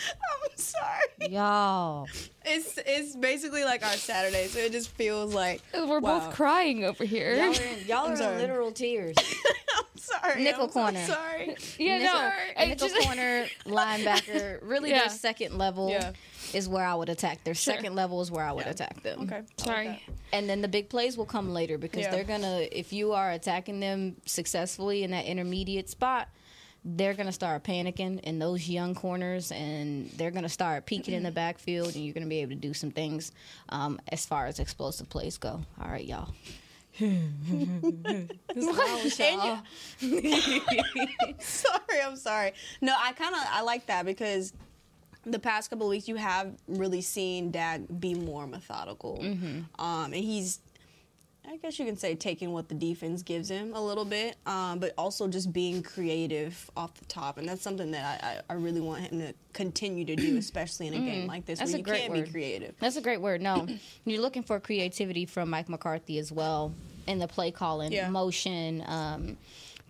I'm 0.45 0.57
sorry. 0.57 1.33
y'all, 1.33 2.07
It's 2.45 2.79
it's 2.85 3.17
basically 3.17 3.65
like 3.65 3.85
our 3.85 3.93
Saturday, 3.93 4.47
so 4.49 4.59
it 4.61 4.73
just 4.73 4.88
feels 4.91 5.35
like 5.35 5.62
We're 5.75 6.01
wow. 6.01 6.21
both 6.21 6.35
crying 6.35 6.85
over 6.85 7.05
here. 7.05 7.35
y'all 7.37 7.51
are 7.57 7.62
in, 7.62 7.79
y'all 7.87 8.07
are 8.09 8.11
in 8.12 8.17
sorry. 8.17 8.37
literal 8.38 8.73
tears. 8.73 9.17
I'm 9.79 9.85
sorry. 9.97 10.43
Nickel 10.45 10.65
I'm 10.65 10.71
so 10.71 10.81
corner. 10.81 11.05
sorry. 11.07 11.57
yeah, 11.79 11.99
nickel, 11.99 12.15
no. 12.19 12.27
a 12.57 12.61
I 12.62 12.65
nickel 12.67 12.88
just- 12.88 13.07
corner 13.07 13.47
linebacker. 13.67 14.59
Really, 14.62 14.91
Yeah. 14.91 15.01
their 15.01 15.09
second 15.11 15.59
level 15.59 15.91
Yeah. 15.91 16.12
is 16.53 16.69
where 16.69 16.85
I 16.85 16.95
would 16.95 17.09
attack. 17.09 17.45
Their 17.45 17.55
Sure. 17.55 17.75
second 17.75 17.95
level 17.95 18.21
is 18.21 18.31
where 18.31 18.45
I 18.45 18.53
would 18.53 18.67
attack 18.67 19.03
them. 19.03 19.23
Okay. 19.23 19.37
I 19.37 19.38
like 19.38 19.49
Sorry. 19.59 20.03
And 20.33 20.49
then 20.49 20.61
the 20.62 20.69
big 20.69 20.88
plays 20.88 21.17
will 21.17 21.27
come 21.27 21.53
later 21.53 21.79
because 21.79 22.03
Yeah. 22.03 22.11
they're 22.11 22.25
gonna. 22.25 22.67
If 22.73 22.93
you 22.93 23.12
are 23.12 23.31
attacking 23.31 23.81
them 23.81 24.17
successfully 24.27 25.03
in 25.05 25.11
that 25.12 25.25
intermediate 25.27 25.88
spot. 25.88 26.29
They're 26.85 27.14
gonna 27.14 27.33
start 27.33 27.62
panicking 27.62 28.21
in 28.21 28.38
those 28.38 28.68
young 28.68 28.95
corners, 28.95 29.53
and 29.53 30.11
they're 30.11 30.33
gonna 30.33 30.49
start 30.49 30.85
peeking 30.87 31.14
in 31.14 31.23
the 31.23 31.31
backfield, 31.31 31.95
and 31.95 32.05
you're 32.05 32.14
gonna 32.14 32.27
be 32.27 32.40
able 32.40 32.53
to 32.53 32.57
do 32.57 32.75
some 32.75 32.90
things 32.90 33.33
um, 33.68 34.01
as 34.09 34.27
far 34.27 34.47
as 34.47 34.59
explosive 34.59 35.09
plays 35.09 35.38
go. 35.38 35.61
All 35.81 35.90
right, 35.90 36.05
y'all. 36.05 36.29
sorry, 41.38 42.01
I'm 42.05 42.16
sorry. 42.16 42.53
No, 42.81 42.95
I 42.99 43.12
kind 43.12 43.35
of 43.35 43.40
I 43.49 43.62
like 43.62 43.87
that 43.87 44.05
because 44.05 44.53
the 45.25 45.38
past 45.38 45.71
couple 45.71 45.87
of 45.87 45.90
weeks 45.90 46.09
you 46.09 46.16
have 46.16 46.53
really 46.66 47.01
seen 47.01 47.51
Dak 47.51 47.81
be 47.99 48.14
more 48.14 48.47
methodical, 48.47 49.18
um, 49.79 50.05
and 50.12 50.14
he's. 50.14 50.61
I 51.48 51.57
guess 51.57 51.78
you 51.78 51.85
can 51.85 51.96
say 51.96 52.14
taking 52.14 52.52
what 52.52 52.68
the 52.68 52.74
defense 52.74 53.22
gives 53.22 53.50
him 53.50 53.74
a 53.74 53.81
little 53.85 54.05
bit, 54.05 54.37
um, 54.46 54.78
but 54.78 54.94
also 54.96 55.26
just 55.26 55.52
being 55.52 55.83
creative 55.83 56.70
off 56.76 56.94
the 56.94 57.05
top, 57.07 57.37
and 57.37 57.48
that's 57.48 57.62
something 57.62 57.90
that 57.90 58.22
I, 58.48 58.52
I, 58.52 58.57
really 58.57 58.81
want 58.81 59.02
him 59.02 59.18
to 59.18 59.35
continue 59.52 60.05
to 60.05 60.14
do, 60.14 60.37
especially 60.38 60.87
in 60.87 60.94
a 60.94 60.98
game 60.98 61.26
like 61.26 61.44
this 61.44 61.59
That's 61.59 61.72
where 61.72 61.76
a 61.76 61.78
you 61.78 61.85
great 61.85 62.02
can 62.05 62.12
word. 62.12 62.24
be 62.26 62.31
creative. 62.31 62.74
That's 62.78 62.96
a 62.96 63.00
great 63.02 63.20
word. 63.20 63.42
No, 63.42 63.66
you're 64.05 64.22
looking 64.22 64.44
for 64.44 64.61
creativity 64.61 65.26
from 65.26 65.50
Mike 65.50 65.68
McCarthy 65.68 66.18
as 66.18 66.31
well 66.31 66.72
in 67.09 67.18
the 67.18 67.26
play 67.26 67.50
calling, 67.50 67.92
Yeah. 67.92 68.09
motion. 68.09 68.85
Um, 68.87 69.37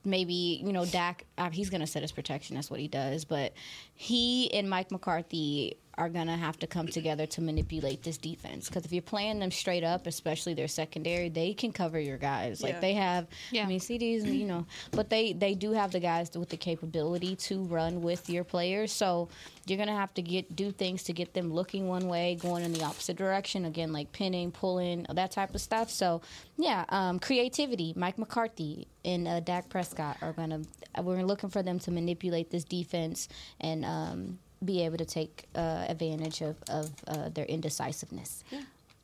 maybe 0.05 0.61
you 0.65 0.73
know 0.73 0.85
Dak. 0.85 1.27
Uh, 1.39 1.51
he's 1.51 1.71
going 1.71 1.81
to 1.81 1.87
set 1.87 2.03
his 2.03 2.13
protection. 2.13 2.57
That's 2.57 2.71
what 2.71 2.81
he 2.81 2.89
does. 2.89 3.25
But 3.25 3.53
he 3.95 4.53
and 4.53 4.69
Mike 4.69 4.91
McCarthy 4.91 5.77
are 5.99 6.09
going 6.09 6.27
to 6.27 6.37
have 6.37 6.59
to 6.59 6.67
come 6.67 6.89
together 6.89 7.27
to 7.27 7.41
manipulate 7.41 8.03
this 8.03 8.17
defense. 8.17 8.69
Because 8.69 8.85
if 8.85 8.93
you're 8.93 9.03
playing 9.03 9.41
them 9.41 9.51
straight 9.51 9.85
up, 9.85 10.07
especially 10.07 10.55
their 10.55 10.69
secondary, 10.69 11.29
they 11.29 11.53
can 11.53 11.73
cover 11.73 12.01
your 12.01 12.17
guys. 12.17 12.63
Like 12.63 12.81
they 12.81 12.95
have. 12.95 13.27
Yeah. 13.51 13.65
I 13.65 13.67
mean, 13.67 13.81
CDs, 13.81 14.25
you 14.25 14.47
know, 14.47 14.67
but 14.91 15.11
they 15.11 15.33
they 15.33 15.55
do 15.55 15.73
have 15.73 15.93
the 15.93 16.01
guys 16.01 16.31
with 16.35 16.49
the 16.49 16.57
capability 16.57 17.37
to 17.37 17.65
run 17.65 18.01
with 18.01 18.31
your 18.31 18.45
players. 18.45 18.93
So 18.93 19.29
you're 19.67 19.79
gonna 19.79 19.97
have 19.97 20.15
to 20.15 20.23
get 20.23 20.57
do 20.57 20.73
things 20.73 21.05
to 21.05 21.13
get 21.13 21.35
them 21.35 21.53
looking 21.53 21.89
one 21.89 22.09
way, 22.09 22.37
going 22.41 22.65
in 22.65 22.73
the 22.73 22.83
opposite 22.83 23.17
direction. 23.17 23.67
Again, 23.67 23.93
like 23.93 24.13
pinning, 24.13 24.51
pulling, 24.51 25.07
that 25.13 25.31
type 25.31 25.55
of 25.55 25.61
stuff. 25.61 25.91
So 25.91 26.23
yeah, 26.57 26.85
um, 26.89 27.19
creativity. 27.19 27.93
Mike 27.97 28.19
McCarthy 28.19 28.89
and 29.05 29.29
uh, 29.29 29.41
Dak 29.41 29.69
Prescott 29.69 30.17
are 30.23 30.33
gonna. 30.33 30.63
We're 31.03 31.23
looking 31.23 31.51
for 31.51 31.63
them 31.63 31.79
to 31.81 31.91
manipulate 31.91 32.51
this 32.51 32.65
defense 32.65 33.29
and. 33.61 33.82
Um, 33.85 34.39
be 34.65 34.83
able 34.85 34.97
to 34.99 35.05
take 35.05 35.47
uh, 35.57 35.87
advantage 35.89 36.41
of, 36.41 36.57
of 36.69 36.91
uh, 37.09 37.29
their 37.31 37.45
indecisiveness. 37.47 38.45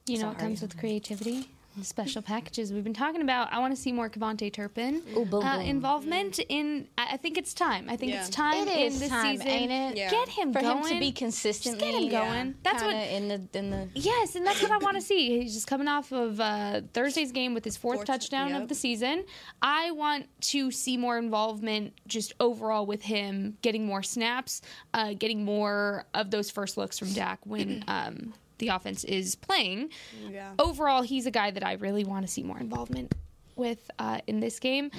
You 0.07 0.18
know 0.18 0.29
what 0.29 0.39
Sorry. 0.39 0.49
comes 0.51 0.62
with 0.62 0.79
creativity? 0.79 1.49
Special 1.83 2.22
packages 2.22 2.72
we've 2.72 2.85
been 2.85 2.95
talking 2.95 3.22
about. 3.22 3.53
I 3.53 3.59
want 3.59 3.74
to 3.74 3.81
see 3.81 3.93
more 3.93 4.09
KaVontae 4.11 4.53
Turpin 4.53 5.03
Ooh, 5.16 5.24
boom, 5.24 5.45
uh, 5.45 5.59
boom. 5.59 5.66
involvement 5.66 6.39
in. 6.49 6.89
I 6.97 7.09
I 7.12 7.16
think 7.16 7.39
it's 7.39 7.55
time. 7.55 7.87
I 7.89 7.97
think 7.97 8.12
Yeah. 8.12 8.20
it's 8.20 8.29
time 8.31 8.68
It 8.68 8.76
in 8.76 8.93
is 8.93 9.01
the 9.01 9.09
time, 9.09 9.37
season. 9.37 9.49
ain't 9.49 9.72
it? 9.72 9.97
Yeah. 9.99 10.11
Get 10.11 10.29
him 10.29 10.53
For 10.53 10.61
going. 10.61 10.79
him 10.79 10.95
to 10.95 11.01
be 11.01 11.12
consistently 11.12 11.81
Just 11.81 11.93
get 11.93 12.03
him 12.03 12.09
going. 12.11 12.55
That's 12.62 12.83
what. 12.83 12.93
kinda 12.93 13.16
in 13.16 13.29
the 13.29 13.59
in 13.59 13.70
the 13.70 13.89
Yes, 13.95 14.35
and 14.37 14.47
that's 14.47 14.61
what 14.62 14.70
I 14.70 14.79
want 14.79 14.97
to 14.97 15.01
see. 15.03 15.41
He's 15.41 15.55
just 15.55 15.66
coming 15.66 15.89
off 15.89 16.12
of 16.12 16.41
uh, 16.41 16.83
Thursday's 16.93 17.33
game 17.33 17.55
with 17.55 17.64
his 17.64 17.76
fourth, 17.76 17.99
Fourth, 17.99 18.07
touchdown 18.07 18.51
yep. 18.51 18.62
of 18.62 18.68
the 18.68 18.74
season. 18.74 19.24
I 19.62 19.91
want 19.93 20.26
to 20.43 20.70
see 20.70 20.97
more 20.97 21.18
involvement 21.18 21.95
just 22.07 22.33
overall 22.41 22.87
with 22.87 23.03
him, 23.03 23.57
getting 23.62 23.87
more 23.87 24.03
snaps, 24.03 24.62
uh, 24.95 25.14
getting 25.14 25.45
more 25.45 26.05
of 26.14 26.31
those 26.31 26.51
first 26.51 26.76
looks 26.76 26.99
from 26.99 27.12
Dak 27.12 27.39
when 27.45 27.85
um, 27.89 28.35
the 28.59 28.69
offense 28.69 29.05
is 29.05 29.37
playing. 29.37 29.91
Yeah. 30.31 30.53
Overall, 30.59 31.03
he's 31.03 31.27
a 31.27 31.31
guy 31.31 31.51
that 31.51 31.65
I 31.65 31.75
really 31.75 32.05
want 32.05 32.27
to 32.27 32.33
see 32.33 32.43
more 32.43 32.59
involvement 32.59 33.15
with 33.57 33.91
uh, 33.99 34.21
in 34.27 34.41
this 34.41 34.59
game. 34.61 34.91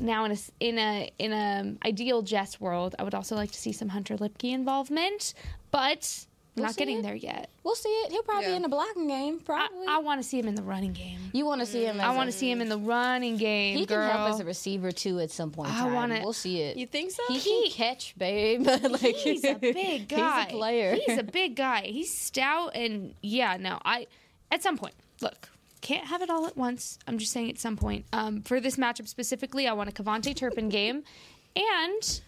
Now, 0.00 0.24
in 0.24 0.32
a 0.32 0.36
in 0.60 0.78
a 0.78 1.10
in 1.18 1.32
a 1.32 1.76
ideal 1.86 2.22
Jets 2.22 2.60
world, 2.60 2.94
I 2.98 3.02
would 3.02 3.14
also 3.14 3.36
like 3.36 3.50
to 3.52 3.58
see 3.58 3.72
some 3.72 3.88
Hunter 3.90 4.16
Luepke 4.16 4.52
involvement, 4.52 5.34
but 5.70 6.26
We'll 6.60 6.68
not 6.68 6.76
getting 6.76 6.98
it. 6.98 7.02
there 7.02 7.14
yet. 7.14 7.50
We'll 7.64 7.74
see 7.74 7.88
it. 7.88 8.12
He'll 8.12 8.22
probably 8.22 8.44
Yeah. 8.44 8.50
be 8.52 8.56
in 8.56 8.62
the 8.62 8.68
blocking 8.68 9.06
game. 9.08 9.38
I, 9.40 9.44
Probably. 9.44 9.86
I 9.86 9.98
want 9.98 10.22
to 10.22 10.26
see 10.28 10.38
him 10.38 10.48
in 10.48 10.54
the 10.54 10.62
running 10.62 10.92
game. 10.92 11.18
you 11.32 11.44
want 11.44 11.60
to 11.60 11.66
see 11.66 11.84
him? 11.84 12.00
As 12.00 12.06
I 12.06 12.14
want 12.16 12.30
to 12.30 12.36
see 12.36 12.50
him 12.50 12.60
in 12.60 12.68
the 12.68 12.78
running 12.78 13.36
game, 13.36 13.76
He 13.78 13.86
girl. 13.86 14.08
can 14.08 14.16
help 14.18 14.34
as 14.34 14.40
a 14.40 14.44
receiver 14.44 14.92
too 14.92 15.18
at 15.20 15.30
some 15.30 15.50
point. 15.50 15.70
I 15.72 15.92
wanna- 15.92 16.20
We'll 16.22 16.32
see 16.32 16.60
it. 16.62 16.76
You 16.76 16.86
think 16.86 17.10
so? 17.10 17.22
He 17.28 17.40
can 17.40 17.70
catch, 17.70 18.14
babe. 18.16 18.66
like 18.82 19.00
He's 19.16 19.44
a 19.44 19.54
big 19.54 20.08
guy. 20.08 20.44
He's 20.46 20.52
a 20.54 20.56
player. 20.56 20.94
He's 21.06 21.18
a 21.18 21.22
big 21.40 21.56
guy. 21.56 21.82
He's 21.82 22.12
stout 22.16 22.74
and 22.74 23.14
yeah. 23.22 23.56
No, 23.58 23.78
I 23.84 24.06
at 24.50 24.62
some 24.62 24.76
point 24.78 24.94
look. 25.20 25.48
Can't 25.82 26.06
have 26.08 26.20
it 26.20 26.28
all 26.28 26.46
at 26.46 26.58
once. 26.58 26.98
I'm 27.06 27.16
just 27.16 27.32
saying 27.32 27.48
at 27.48 27.58
some 27.58 27.76
point. 27.78 28.04
Um, 28.12 28.42
for 28.42 28.60
this 28.60 28.76
matchup 28.76 29.08
specifically, 29.08 29.66
I 29.66 29.72
want 29.72 29.88
a 29.88 29.92
KaVontae 29.92 30.36
Turpin 30.36 30.68
game, 30.68 31.04
and 31.56 32.20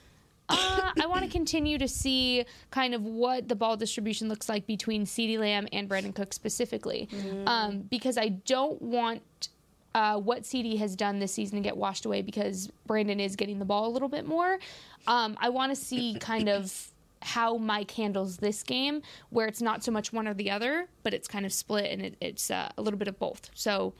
uh, 0.52 0.92
I 1.02 1.06
want 1.06 1.24
to 1.24 1.30
continue 1.30 1.78
to 1.78 1.88
see 1.88 2.44
kind 2.70 2.94
of 2.94 3.04
what 3.04 3.48
the 3.48 3.56
ball 3.56 3.76
distribution 3.76 4.28
looks 4.28 4.48
like 4.48 4.66
between 4.66 5.04
CeeDee 5.04 5.38
Lamb 5.38 5.66
and 5.72 5.88
Brandin 5.88 6.14
Cook 6.14 6.32
specifically, 6.32 7.08
um, 7.46 7.80
because 7.82 8.18
I 8.18 8.28
don't 8.28 8.80
want 8.80 9.48
uh, 9.94 10.18
what 10.18 10.42
CeeDee 10.42 10.78
has 10.78 10.96
done 10.96 11.18
this 11.18 11.32
season 11.32 11.56
to 11.56 11.62
get 11.62 11.76
washed 11.76 12.06
away 12.06 12.22
because 12.22 12.70
Brandon 12.86 13.20
is 13.20 13.36
getting 13.36 13.58
the 13.58 13.64
ball 13.64 13.86
a 13.86 13.92
little 13.92 14.08
bit 14.08 14.26
more. 14.26 14.58
Um, 15.06 15.36
I 15.40 15.48
want 15.48 15.74
to 15.74 15.76
see 15.76 16.16
kind 16.20 16.48
of 16.48 16.88
how 17.20 17.56
Mike 17.56 17.90
handles 17.92 18.38
this 18.38 18.62
game, 18.62 19.02
where 19.30 19.46
it's 19.46 19.62
not 19.62 19.84
so 19.84 19.92
much 19.92 20.12
one 20.12 20.26
or 20.26 20.34
the 20.34 20.50
other, 20.50 20.88
but 21.02 21.14
it's 21.14 21.28
kind 21.28 21.46
of 21.46 21.52
split 21.52 21.90
and 21.90 22.02
it, 22.02 22.16
it's 22.20 22.50
uh, 22.50 22.68
a 22.76 22.82
little 22.82 22.98
bit 22.98 23.08
of 23.08 23.18
both. 23.18 23.50
So 23.54 23.92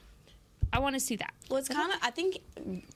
I 0.71 0.79
want 0.79 0.95
to 0.95 0.99
see 0.99 1.15
that. 1.17 1.33
Well, 1.49 1.59
it's 1.59 1.69
kind 1.69 1.91
of. 1.91 1.99
I 2.01 2.09
think 2.09 2.39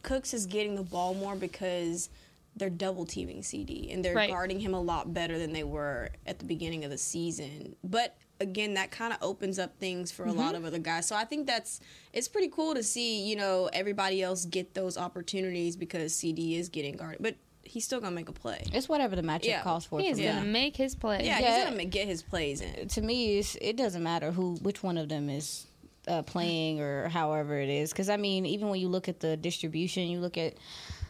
Cooks 0.03 0.33
is 0.33 0.45
getting 0.45 0.75
the 0.75 0.83
ball 0.83 1.13
more 1.13 1.35
because 1.35 2.09
they're 2.57 2.69
double 2.69 3.05
teaming 3.05 3.41
CeeDee 3.41 3.93
and 3.93 4.03
they're 4.03 4.15
Right. 4.15 4.29
guarding 4.29 4.59
him 4.59 4.73
a 4.73 4.81
lot 4.81 5.13
better 5.13 5.37
than 5.39 5.53
they 5.53 5.63
were 5.63 6.09
at 6.25 6.39
the 6.39 6.45
beginning 6.45 6.83
of 6.83 6.91
the 6.91 6.97
season. 6.97 7.75
But 7.83 8.17
again, 8.39 8.73
that 8.75 8.91
kind 8.91 9.13
of 9.13 9.19
opens 9.21 9.57
up 9.59 9.77
things 9.79 10.11
for 10.11 10.25
a 10.25 10.31
lot 10.31 10.53
of 10.55 10.65
other 10.65 10.79
guys. 10.79 11.07
So 11.07 11.15
I 11.15 11.23
think 11.25 11.47
that's 11.47 11.79
it's 12.13 12.27
pretty 12.27 12.49
cool 12.49 12.73
to 12.75 12.83
see. 12.83 13.27
You 13.27 13.35
know, 13.35 13.69
everybody 13.73 14.21
else 14.21 14.45
get 14.45 14.73
those 14.73 14.97
opportunities 14.97 15.75
because 15.75 16.13
CeeDee 16.13 16.57
is 16.59 16.69
getting 16.69 16.95
guarded, 16.95 17.21
but 17.21 17.35
he's 17.63 17.83
still 17.83 17.99
gonna 17.99 18.15
make 18.15 18.29
a 18.29 18.33
play. 18.33 18.63
It's 18.73 18.87
whatever 18.87 19.15
the 19.15 19.21
matchup 19.23 19.45
Yeah. 19.45 19.61
calls 19.61 19.85
for. 19.85 19.99
He's 19.99 20.09
for 20.09 20.11
is 20.13 20.17
me. 20.19 20.23
Going 20.25 20.37
to 20.43 20.49
make 20.49 20.77
his 20.77 20.95
play. 20.95 21.25
Yeah, 21.25 21.39
Yeah. 21.39 21.55
he's 21.61 21.69
gonna 21.71 21.85
get 21.85 22.07
his 22.07 22.21
plays 22.23 22.61
in. 22.61 22.87
to 22.87 23.01
me, 23.01 23.39
it's, 23.39 23.55
it 23.59 23.75
doesn't 23.75 24.03
matter 24.03 24.31
who, 24.31 24.55
which 24.61 24.83
one 24.83 24.97
of 24.97 25.09
them 25.09 25.29
is 25.29 25.65
uh, 26.07 26.21
playing 26.21 26.79
or 26.79 27.09
however 27.09 27.59
it 27.59 27.67
is. 27.69 27.91
Because 27.91 28.07
I 28.09 28.15
mean, 28.17 28.45
even 28.45 28.69
when 28.69 28.79
you 28.79 28.87
look 28.87 29.09
at 29.09 29.19
the 29.19 29.35
distribution, 29.35 30.07
you 30.07 30.19
look 30.21 30.37
at, 30.37 30.53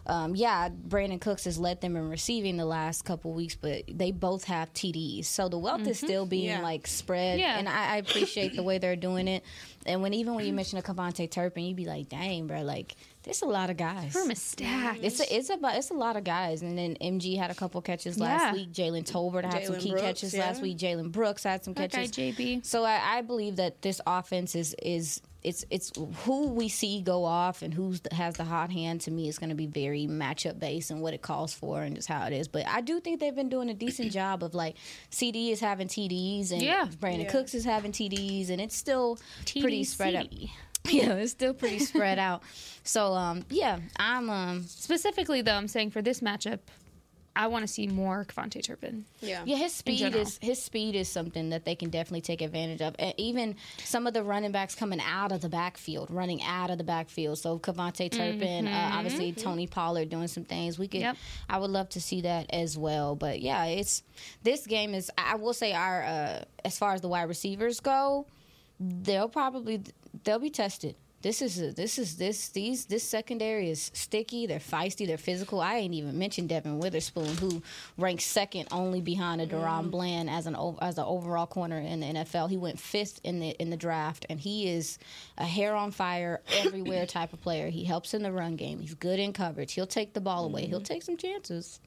um, 0.07 0.35
yeah, 0.35 0.69
Brandin 0.69 1.21
Cooks 1.21 1.43
has 1.45 1.57
led 1.59 1.81
them 1.81 1.95
in 1.95 2.09
receiving 2.09 2.57
the 2.57 2.65
last 2.65 3.03
couple 3.03 3.33
weeks, 3.33 3.55
but 3.55 3.83
they 3.87 4.11
both 4.11 4.45
have 4.45 4.73
TDs, 4.73 5.25
so 5.25 5.49
the 5.49 5.57
wealth 5.57 5.85
is 5.87 5.99
still 5.99 6.25
being 6.25 6.45
Yeah. 6.45 6.61
like 6.61 6.87
spread. 6.87 7.39
Yeah. 7.39 7.59
and 7.59 7.67
I, 7.69 7.95
I 7.95 7.97
appreciate 7.97 8.55
the 8.55 8.63
way 8.63 8.77
they're 8.77 8.95
doing 8.95 9.27
it. 9.27 9.43
And 9.87 10.01
when 10.01 10.13
even 10.13 10.35
when 10.35 10.45
you 10.45 10.53
mention 10.53 10.77
a 10.77 10.81
KaVontae 10.81 11.31
Turpin, 11.31 11.63
you'd 11.65 11.77
be 11.77 11.85
like, 11.85 12.09
dang, 12.09 12.47
bro, 12.47 12.61
like 12.61 12.95
there's 13.23 13.41
a 13.41 13.45
lot 13.45 13.69
of 13.69 13.77
guys. 13.77 14.15
Room 14.15 14.31
is 14.31 14.41
stacked. 14.41 14.99
It's 15.03 15.19
a, 15.19 15.35
it's 15.35 15.49
about 15.49 15.75
it's 15.75 15.89
a 15.89 15.93
lot 15.95 16.15
of 16.17 16.23
guys, 16.23 16.61
and 16.61 16.77
then 16.77 16.95
MG 17.01 17.37
had 17.37 17.51
a 17.51 17.55
couple 17.55 17.81
catches 17.81 18.17
last 18.19 18.41
Yeah. 18.41 18.53
week. 18.53 18.71
Jalen 18.71 19.09
Tolbert 19.09 19.45
had 19.51 19.65
some 19.65 19.75
key 19.77 19.89
Brooks, 19.91 20.01
catches 20.05 20.33
yeah. 20.33 20.45
last 20.47 20.61
week. 20.61 20.77
Jalen 20.77 21.11
Brooks 21.11 21.43
had 21.43 21.63
some 21.63 21.73
that 21.75 21.91
guy, 21.91 22.05
catches. 22.07 22.35
JB. 22.35 22.65
So 22.65 22.83
I, 22.83 23.17
I 23.17 23.21
believe 23.21 23.55
that 23.57 23.81
this 23.81 23.99
offense 24.07 24.55
is 24.55 24.75
is 24.81 25.21
it's 25.43 25.63
it's 25.69 25.91
who 26.25 26.47
we 26.49 26.67
see 26.67 27.01
go 27.01 27.23
off 27.23 27.61
and 27.61 27.73
who 27.73 27.93
has 28.11 28.35
the 28.35 28.43
hot 28.43 28.71
hand. 28.71 29.01
To 29.01 29.11
me, 29.11 29.27
is 29.29 29.37
going 29.39 29.49
to 29.49 29.55
be 29.55 29.67
very 29.67 30.07
matchup 30.07 30.57
based 30.59 30.89
and 30.89 30.99
what 31.01 31.13
it 31.13 31.21
calls 31.21 31.53
for 31.53 31.81
and 31.81 31.95
just 31.95 32.07
how 32.07 32.25
it 32.27 32.33
is. 32.33 32.47
But 32.47 32.65
I 32.67 32.81
do 32.81 32.99
think 32.99 33.19
they've 33.19 33.35
been 33.35 33.49
doing 33.49 33.69
a 33.69 33.73
decent 33.73 34.11
job 34.13 34.41
of 34.43 34.55
like 34.55 34.75
CeeDee 35.11 35.51
is 35.51 35.59
having 35.59 35.87
TDs 35.87 36.51
and 36.51 36.61
Yeah. 36.61 36.87
Brandin 36.99 37.23
Yeah. 37.23 37.31
Cooks 37.31 37.53
is 37.53 37.63
having 37.65 37.91
TDs 37.91 38.49
and 38.49 38.59
it's 38.59 38.75
still 38.75 39.19
pretty 39.45 39.76
spread 39.83 40.15
out. 40.15 40.27
Yeah, 40.89 41.15
it's 41.15 41.31
still 41.31 41.53
pretty 41.53 41.79
spread 41.79 42.17
out. 42.17 42.43
So 42.83 43.11
um 43.13 43.43
yeah, 43.49 43.79
I'm 43.97 44.29
um 44.29 44.63
Specifically, 44.67 45.41
though, 45.41 45.55
I'm 45.55 45.67
saying 45.67 45.91
for 45.91 46.01
this 46.01 46.21
matchup, 46.21 46.59
I 47.35 47.47
want 47.47 47.61
to 47.63 47.67
see 47.67 47.85
more 47.87 48.25
KaVontae 48.25 48.63
Turpin. 48.63 49.05
Yeah. 49.21 49.43
Yeah, 49.45 49.57
his 49.57 49.73
speed 49.73 50.15
is 50.15 50.39
his 50.41 50.63
speed 50.63 50.95
is 50.95 51.09
something 51.09 51.49
that 51.49 51.65
they 51.65 51.75
can 51.75 51.89
definitely 51.89 52.21
take 52.21 52.41
advantage 52.41 52.81
of. 52.81 52.95
And 52.99 53.13
even 53.17 53.55
some 53.83 54.07
of 54.07 54.13
the 54.13 54.23
running 54.23 54.53
backs 54.53 54.75
coming 54.75 55.01
out 55.01 55.33
of 55.33 55.41
the 55.41 55.49
backfield, 55.49 56.09
running 56.09 56.41
out 56.41 56.69
of 56.71 56.77
the 56.77 56.85
backfield. 56.85 57.37
So 57.37 57.59
KaVontae 57.59 58.09
Turpin, 58.09 58.65
uh, 58.67 58.91
obviously 58.93 59.33
Tony 59.33 59.67
Pollard 59.67 60.09
doing 60.09 60.29
some 60.29 60.45
things. 60.45 60.79
We 60.79 60.87
could, 60.87 61.01
Yep. 61.01 61.17
I 61.49 61.59
would 61.59 61.69
love 61.69 61.89
to 61.89 62.01
see 62.01 62.21
that 62.21 62.45
as 62.51 62.77
well. 62.77 63.15
But 63.15 63.41
yeah, 63.41 63.65
it's 63.65 64.03
this 64.41 64.65
game 64.65 64.93
is. 64.95 65.11
I 65.17 65.35
will 65.35 65.53
say 65.53 65.73
our 65.73 66.03
uh, 66.03 66.43
as 66.63 66.79
far 66.79 66.93
as 66.93 67.01
the 67.01 67.09
wide 67.09 67.23
receivers 67.27 67.81
go, 67.81 68.25
they'll 68.79 69.29
probably 69.29 69.81
they'll 70.23 70.39
be 70.39 70.49
tested. 70.49 70.95
This 71.23 71.41
is 71.41 71.59
a, 71.59 71.71
this 71.71 71.97
is 71.97 72.17
this 72.17 72.49
these 72.49 72.85
this 72.85 73.03
secondary 73.03 73.71
is 73.71 73.89
sticky. 73.93 74.45
They're 74.45 74.59
feisty. 74.59 75.07
They're 75.07 75.17
physical. 75.17 75.59
I 75.59 75.77
ain't 75.77 75.95
even 75.95 76.17
mentioned 76.17 76.49
Devon 76.49 76.77
Witherspoon, 76.77 77.35
who 77.37 77.63
ranks 77.97 78.23
second 78.23 78.67
only 78.71 79.01
behind 79.01 79.41
a 79.41 79.47
mm. 79.47 79.49
DaRon 79.49 79.89
Bland 79.89 80.29
as 80.29 80.45
an 80.45 80.55
as 80.79 80.99
an 80.99 81.05
overall 81.05 81.47
corner 81.47 81.79
in 81.79 82.01
the 82.01 82.05
NFL. 82.05 82.51
He 82.51 82.57
went 82.57 82.79
fifth 82.79 83.19
in 83.23 83.39
the 83.39 83.49
in 83.59 83.71
the 83.71 83.77
draft, 83.77 84.27
and 84.29 84.39
he 84.39 84.69
is 84.69 84.99
a 85.39 85.45
hair 85.45 85.75
on 85.75 85.89
fire 85.89 86.41
everywhere 86.59 87.07
type 87.07 87.33
of 87.33 87.41
player. 87.41 87.69
He 87.69 87.83
helps 87.83 88.13
in 88.13 88.21
the 88.21 88.31
run 88.31 88.55
game. 88.55 88.79
He's 88.79 88.93
good 88.93 89.19
in 89.19 89.33
coverage. 89.33 89.73
He'll 89.73 89.87
take 89.87 90.13
the 90.13 90.21
ball 90.21 90.45
away. 90.45 90.67
He'll 90.67 90.81
mm. 90.81 90.85
take 90.85 91.01
some 91.01 91.17
chances. 91.17 91.79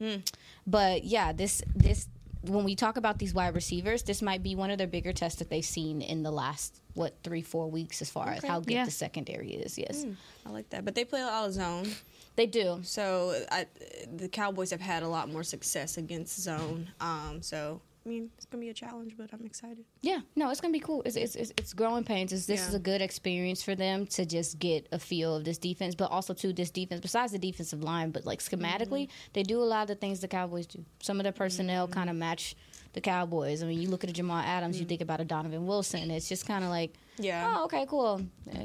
Hmm. 0.00 0.16
But 0.66 1.04
yeah, 1.04 1.32
this 1.32 1.62
this 1.76 2.08
when 2.42 2.64
we 2.64 2.74
talk 2.74 2.96
about 2.96 3.18
these 3.18 3.34
wide 3.34 3.54
receivers, 3.54 4.02
this 4.02 4.22
might 4.22 4.42
be 4.42 4.54
one 4.54 4.70
of 4.70 4.78
their 4.78 4.86
bigger 4.86 5.12
tests 5.12 5.38
that 5.40 5.50
they've 5.50 5.64
seen 5.64 6.00
in 6.00 6.22
the 6.22 6.30
last 6.30 6.80
what 6.94 7.14
three 7.22 7.42
four 7.42 7.70
weeks 7.70 8.00
as 8.02 8.10
far 8.10 8.28
as 8.30 8.42
how 8.44 8.60
good 8.60 8.72
Yeah. 8.72 8.84
the 8.84 8.90
secondary 8.90 9.52
is. 9.52 9.78
Yes, 9.78 10.04
I 10.46 10.50
like 10.50 10.70
that, 10.70 10.84
but 10.84 10.94
they 10.94 11.04
play 11.04 11.20
a 11.20 11.26
lot 11.26 11.46
of 11.46 11.52
zone. 11.52 11.86
they 12.36 12.46
do. 12.46 12.80
So 12.82 13.44
I, 13.50 13.66
the 14.16 14.28
Cowboys 14.28 14.70
have 14.70 14.80
had 14.80 15.02
a 15.02 15.08
lot 15.08 15.30
more 15.30 15.42
success 15.42 15.98
against 15.98 16.40
zone. 16.40 16.90
Um, 17.00 17.42
so 17.42 17.80
I 17.82 17.89
mean, 18.10 18.30
it's 18.36 18.46
gonna 18.46 18.60
be 18.60 18.68
a 18.70 18.74
challenge, 18.74 19.14
but 19.16 19.30
I'm 19.32 19.44
excited. 19.46 19.84
Yeah, 20.02 20.20
no, 20.36 20.50
it's 20.50 20.60
gonna 20.60 20.72
be 20.72 20.80
cool. 20.80 21.02
It's 21.06 21.16
it's, 21.16 21.34
it's, 21.36 21.52
it's 21.56 21.72
growing 21.72 22.04
pains. 22.04 22.32
It's, 22.32 22.46
this 22.46 22.60
Yeah. 22.60 22.68
is 22.68 22.74
a 22.74 22.78
good 22.78 23.00
experience 23.00 23.62
for 23.62 23.74
them 23.74 24.06
to 24.08 24.26
just 24.26 24.58
get 24.58 24.86
a 24.92 24.98
feel 24.98 25.36
of 25.36 25.44
this 25.44 25.58
defense, 25.58 25.94
but 25.94 26.10
also 26.10 26.34
to 26.34 26.52
this 26.52 26.70
defense. 26.70 27.00
Besides 27.00 27.32
the 27.32 27.38
defensive 27.38 27.82
line, 27.82 28.10
but 28.10 28.24
like 28.26 28.40
schematically, 28.40 29.04
Mm-hmm. 29.06 29.32
they 29.34 29.42
do 29.42 29.62
a 29.62 29.64
lot 29.64 29.82
of 29.82 29.88
the 29.88 29.94
things 29.94 30.20
the 30.20 30.28
Cowboys 30.28 30.66
do. 30.66 30.84
Some 31.00 31.18
of 31.20 31.24
their 31.24 31.32
personnel 31.32 31.86
Mm-hmm. 31.86 31.94
kind 31.94 32.10
of 32.10 32.16
match 32.16 32.56
the 32.92 33.00
Cowboys. 33.00 33.62
I 33.62 33.66
mean, 33.66 33.80
you 33.80 33.88
look 33.88 34.02
at 34.04 34.10
a 34.10 34.12
Jamal 34.12 34.42
Adams, 34.42 34.80
you 34.80 34.84
think 34.86 35.00
about 35.00 35.20
a 35.20 35.24
Donovan 35.24 35.64
Wilson. 35.66 36.10
It's 36.10 36.28
just 36.28 36.46
kind 36.46 36.64
of 36.64 36.70
like, 36.70 36.92
Mm-hmm. 36.92 37.22
Yeah. 37.24 37.54
oh, 37.58 37.64
okay, 37.66 37.84
cool. 37.88 38.22
Uh, 38.50 38.58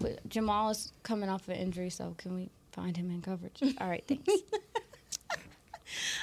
but 0.00 0.28
Jamal 0.28 0.70
is 0.70 0.92
coming 1.04 1.28
off 1.30 1.48
an 1.48 1.54
injury, 1.56 1.88
so 1.88 2.14
can 2.18 2.34
we 2.34 2.50
find 2.72 2.96
him 2.96 3.10
in 3.10 3.22
coverage? 3.22 3.60
All 3.80 3.88
right, 3.88 4.04
thanks. 4.08 4.24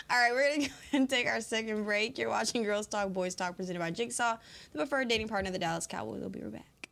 All 0.09 0.17
right, 0.17 0.31
we're 0.31 0.49
gonna 0.49 0.67
go 0.67 0.73
ahead 0.89 1.01
and 1.01 1.09
take 1.09 1.27
our 1.27 1.41
second 1.41 1.83
break. 1.83 2.17
You're 2.17 2.29
watching 2.29 2.63
Girls 2.63 2.87
Talk, 2.87 3.11
Boys 3.13 3.35
Talk, 3.35 3.55
presented 3.55 3.79
by 3.79 3.91
Jigsaw, 3.91 4.37
the 4.73 4.79
preferred 4.79 5.07
dating 5.07 5.27
partner 5.27 5.49
of 5.49 5.53
the 5.53 5.59
Dallas 5.59 5.87
Cowboys. 5.87 6.21
We'll 6.21 6.29
be 6.29 6.41
right 6.41 6.51
back. 6.51 6.89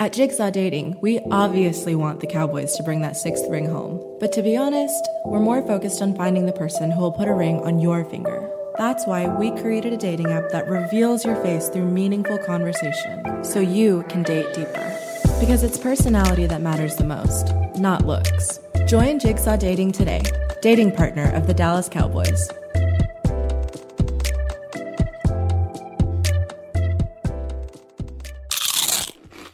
At 0.00 0.12
Jigsaw 0.12 0.50
Dating, 0.50 1.00
we 1.00 1.18
obviously 1.30 1.94
want 1.94 2.20
the 2.20 2.26
Cowboys 2.26 2.76
to 2.76 2.82
bring 2.82 3.00
that 3.00 3.16
sixth 3.16 3.46
ring 3.48 3.66
home. 3.66 4.18
But 4.20 4.32
to 4.32 4.42
be 4.42 4.56
honest, 4.56 5.08
we're 5.24 5.40
more 5.40 5.60
focused 5.62 6.02
on 6.02 6.14
finding 6.14 6.46
the 6.46 6.52
person 6.52 6.90
who 6.90 7.00
will 7.00 7.10
put 7.10 7.26
a 7.26 7.34
ring 7.34 7.60
on 7.62 7.80
your 7.80 8.04
finger. 8.04 8.48
That's 8.76 9.06
why 9.06 9.26
we 9.26 9.50
created 9.60 9.92
a 9.92 9.96
dating 9.96 10.30
app 10.30 10.50
that 10.50 10.68
reveals 10.68 11.24
your 11.24 11.34
face 11.42 11.68
through 11.68 11.90
meaningful 11.90 12.38
conversation, 12.38 13.42
so 13.42 13.58
you 13.58 14.04
can 14.08 14.22
date 14.22 14.54
deeper. 14.54 14.96
Because 15.40 15.64
it's 15.64 15.78
personality 15.78 16.46
that 16.46 16.62
matters 16.62 16.94
the 16.94 17.04
most, 17.04 17.52
not 17.76 18.06
looks. 18.06 18.60
Join 18.88 19.18
Jigsaw 19.18 19.56
Dating 19.56 19.92
today, 19.92 20.22
dating 20.62 20.92
partner 20.92 21.30
of 21.34 21.46
the 21.46 21.52
Dallas 21.52 21.90
Cowboys. 21.90 22.48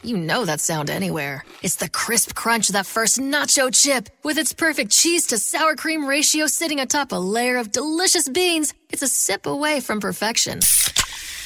You 0.03 0.15
know 0.15 0.45
that 0.45 0.61
sound 0.61 0.89
anywhere. 0.89 1.43
It's 1.61 1.75
the 1.75 1.89
crisp 1.89 2.33
crunch 2.33 2.69
of 2.69 2.73
that 2.73 2.85
first 2.85 3.19
nacho 3.19 3.75
chip. 3.75 4.07
With 4.23 4.37
its 4.37 4.53
perfect 4.53 4.91
cheese 4.91 5.27
to 5.27 5.37
sour 5.37 5.75
cream 5.75 6.05
ratio 6.05 6.47
sitting 6.47 6.79
atop 6.79 7.11
a 7.11 7.15
layer 7.15 7.57
of 7.57 7.73
delicious 7.73 8.29
beans, 8.29 8.73
it's 8.89 9.01
a 9.01 9.07
sip 9.09 9.47
away 9.47 9.81
from 9.81 9.99
perfection. 9.99 10.61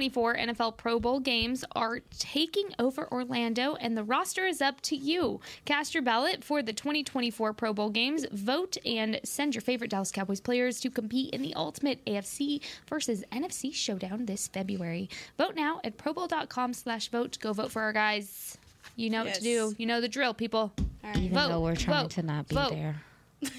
2024 0.00 0.36
NFL 0.36 0.76
Pro 0.78 0.98
Bowl 0.98 1.20
games 1.20 1.62
are 1.76 2.00
taking 2.18 2.70
over 2.78 3.06
Orlando, 3.12 3.74
and 3.74 3.98
the 3.98 4.02
roster 4.02 4.46
is 4.46 4.62
up 4.62 4.80
to 4.82 4.96
you. 4.96 5.40
Cast 5.66 5.92
your 5.92 6.02
ballot 6.02 6.42
for 6.42 6.62
the 6.62 6.72
2024 6.72 7.52
Pro 7.52 7.74
Bowl 7.74 7.90
games. 7.90 8.24
Vote 8.32 8.78
and 8.86 9.20
send 9.24 9.54
your 9.54 9.60
favorite 9.60 9.90
Dallas 9.90 10.10
Cowboys 10.10 10.40
players 10.40 10.80
to 10.80 10.90
compete 10.90 11.34
in 11.34 11.42
the 11.42 11.52
ultimate 11.52 12.02
AFC 12.06 12.62
versus 12.88 13.24
NFC 13.30 13.74
showdown 13.74 14.24
this 14.24 14.48
February. 14.48 15.10
Vote 15.36 15.54
now 15.54 15.82
at 15.84 15.98
probowl.com 15.98 16.72
slash 16.72 17.08
vote. 17.08 17.36
Go 17.38 17.52
vote 17.52 17.70
for 17.70 17.82
our 17.82 17.92
guys. 17.92 18.56
You 18.96 19.10
know 19.10 19.24
what 19.24 19.34
to 19.34 19.42
do. 19.42 19.74
You 19.76 19.84
know 19.84 20.00
the 20.00 20.08
drill, 20.08 20.32
people. 20.32 20.72
Even 21.14 21.34
Vote, 21.34 21.48
though 21.48 21.60
we're 21.60 21.76
trying 21.76 22.04
vote, 22.04 22.10
to 22.12 22.22
not 22.22 22.48
be 22.48 22.54
vote. 22.54 22.70
there. 22.70 23.02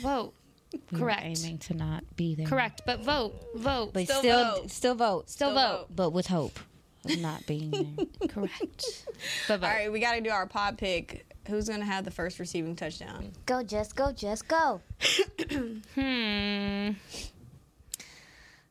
Vote. 0.02 0.34
We're 0.91 0.99
Correct. 0.99 1.22
aiming 1.24 1.57
to 1.59 1.74
not 1.74 2.03
be 2.15 2.36
there. 2.36 2.45
Correct. 2.47 2.82
But 2.86 3.01
vote. 3.03 3.34
Vote. 3.55 3.91
But 3.93 4.03
Still 4.05 4.19
still, 4.19 4.43
vote. 4.55 4.72
still 4.72 4.95
vote. 4.95 5.30
Still 5.30 5.49
Still 5.49 5.55
vote. 5.55 5.78
vote. 5.80 5.88
But 5.95 6.09
with 6.11 6.28
hope 6.28 6.59
of 7.05 7.19
not 7.19 7.45
being 7.45 7.72
there. 7.72 8.05
Correct. 8.30 9.05
But 9.47 9.59
vote. 9.61 9.67
All 9.67 9.74
right, 9.74 9.91
we 9.91 9.99
got 9.99 10.13
to 10.15 10.22
do 10.22 10.30
our 10.30 10.45
pod 10.45 10.78
pick. 10.78 11.26
Who's 11.47 11.67
gonna 11.67 11.86
have 11.86 12.05
the 12.05 12.11
first 12.11 12.38
receiving 12.39 12.76
touchdown? 12.76 13.32
go, 13.47 13.63
just 13.63 13.95
go, 13.95 14.11
just 14.11 14.47
go. 14.47 14.80
Hmm. 15.95 16.91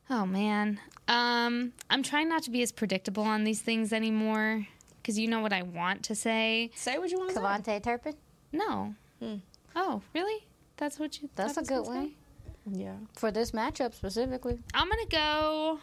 Oh 0.09 0.27
man. 0.27 0.81
Um, 1.09 1.73
I'm 1.91 2.03
trying 2.03 2.29
not 2.29 2.45
to 2.45 2.51
be 2.51 2.63
as 2.63 2.73
predictable 2.73 3.23
on 3.25 3.45
these 3.45 3.61
things 3.61 3.93
anymore 3.93 4.67
because 5.03 5.19
you 5.19 5.29
know 5.29 5.41
what 5.41 5.53
I 5.53 5.63
want 5.63 6.05
to 6.05 6.15
say. 6.15 6.71
Say 6.75 6.99
what 6.99 7.11
you 7.11 7.19
want 7.19 7.31
to 7.31 7.35
say. 7.37 7.41
KaVontae 7.43 7.83
Turpin. 7.83 8.15
No. 8.53 8.95
Oh, 9.77 10.03
really? 10.15 10.47
That's 10.81 10.99
what 10.99 11.21
you. 11.21 11.29
That's 11.37 11.59
a 11.59 11.63
good 11.63 11.87
one. 11.87 12.13
Yeah. 12.67 12.95
For 13.15 13.31
this 13.31 13.53
matchup 13.53 13.95
specifically. 13.95 14.59
I'm 14.73 14.89
gonna 14.89 15.07
go. 15.11 15.79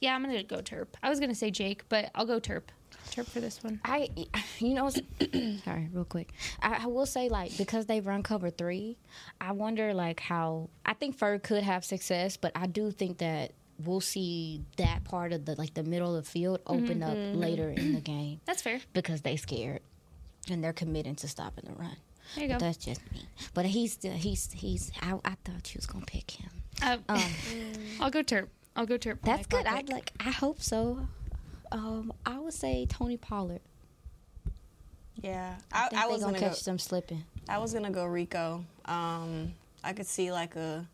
Yeah, 0.00 0.14
I'm 0.14 0.22
gonna 0.22 0.42
go 0.42 0.58
Terp. 0.58 0.88
I 1.02 1.08
was 1.08 1.18
gonna 1.18 1.34
say 1.34 1.50
Jake, 1.50 1.88
but 1.88 2.10
I'll 2.14 2.26
go 2.26 2.38
Terp. 2.38 2.64
Terp 3.10 3.26
for 3.26 3.40
this 3.40 3.64
one. 3.64 3.80
I, 3.84 4.10
you 4.58 4.74
know, 4.74 4.90
sorry, 5.64 5.88
real 5.92 6.04
quick. 6.04 6.34
I, 6.60 6.82
I 6.82 6.86
will 6.86 7.06
say, 7.06 7.30
like, 7.30 7.56
because 7.56 7.86
they 7.86 8.00
run 8.00 8.22
cover 8.22 8.50
three, 8.50 8.98
I 9.40 9.52
wonder, 9.52 9.94
like, 9.94 10.20
how 10.20 10.68
I 10.84 10.92
think 10.92 11.18
Ferg 11.18 11.42
could 11.42 11.62
have 11.62 11.86
success, 11.86 12.36
but 12.36 12.52
I 12.54 12.66
do 12.66 12.90
think 12.90 13.18
that 13.18 13.52
we'll 13.82 14.02
see 14.02 14.60
that 14.76 15.04
part 15.04 15.32
of 15.32 15.46
the 15.46 15.54
like 15.54 15.72
the 15.72 15.84
middle 15.84 16.16
of 16.16 16.24
the 16.24 16.30
field 16.30 16.60
open 16.66 17.02
up 17.02 17.16
mm-hmm. 17.16 17.38
later 17.38 17.70
in 17.70 17.94
the 17.94 18.00
game 18.02 18.40
That's 18.44 18.60
fair. 18.60 18.80
because 18.92 19.22
they 19.22 19.36
scared 19.36 19.80
and 20.50 20.64
they're 20.64 20.72
committing 20.72 21.14
to 21.16 21.28
stopping 21.28 21.64
the 21.64 21.74
run. 21.74 21.96
There 22.34 22.44
you 22.44 22.50
go. 22.52 22.58
That's 22.58 22.76
just 22.76 23.00
me. 23.12 23.22
But 23.54 23.66
he's 23.66 23.92
still 23.92 24.12
he's 24.12 24.50
he's. 24.52 24.90
I, 25.02 25.14
I 25.24 25.36
thought 25.44 25.74
you 25.74 25.78
was 25.78 25.86
gonna 25.86 26.04
pick 26.06 26.30
him. 26.32 26.50
Uh, 26.82 26.98
Um, 27.08 27.22
I'll 28.00 28.10
go 28.10 28.22
Terp. 28.22 28.48
I'll 28.76 28.86
go 28.86 28.96
Terp. 28.98 29.18
that's 29.22 29.46
good. 29.46 29.66
I 29.66 29.82
like. 29.88 30.12
I 30.20 30.30
hope 30.30 30.60
so. 30.62 31.08
Um, 31.72 32.12
I 32.24 32.38
would 32.38 32.54
say 32.54 32.86
Tony 32.88 33.16
Pollard. 33.16 33.60
Yeah. 35.20 35.56
I, 35.72 35.86
I, 35.86 35.88
think 35.88 36.02
I 36.02 36.06
was 36.06 36.20
gonna 36.20 36.32
gonna 36.34 36.40
go. 36.44 36.48
catch 36.54 36.64
them 36.64 36.78
slipping. 36.78 37.24
I 37.48 37.58
was 37.58 37.72
gonna 37.72 37.90
go 37.90 38.04
Rico. 38.04 38.64
Um, 38.84 39.54
I 39.82 39.92
could 39.92 40.06
see 40.06 40.30
like 40.32 40.54
a 40.56 40.86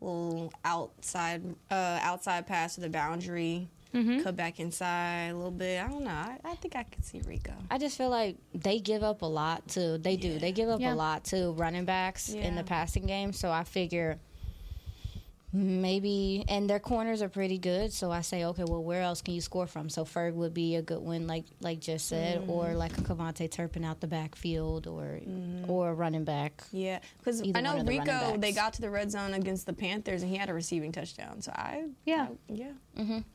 little 0.00 0.52
outside, 0.64 1.42
uh, 1.70 1.98
outside 2.02 2.46
pass 2.46 2.74
to 2.74 2.80
the 2.80 2.88
boundary, 2.90 3.68
Mm-hmm. 3.94 4.22
cut 4.22 4.36
back 4.36 4.60
inside 4.60 5.30
a 5.30 5.34
little 5.34 5.50
bit. 5.50 5.82
I 5.82 5.88
don't 5.88 6.04
know. 6.04 6.10
I, 6.10 6.38
I 6.44 6.54
think 6.54 6.76
I 6.76 6.84
could 6.84 7.04
see 7.04 7.20
Rico. 7.26 7.52
I 7.70 7.76
just 7.78 7.98
feel 7.98 8.08
like 8.08 8.36
they 8.54 8.78
give 8.78 9.02
up 9.02 9.22
a 9.22 9.26
lot 9.26 9.66
to. 9.68 9.98
They 9.98 10.16
do. 10.16 10.38
They 10.38 10.52
give 10.52 10.68
up 10.68 10.80
Yeah. 10.80 10.94
a 10.94 10.96
lot 10.96 11.24
to 11.24 11.50
running 11.52 11.84
backs 11.84 12.28
in 12.32 12.54
the 12.54 12.62
passing 12.62 13.06
game. 13.06 13.32
So 13.32 13.50
I 13.50 13.64
figure 13.64 14.18
maybe, 15.52 16.44
and 16.48 16.68
their 16.70 16.78
corners 16.78 17.22
are 17.22 17.28
pretty 17.28 17.58
good. 17.58 17.92
So 17.92 18.10
I 18.10 18.20
say, 18.20 18.44
okay, 18.44 18.64
well, 18.64 18.82
where 18.82 19.02
else 19.02 19.20
can 19.22 19.34
you 19.34 19.40
score 19.40 19.66
from? 19.66 19.88
So 19.88 20.04
Ferg 20.04 20.34
would 20.34 20.54
be 20.54 20.76
a 20.76 20.82
good 20.82 21.00
one, 21.00 21.26
like 21.26 21.44
like 21.60 21.80
just 21.80 22.08
said, 22.08 22.40
Mm-hmm. 22.42 22.50
or 22.50 22.74
like 22.74 22.96
a 22.98 23.00
KaVontae 23.02 23.50
Turpin 23.50 23.84
out 23.84 24.00
the 24.00 24.06
backfield, 24.06 24.86
or 24.86 25.20
or 25.68 25.90
a 25.90 25.94
running 25.94 26.24
back. 26.24 26.62
Yeah, 26.72 27.00
because 27.18 27.42
I 27.54 27.60
know 27.60 27.78
the 27.78 27.84
Rico. 27.84 28.36
They 28.36 28.52
got 28.52 28.74
to 28.74 28.80
the 28.80 28.90
red 28.90 29.10
zone 29.10 29.34
against 29.34 29.66
the 29.66 29.72
Panthers, 29.72 30.22
and 30.22 30.30
he 30.30 30.36
had 30.36 30.48
a 30.50 30.54
receiving 30.54 30.92
touchdown. 30.92 31.42
So 31.42 31.52
I, 31.54 31.84
Yeah. 32.04 32.28
I- 32.48 32.52
yeah. 32.52 32.72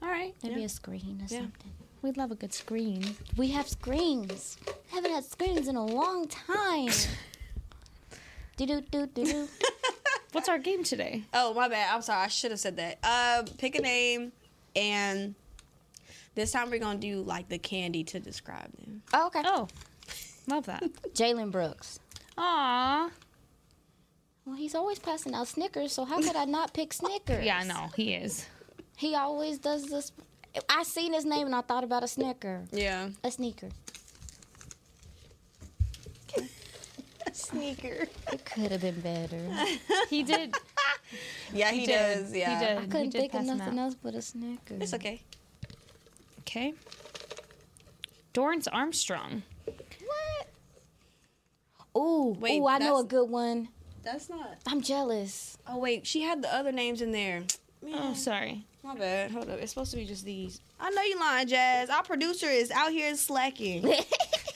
All 0.01 0.09
right. 0.09 0.33
Maybe 0.43 0.61
Yeah. 0.61 0.65
a 0.67 0.69
screen 0.69 1.19
or 1.21 1.27
Yeah. 1.33 1.39
something. 1.41 1.71
We'd 2.01 2.17
love 2.17 2.31
a 2.31 2.35
good 2.35 2.53
screen. 2.53 3.15
We 3.35 3.47
have 3.49 3.67
screens. 3.67 4.57
Haven't 4.91 5.11
had 5.11 5.25
screens 5.25 5.67
in 5.67 5.75
a 5.75 5.83
long 5.85 6.27
time. 6.27 6.91
do 8.57 8.65
do 8.67 8.81
do 8.81 9.07
do 9.07 9.25
do. 9.25 9.47
What's 10.35 10.49
our 10.49 10.57
game 10.59 10.83
today? 10.83 11.23
Oh, 11.33 11.53
my 11.53 11.69
bad. 11.69 11.95
I'm 11.95 12.01
sorry. 12.01 12.25
I 12.25 12.27
should 12.27 12.51
have 12.51 12.59
said 12.59 12.75
that. 12.75 12.97
Uh, 13.01 13.43
pick 13.57 13.75
a 13.75 13.81
name, 13.81 14.33
and 14.75 15.33
this 16.35 16.51
time 16.51 16.69
we're 16.69 16.79
gonna 16.81 16.99
do 16.99 17.21
like 17.21 17.47
the 17.47 17.57
candy 17.57 18.03
to 18.03 18.19
describe 18.19 18.69
them. 18.79 19.01
Oh, 19.13 19.27
okay. 19.27 19.43
Oh, 19.45 19.69
love 20.45 20.65
that. 20.65 20.83
Jalen 21.13 21.51
Brooks. 21.51 22.01
Aw. 22.37 23.09
Well, 24.45 24.55
he's 24.57 24.75
always 24.75 24.99
passing 24.99 25.33
out 25.33 25.47
Snickers, 25.47 25.93
so 25.93 26.03
how 26.03 26.19
could 26.21 26.35
I 26.35 26.43
not 26.43 26.73
pick 26.73 26.91
Snickers? 26.91 27.45
Yeah, 27.45 27.59
I 27.59 27.63
know 27.63 27.87
he 27.95 28.13
is. 28.13 28.45
He 28.97 29.15
always 29.15 29.57
does 29.57 29.85
this. 29.85 30.11
I 30.67 30.83
seen 30.83 31.13
his 31.13 31.23
name 31.23 31.45
and 31.45 31.55
I 31.55 31.61
thought 31.61 31.85
about 31.85 32.03
a 32.03 32.09
Snicker, 32.09 32.65
Yeah. 32.73 33.07
a 33.23 33.31
sneaker. 33.31 33.69
Sneaker. 37.35 38.07
It 38.31 38.45
could 38.45 38.71
have 38.71 38.81
been 38.81 38.99
better. 39.01 39.39
He 40.09 40.23
did. 40.23 40.55
Yeah, 41.53 41.71
he, 41.71 41.85
did. 41.85 41.91
does. 41.93 42.35
Yeah. 42.35 42.59
He 42.59 42.65
did. 42.65 42.77
I 42.77 42.81
couldn't 42.87 43.09
did 43.09 43.19
think 43.21 43.33
of 43.33 43.43
nothing 43.43 43.77
else 43.79 43.95
but 44.01 44.15
a 44.15 44.21
Snicker. 44.21 44.75
It's 44.79 44.93
okay. 44.93 45.21
Okay. 46.41 46.73
Dorance 48.33 48.67
Armstrong. 48.71 49.43
What? 49.65 50.47
Ooh, 51.97 52.35
Wait, 52.39 52.59
ooh, 52.59 52.67
I 52.67 52.77
know 52.79 52.99
a 52.99 53.03
good 53.03 53.29
one. 53.29 53.69
That's 54.03 54.29
not. 54.29 54.57
I'm 54.67 54.81
jealous. 54.81 55.57
Oh 55.67 55.77
wait, 55.77 56.05
she 56.05 56.21
had 56.21 56.41
the 56.41 56.53
other 56.53 56.71
names 56.71 57.01
in 57.01 57.11
there. 57.11 57.43
Oh, 57.85 57.89
Man, 57.89 58.15
sorry. 58.15 58.65
my 58.83 58.95
bad. 58.95 59.31
Hold 59.31 59.49
up. 59.49 59.59
It's 59.59 59.71
supposed 59.71 59.91
to 59.91 59.97
be 59.97 60.05
just 60.05 60.25
these. 60.25 60.59
I 60.79 60.89
know 60.89 61.01
you 61.03 61.19
lying, 61.19 61.47
Jazz. 61.47 61.89
Our 61.89 62.03
producer 62.03 62.47
is 62.47 62.71
out 62.71 62.91
here 62.91 63.15
slacking. 63.15 63.83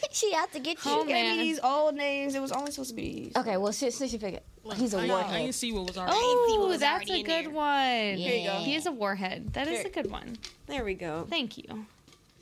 she 0.11 0.33
out 0.35 0.51
to 0.53 0.59
get 0.59 0.77
oh, 0.85 0.89
you. 0.89 0.95
Oh, 0.95 1.01
She 1.01 1.07
gave 1.07 1.25
man. 1.25 1.37
me 1.37 1.43
these 1.43 1.59
old 1.59 1.95
names. 1.95 2.35
It 2.35 2.41
was 2.41 2.51
only 2.51 2.71
supposed 2.71 2.89
to 2.89 2.95
be 2.95 3.13
these. 3.13 3.35
Okay, 3.35 3.57
well, 3.57 3.71
since, 3.73 3.95
since 3.95 4.13
you 4.13 4.19
figured, 4.19 4.41
he's 4.75 4.93
a 4.93 4.99
I, 4.99 5.05
I 5.05 5.07
warhead. 5.07 5.35
I 5.35 5.41
didn't 5.41 5.55
see 5.55 5.71
what 5.71 5.87
was 5.87 5.97
already. 5.97 6.15
Oh, 6.17 6.67
was 6.69 6.79
that's 6.79 7.09
already 7.09 7.21
a 7.21 7.23
good 7.23 7.45
there. 7.45 7.49
one. 7.51 8.17
Here 8.17 8.35
you 8.35 8.47
go. 8.47 8.55
He 8.57 8.75
is 8.75 8.85
a 8.85 8.91
warhead. 8.91 9.53
That 9.53 9.67
is 9.67 9.79
Here. 9.79 9.87
a 9.87 9.89
good 9.89 10.11
one. 10.11 10.37
There 10.67 10.83
we 10.83 10.93
go. 10.93 11.25
Thank 11.29 11.57
you. 11.57 11.85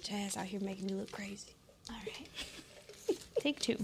Jazz 0.03 0.38
out 0.38 0.45
here 0.45 0.59
making 0.59 0.86
me 0.86 0.93
look 0.93 1.11
crazy. 1.11 1.51
All 1.89 1.95
right. 2.05 3.18
Take 3.39 3.59
two. 3.59 3.78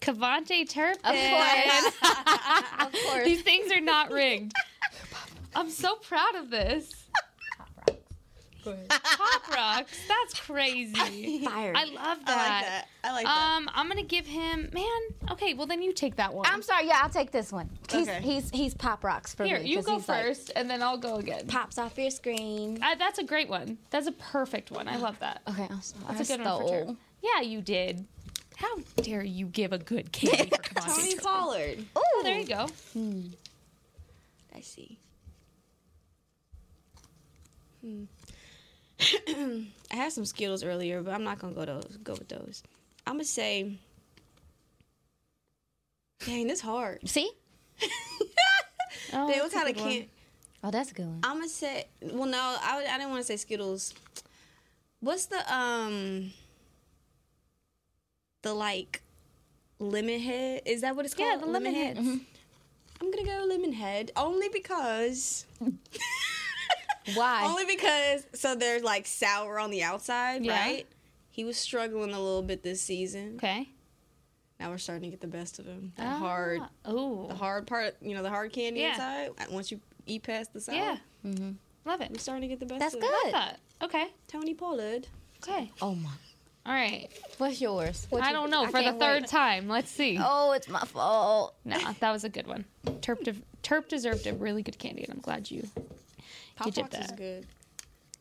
KaVontae 0.00 0.68
Turpin. 0.68 1.00
Of 1.04 1.14
course. 1.14 1.86
of 2.80 2.92
course. 3.06 3.24
These 3.24 3.42
things 3.42 3.72
are 3.72 3.80
not 3.80 4.10
rigged. 4.10 4.52
I'm 5.54 5.70
so 5.70 5.96
proud 5.96 6.36
of 6.36 6.50
this. 6.50 6.97
Pop 8.88 9.48
rocks. 9.54 9.98
That's 10.08 10.40
crazy. 10.40 10.94
Fired. 11.44 11.76
I 11.76 11.84
love 11.84 12.18
that. 12.24 12.28
I 12.28 12.36
like 12.36 12.64
that. 12.64 12.64
that. 12.66 12.88
I 13.04 13.12
like 13.12 13.24
that. 13.26 13.56
Um, 13.56 13.70
I'm 13.74 13.88
gonna 13.88 14.02
give 14.02 14.26
him 14.26 14.70
man. 14.72 15.30
Okay, 15.32 15.54
well 15.54 15.66
then 15.66 15.82
you 15.82 15.92
take 15.92 16.16
that 16.16 16.32
one. 16.34 16.46
I'm 16.46 16.62
sorry. 16.62 16.86
Yeah, 16.86 17.00
I'll 17.02 17.10
take 17.10 17.30
this 17.30 17.52
one. 17.52 17.70
He's 17.90 18.08
Okay. 18.08 18.20
he's 18.22 18.50
he's 18.50 18.74
pop 18.74 19.04
rocks 19.04 19.34
for 19.34 19.44
Here, 19.44 19.60
me. 19.60 19.68
you 19.68 19.76
'cause 19.76 19.86
go 19.86 19.96
he's 19.98 20.08
like, 20.08 20.24
first, 20.24 20.52
and 20.56 20.68
then 20.68 20.82
I'll 20.82 20.98
go 20.98 21.16
again. 21.16 21.46
pops 21.46 21.78
off 21.78 21.96
your 21.98 22.10
screen. 22.10 22.82
Uh, 22.82 22.94
that's 22.96 23.18
a 23.18 23.24
great 23.24 23.48
one. 23.48 23.78
That's 23.90 24.06
a 24.06 24.12
perfect 24.12 24.70
one. 24.70 24.88
I 24.88 24.96
love 24.96 25.18
that. 25.20 25.42
Okay, 25.48 25.62
I'm. 25.70 25.76
That's 25.76 25.94
I 26.30 26.34
a 26.34 26.36
good 26.38 26.44
one 26.46 26.60
for 26.60 26.66
stole. 26.68 26.96
Yeah, 27.22 27.40
you 27.42 27.60
did. 27.62 28.06
How 28.56 28.76
dare 29.02 29.22
you 29.22 29.46
give 29.46 29.72
a 29.72 29.78
good 29.78 30.10
candy 30.10 30.50
for 30.50 30.56
KaVontae 30.56 30.86
Tony 30.96 31.10
Turpin? 31.14 31.24
Pollard. 31.24 31.78
Ooh, 31.96 32.22
there 32.24 32.38
you 32.40 32.46
go. 32.46 32.66
Hmm. 32.92 33.22
I 34.54 34.60
see. 34.60 34.98
Hmm. 37.80 38.04
I 39.00 39.94
had 39.94 40.12
some 40.12 40.24
Skittles 40.24 40.64
earlier, 40.64 41.02
but 41.02 41.14
I'm 41.14 41.24
not 41.24 41.38
gonna 41.38 41.54
go 41.54 41.64
those. 41.64 41.98
Go 42.02 42.14
with 42.14 42.28
those. 42.28 42.62
I'm 43.06 43.14
gonna 43.14 43.24
say. 43.24 43.78
Dang, 46.24 46.46
this 46.48 46.60
hard. 46.60 47.08
See? 47.08 47.30
Oh, 49.12 49.30
Dang, 49.30 49.40
what 49.40 49.52
kind 49.52 49.68
of 49.68 49.76
can't? 49.76 50.08
Oh, 50.62 50.70
that's 50.70 50.90
a 50.90 50.94
good 50.94 51.06
one. 51.06 51.20
I'm 51.22 51.36
gonna 51.36 51.48
say. 51.48 51.86
Well, 52.02 52.26
no, 52.26 52.38
I, 52.38 52.84
I 52.90 52.98
didn't 52.98 53.10
want 53.10 53.20
to 53.20 53.26
say 53.26 53.36
Skittles. 53.36 53.94
What's 55.00 55.26
the 55.26 55.54
um? 55.54 56.32
The 58.42 58.52
like, 58.52 59.02
lemon 59.78 60.20
head. 60.20 60.62
Is 60.66 60.82
that 60.82 60.94
what 60.96 61.04
it's 61.04 61.14
called? 61.14 61.28
Yeah, 61.30 61.38
the 61.38 61.46
lemon 61.46 61.74
heads. 61.74 61.98
I'm 61.98 63.10
gonna 63.10 63.24
go 63.24 63.46
lemon 63.48 63.72
head 63.72 64.10
only 64.16 64.48
because. 64.48 65.46
Why? 67.14 67.44
Only 67.44 67.64
because 67.64 68.26
so 68.34 68.54
they're 68.54 68.80
like 68.80 69.06
sour 69.06 69.58
on 69.58 69.70
the 69.70 69.82
outside, 69.82 70.44
Yeah. 70.44 70.58
right? 70.60 70.86
He 71.30 71.44
was 71.44 71.56
struggling 71.56 72.12
a 72.12 72.18
little 72.20 72.42
bit 72.42 72.62
this 72.62 72.82
season. 72.82 73.34
Okay. 73.36 73.68
Now 74.58 74.70
we're 74.70 74.78
starting 74.78 75.02
to 75.04 75.10
get 75.10 75.20
the 75.20 75.28
best 75.28 75.58
of 75.60 75.66
him. 75.66 75.92
The 75.96 76.04
hard, 76.04 76.60
Oh. 76.84 77.26
the 77.28 77.34
hard 77.34 77.66
part, 77.68 77.96
you 78.02 78.14
know, 78.14 78.22
the 78.22 78.28
hard 78.30 78.52
candy 78.52 78.80
Yeah. 78.80 78.90
inside. 78.92 79.50
Once 79.50 79.70
you 79.70 79.80
eat 80.06 80.24
past 80.24 80.52
the 80.52 80.60
sour, 80.60 80.74
Yeah. 80.74 80.96
Mm-hmm. 81.24 81.52
Love 81.84 82.00
it. 82.00 82.10
we're 82.10 82.18
starting 82.18 82.42
to 82.42 82.48
get 82.48 82.58
the 82.60 82.66
best. 82.66 82.80
That's 82.80 82.94
of 82.94 83.00
good. 83.00 83.26
Him. 83.26 83.32
That. 83.32 83.60
Okay. 83.82 84.08
Tony 84.26 84.54
Pollard. 84.54 85.06
Okay. 85.42 85.70
Oh 85.80 85.94
my. 85.94 86.10
All 86.66 86.74
right. 86.74 87.08
What's 87.38 87.60
yours? 87.62 88.06
What 88.10 88.22
I 88.24 88.32
don't 88.32 88.50
know. 88.50 88.66
For 88.66 88.82
the 88.82 88.92
third 88.92 89.22
wait. 89.22 89.30
time. 89.30 89.68
Let's 89.68 89.90
see. 89.90 90.18
Oh, 90.20 90.52
it's 90.52 90.68
my 90.68 90.80
fault. 90.80 91.54
No, 91.64 91.78
that 92.00 92.10
was 92.10 92.24
a 92.24 92.28
good 92.28 92.46
one. 92.46 92.64
Terp, 92.84 93.22
de- 93.22 93.36
Terp 93.62 93.88
deserved 93.88 94.26
a 94.26 94.34
really 94.34 94.62
good 94.62 94.78
candy, 94.78 95.04
and 95.04 95.12
I'm 95.14 95.20
glad 95.20 95.50
you. 95.50 95.66
Pop 96.56 96.66
You 96.66 96.72
did 96.72 96.82
Rocks 96.82 96.98
is 96.98 97.06
that. 97.08 97.16
good. 97.16 97.46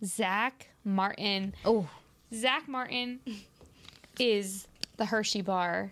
Zack 0.06 0.70
Martin. 0.84 1.54
Oh, 1.66 1.88
Zack 2.34 2.68
Martin 2.68 3.20
is 4.20 4.68
the 4.98 5.06
Hershey 5.06 5.42
bar. 5.42 5.92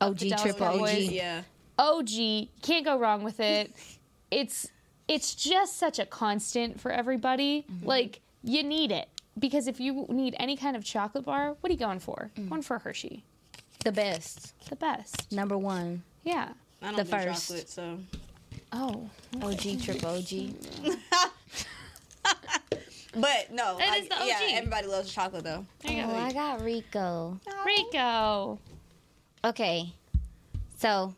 OG 0.00 0.18
Dallas 0.18 0.42
triple 0.42 0.66
Cowboys. 0.66 1.06
OG. 1.08 1.12
Yeah. 1.12 1.42
OG. 1.78 2.08
Can't 2.62 2.84
go 2.84 2.98
wrong 2.98 3.22
with 3.22 3.40
it. 3.40 3.72
It's 4.28 4.66
it's 5.06 5.36
just 5.36 5.76
such 5.78 6.00
a 6.00 6.04
constant 6.04 6.80
for 6.80 6.90
everybody. 6.90 7.64
Mm-hmm. 7.70 7.86
Like 7.86 8.20
you 8.42 8.64
need 8.64 8.90
it 8.90 9.08
because 9.38 9.68
if 9.68 9.78
you 9.78 10.04
need 10.08 10.34
any 10.40 10.56
kind 10.56 10.74
of 10.76 10.82
chocolate 10.84 11.24
bar, 11.24 11.56
what 11.60 11.70
are 11.70 11.72
you 11.72 11.78
going 11.78 12.00
for? 12.00 12.32
Mm. 12.36 12.48
Going 12.48 12.62
for 12.62 12.80
Hershey. 12.80 13.22
The 13.84 13.92
best. 13.92 14.52
The 14.68 14.74
best. 14.74 15.30
Number 15.30 15.56
one. 15.56 16.02
Yeah. 16.24 16.48
I 16.82 16.86
don't 16.86 16.96
The 16.96 17.04
do 17.04 17.10
first. 17.10 17.48
chocolate, 17.48 17.68
so 17.68 17.98
Oh. 18.72 19.08
OG 19.40 19.80
triple 19.80 20.08
OG. 20.08 20.54
but 23.20 23.50
no, 23.52 23.78
It 23.78 23.88
I- 23.88 23.96
is 23.98 24.08
the 24.08 24.16
yeah, 24.24 24.38
everybody 24.52 24.86
loves 24.86 25.12
chocolate 25.12 25.44
though. 25.44 25.64
Oh, 25.86 25.88
go. 25.88 26.14
I 26.16 26.32
got 26.32 26.62
Rico. 26.62 27.38
Rico. 27.64 28.58
Okay. 29.44 29.92
So, 30.78 31.14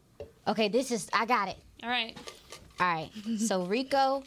okay, 0.46 0.68
this 0.68 0.90
is 0.90 1.08
I 1.12 1.26
got 1.26 1.48
it. 1.48 1.56
All 1.82 1.88
right. 1.90 2.16
All 2.80 2.86
right. 2.94 3.10
so 3.38 3.64
Rico 3.64 4.22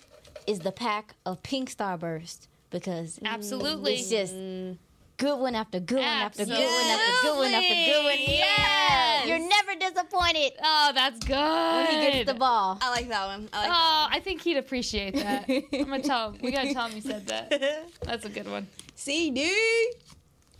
is 0.47 0.59
the 0.59 0.71
pack 0.71 1.15
of 1.25 1.41
pink 1.43 1.73
starburst 1.75 2.47
because 2.69 3.19
Absolutely. 3.23 3.95
it's 3.95 4.09
just 4.09 4.33
mm. 4.35 4.77
Good 5.21 5.39
one 5.39 5.53
after 5.53 5.79
good 5.79 5.97
one 5.99 6.03
after 6.03 6.45
good 6.45 6.49
one 6.57 6.57
after 6.57 7.27
good 7.27 7.37
one 7.37 7.53
after 7.53 7.75
good 7.75 8.03
one. 8.05 8.17
Yeah. 8.21 8.37
Yes. 8.57 9.27
You're 9.27 9.47
never 9.47 9.75
disappointed 9.79 10.53
Oh, 10.63 10.91
that's 10.95 11.19
good. 11.23 11.37
when 11.37 11.85
he 12.01 12.11
gets 12.11 12.31
the 12.31 12.33
ball. 12.39 12.79
I 12.81 12.89
like 12.89 13.07
that 13.09 13.27
one. 13.27 13.47
I 13.53 13.59
like 13.59 13.69
Oh, 13.71 14.07
I 14.09 14.19
think 14.19 14.41
he'd 14.41 14.57
appreciate 14.57 15.13
that. 15.17 15.45
I'm 15.73 15.85
gonna 15.85 15.99
tell 16.01 16.31
him. 16.31 16.39
We 16.41 16.51
gotta 16.51 16.73
tell 16.73 16.87
him 16.87 16.95
you 16.95 17.03
said 17.03 17.27
that. 17.27 17.51
that. 17.51 17.83
That's 18.01 18.25
a 18.25 18.29
good 18.29 18.49
one. 18.49 18.65
CeeDee. 18.97 19.51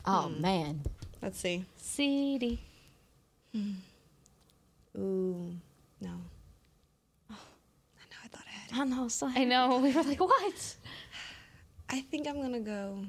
Oh 0.06 0.30
man. 0.30 0.82
Let's 1.24 1.40
see. 1.40 1.66
CeeDee. 1.82 2.60
Hmm. 3.56 3.72
Ooh, 4.96 5.56
no. 6.02 6.12
Oh, 7.32 7.36
I 7.98 8.06
know. 8.12 8.18
I 8.24 8.28
thought 8.28 8.44
I 8.48 8.52
had 8.52 8.72
it. 8.72 8.78
I 8.78 8.84
know. 8.84 9.08
So 9.08 9.28
I 9.28 9.44
know. 9.44 9.80
We 9.80 9.92
were 9.92 10.04
like, 10.04 10.20
what? 10.20 10.76
I 11.90 12.02
think 12.02 12.28
I'm 12.28 12.40
gonna 12.40 12.60
go 12.60 13.06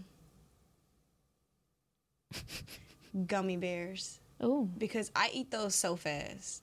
gummy 3.26 3.56
bears 3.56 4.18
Oh, 4.40 4.68
because 4.76 5.10
I 5.14 5.30
eat 5.32 5.50
those 5.52 5.74
so 5.74 5.94
fast. 5.94 6.62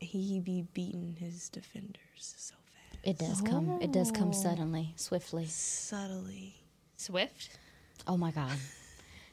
He 0.00 0.40
be 0.40 0.62
beating 0.74 1.16
his 1.18 1.48
defenders 1.48 2.34
so 2.36 2.54
fast, 2.66 2.98
It 3.04 3.18
does 3.18 3.40
come. 3.40 3.78
It 3.80 3.92
does 3.92 4.10
come 4.10 4.30
oh. 4.30 4.32
suddenly, 4.32 4.92
swiftly. 4.96 5.46
subtly. 5.46 6.56
Swift. 6.96 7.58
Oh 8.06 8.16
my 8.16 8.30
god. 8.30 8.52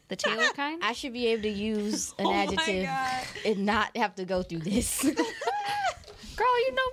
The 0.08 0.18
Taylor 0.18 0.50
kind. 0.58 0.82
I 0.84 0.92
should 0.92 1.14
be 1.14 1.28
able 1.28 1.44
to 1.44 1.50
use 1.50 2.14
an 2.20 2.26
Oh 2.28 2.34
adjective 2.34 2.90
and 3.46 3.66
not 3.66 3.96
have 3.96 4.14
to 4.16 4.26
go 4.26 4.44
through 4.44 4.60
this. 4.60 5.02
Girl, 5.04 5.16
you 6.68 6.76
know 6.76 6.92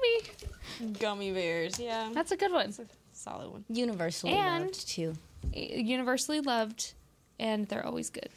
me. 0.87 0.93
Gummy 1.01 1.33
bears, 1.33 1.81
yeah, 1.81 2.11
That's 2.15 2.31
a 2.31 2.37
good 2.37 2.53
one. 2.53 2.67
That's 2.67 2.79
a 2.79 2.87
solid 3.13 3.51
one. 3.51 3.65
Universally 3.69 4.35
And- 4.35 4.67
loved 4.67 4.89
too. 4.89 5.15
Universally 5.53 6.41
loved, 6.43 6.93
and 7.39 7.66
they're 7.68 7.84
always 7.86 8.11
good. 8.11 8.28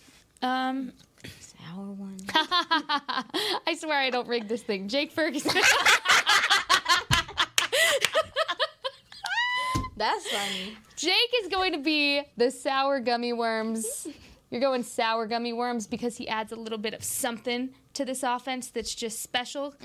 Um, 0.41 0.93
Sour 1.39 1.91
one. 1.91 2.17
I 2.33 3.75
swear 3.77 3.99
I 3.99 4.09
don't 4.09 4.27
rig 4.27 4.47
this 4.47 4.63
thing. 4.63 4.87
Jake 4.87 5.11
Ferguson. 5.11 5.51
That's 9.97 10.27
funny. 10.29 10.75
Jake 10.95 11.31
is 11.43 11.47
going 11.49 11.73
to 11.73 11.77
be 11.79 12.23
the 12.35 12.49
sour 12.49 12.99
gummy 12.99 13.33
worms. 13.33 14.07
You're 14.49 14.59
going 14.61 14.81
sour 14.83 15.27
gummy 15.27 15.53
worms 15.53 15.85
because 15.85 16.17
he 16.17 16.27
adds 16.27 16.51
a 16.51 16.55
little 16.55 16.79
bit 16.79 16.95
of 16.95 17.03
something 17.03 17.69
to 17.93 18.03
this 18.03 18.23
offense 18.23 18.69
that's 18.71 18.95
just 18.95 19.21
special. 19.21 19.75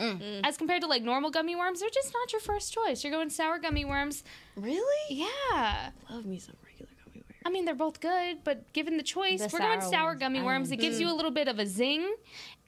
As 0.42 0.56
compared 0.56 0.80
to 0.82 0.88
like 0.88 1.02
normal 1.02 1.30
gummy 1.30 1.54
worms, 1.54 1.80
they're 1.80 1.90
just 1.90 2.14
not 2.14 2.32
your 2.32 2.40
first 2.40 2.72
choice. 2.72 3.04
You're 3.04 3.12
going 3.12 3.28
sour 3.30 3.58
gummy 3.58 3.84
worms. 3.84 4.24
Really? 4.56 4.80
Yeah. 5.10 5.90
Love 6.10 6.24
me 6.24 6.38
some 6.38 6.56
regular 6.64 6.64
gummy 6.64 6.64
bears. 6.64 6.65
I 7.46 7.50
mean, 7.50 7.64
they're 7.64 7.74
both 7.76 8.00
good, 8.00 8.38
but 8.42 8.72
given 8.72 8.96
the 8.96 9.02
choice, 9.04 9.40
The 9.40 9.48
we're 9.52 9.60
going 9.60 9.80
sour 9.80 10.08
ones. 10.08 10.20
gummy 10.20 10.42
worms. 10.42 10.72
It 10.72 10.78
gives 10.78 11.00
you 11.00 11.08
a 11.08 11.14
little 11.14 11.30
bit 11.30 11.46
of 11.46 11.60
a 11.60 11.66
zing, 11.66 12.16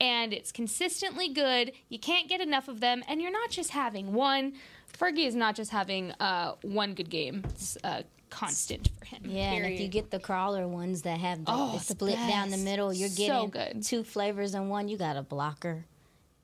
and 0.00 0.32
it's 0.32 0.52
consistently 0.52 1.28
good. 1.28 1.72
You 1.88 1.98
can't 1.98 2.28
get 2.28 2.40
enough 2.40 2.68
of 2.68 2.78
them, 2.80 3.02
and 3.08 3.20
you're 3.20 3.32
not 3.32 3.50
just 3.50 3.70
having 3.70 4.12
one. 4.12 4.52
Fergie 4.96 5.26
is 5.26 5.34
not 5.34 5.56
just 5.56 5.72
having 5.72 6.12
uh, 6.20 6.54
one 6.62 6.94
good 6.94 7.10
game. 7.10 7.42
It's 7.50 7.76
uh, 7.82 8.02
constant 8.30 8.88
for 8.98 9.04
him. 9.06 9.22
Yeah, 9.24 9.52
and 9.54 9.66
if 9.66 9.80
you 9.80 9.88
get 9.88 10.10
the 10.12 10.20
crawler 10.20 10.68
ones 10.68 11.02
that 11.02 11.18
have 11.18 11.44
the, 11.44 11.50
Oh, 11.52 11.72
the 11.72 11.80
split 11.80 12.14
down 12.14 12.50
the 12.50 12.56
middle, 12.58 12.92
you're 12.92 13.08
So 13.08 13.48
getting 13.48 13.50
good. 13.50 13.82
two 13.82 14.04
flavors 14.04 14.54
in 14.54 14.68
one. 14.68 14.86
You 14.88 14.96
got 14.96 15.16
a 15.16 15.22
blocker 15.22 15.84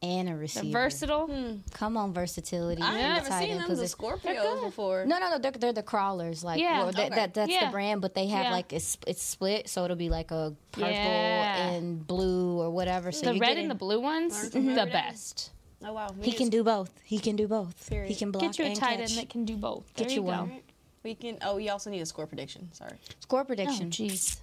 and 0.05 0.29
a 0.29 0.37
receiver. 0.37 0.65
They're 0.67 0.73
versatile. 0.83 1.27
Hmm. 1.27 1.57
Come 1.73 1.97
on, 1.97 2.13
versatility. 2.13 2.83
I've 2.83 2.95
in 2.95 3.01
the 3.01 3.09
never 3.15 3.29
tight 3.29 3.41
seen 3.41 3.51
end 3.53 3.61
them 3.61 3.69
the 3.69 3.75
position. 3.77 3.99
Scorpios 3.99 4.63
before. 4.65 5.05
No, 5.07 5.19
no, 5.19 5.31
no. 5.31 5.39
They're, 5.39 5.51
they're 5.53 5.73
the 5.73 5.83
crawlers. 5.83 6.45
Like, 6.45 6.61
Yeah. 6.61 6.81
well, 6.81 6.89
Okay. 6.91 7.09
that, 7.09 7.35
that's 7.35 7.51
Yeah. 7.51 7.67
the 7.67 7.73
brand, 7.73 8.01
but 8.01 8.15
they 8.15 8.27
have 8.29 8.45
Yeah. 8.47 8.51
like 8.53 8.73
it's 8.73 8.99
it's 9.07 9.23
split, 9.23 9.69
so 9.69 9.85
it'll 9.85 9.97
be 9.97 10.11
like 10.11 10.31
a 10.31 10.55
purple 10.73 10.91
Yeah. 10.91 11.67
and 11.71 12.07
blue 12.07 12.61
or 12.61 12.71
whatever. 12.71 13.11
So 13.13 13.27
The 13.27 13.33
you're 13.33 13.41
red 13.41 13.49
getting- 13.49 13.63
and 13.65 13.71
the 13.71 13.75
blue 13.77 14.01
ones, 14.01 14.33
Learn 14.35 14.43
mm-hmm. 14.43 14.45
the 14.45 14.73
from 14.75 14.79
every 14.79 14.85
day. 14.93 14.93
best. 14.93 15.51
Oh 15.87 15.93
wow, 15.93 16.15
He 16.23 16.33
can 16.33 16.49
do 16.49 16.63
both. 16.65 16.91
He 17.05 17.19
can 17.19 17.37
do 17.37 17.47
both. 17.49 17.89
Period. 17.91 18.09
He 18.09 18.15
can 18.15 18.31
block 18.31 18.43
Get 18.45 18.59
you 18.59 18.65
a 18.65 18.69
and 18.69 18.77
tight 18.77 18.99
catch. 19.01 19.11
end 19.11 19.19
that 19.19 19.29
can 19.29 19.45
do 19.45 19.57
both. 19.57 19.85
Get 19.95 20.09
there 20.09 20.17
you 20.17 20.23
you 20.23 20.31
go. 20.31 20.37
one. 20.39 20.61
We 21.03 21.15
can. 21.15 21.37
Oh, 21.43 21.57
we 21.57 21.69
also 21.69 21.91
need 21.91 22.01
a 22.01 22.07
score 22.07 22.27
prediction. 22.27 22.71
Sorry. 22.73 22.97
Score 23.21 23.41
Oh, 23.41 23.45
prediction. 23.45 23.91
jeez. 23.91 24.39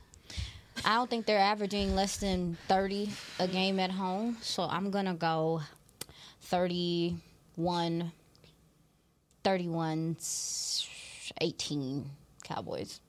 I 0.84 0.96
don't 0.96 1.10
think 1.10 1.26
they're 1.26 1.40
averaging 1.40 1.96
less 1.96 2.18
than 2.18 2.58
30 2.68 3.10
a 3.40 3.48
game 3.48 3.80
at 3.80 3.92
home. 3.92 4.38
So 4.42 4.64
I'm 4.64 4.92
going 4.92 5.06
to 5.06 5.14
go 5.14 5.62
31, 6.42 8.12
31, 9.44 10.18
18 11.42 12.10
Cowboys. 12.44 13.00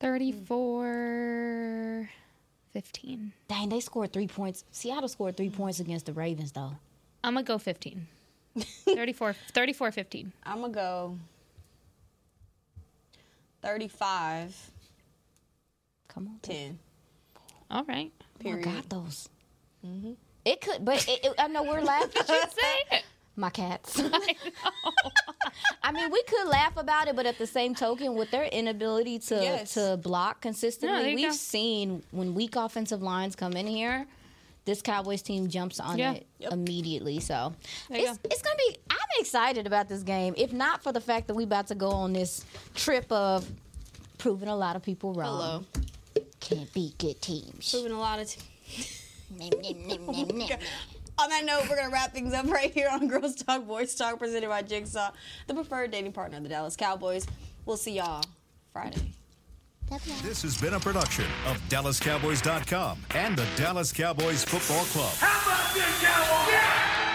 34 0.00 2.10
15. 2.72 3.32
Dang, 3.48 3.68
they 3.68 3.80
scored 3.80 4.12
three 4.12 4.26
points. 4.26 4.64
Seattle 4.72 5.08
scored 5.08 5.36
three 5.36 5.50
points 5.50 5.78
against 5.78 6.06
the 6.06 6.12
Ravens, 6.14 6.52
though. 6.52 6.72
I'm 7.22 7.34
going 7.34 7.44
to 7.44 7.52
go 7.52 7.58
15. 7.58 8.06
34, 8.84 9.34
34 9.52 9.92
15. 9.92 10.32
I'm 10.44 10.60
gonna 10.60 10.72
go. 10.72 11.18
Thirty-five, 13.62 14.54
Come 16.12 16.28
on. 16.28 16.38
ten. 16.42 16.78
All 17.70 17.84
right. 17.84 18.12
Oh, 18.44 18.50
I 18.52 18.56
got 18.60 18.88
those. 18.88 19.28
Mm-hmm. 19.86 20.12
It 20.44 20.60
could, 20.60 20.84
but 20.84 21.06
it, 21.08 21.24
it, 21.24 21.34
I 21.38 21.46
know 21.48 21.62
we're 21.62 21.80
laughing. 21.80 22.22
Say. 22.26 23.02
My 23.34 23.48
cats. 23.48 23.98
I 25.82 25.92
mean, 25.92 26.10
we 26.10 26.22
could 26.24 26.48
laugh 26.48 26.76
about 26.76 27.08
it, 27.08 27.16
but 27.16 27.24
at 27.26 27.38
the 27.38 27.46
same 27.46 27.74
token, 27.74 28.14
with 28.14 28.30
their 28.30 28.44
inability 28.44 29.18
to 29.20 29.36
Yes. 29.36 29.74
to 29.74 29.96
block 29.96 30.40
consistently, 30.42 30.98
there 31.02 31.08
you 31.10 31.16
we've 31.16 31.28
go. 31.30 31.32
seen 31.36 32.02
when 32.10 32.34
weak 32.34 32.56
offensive 32.56 33.02
lines 33.02 33.34
come 33.34 33.54
in 33.54 33.66
here, 33.66 34.06
this 34.66 34.82
Cowboys 34.82 35.22
team 35.22 35.48
jumps 35.48 35.80
on 35.80 35.96
Yeah. 35.98 36.12
it 36.12 36.26
immediately. 36.40 37.20
So 37.20 37.54
There 37.88 38.00
you 38.00 38.08
it's, 38.10 38.18
it's 38.24 38.42
gonna 38.42 38.56
be. 38.68 38.76
I'm 38.90 38.98
excited 39.18 39.66
about 39.66 39.88
this 39.88 40.02
game. 40.02 40.34
If 40.36 40.52
not 40.52 40.82
for 40.82 40.92
the 40.92 41.00
fact 41.00 41.26
that 41.28 41.34
we 41.34 41.44
about 41.44 41.68
to 41.68 41.74
go 41.74 41.90
on 41.90 42.12
this 42.12 42.44
trip 42.74 43.10
of 43.10 43.50
proving 44.18 44.48
a 44.48 44.56
lot 44.56 44.76
of 44.76 44.82
people 44.82 45.14
wrong. 45.14 45.36
Hello. 45.40 45.64
Can't 46.42 46.72
be 46.72 46.94
good 46.98 47.20
teams. 47.22 47.70
Proving 47.70 47.92
a 47.92 47.98
lot 47.98 48.18
of. 48.18 48.34
Nom, 49.34 49.48
nom, 50.06 50.28
nom, 50.28 50.58
on 51.18 51.30
that 51.30 51.44
note, 51.44 51.68
we're 51.68 51.76
gonna 51.76 51.88
wrap 51.90 52.12
things 52.12 52.34
up 52.34 52.46
right 52.50 52.70
here 52.70 52.88
on 52.90 53.08
Girls 53.08 53.34
Talk 53.34 53.66
Boys 53.66 53.94
Talk, 53.94 54.18
presented 54.18 54.48
by 54.48 54.60
Jigsaw, 54.60 55.10
the 55.46 55.54
preferred 55.54 55.90
dating 55.90 56.12
partner 56.12 56.36
of 56.36 56.42
the 56.42 56.50
Dallas 56.50 56.76
Cowboys. 56.76 57.26
We'll 57.64 57.78
see 57.78 57.92
y'all 57.92 58.22
Friday. 58.72 59.12
This 60.22 60.42
has 60.42 60.58
been 60.58 60.74
a 60.74 60.80
production 60.80 61.26
of 61.46 61.58
DallasCowboys.com 61.68 62.98
and 63.14 63.36
the 63.36 63.46
Dallas 63.56 63.92
Cowboys 63.92 64.42
Football 64.42 64.84
Club. 64.86 65.12
How 65.18 65.52
about 65.52 65.74
this, 65.74 66.02
Cowboys? 66.02 66.52
Yeah! 66.52 67.11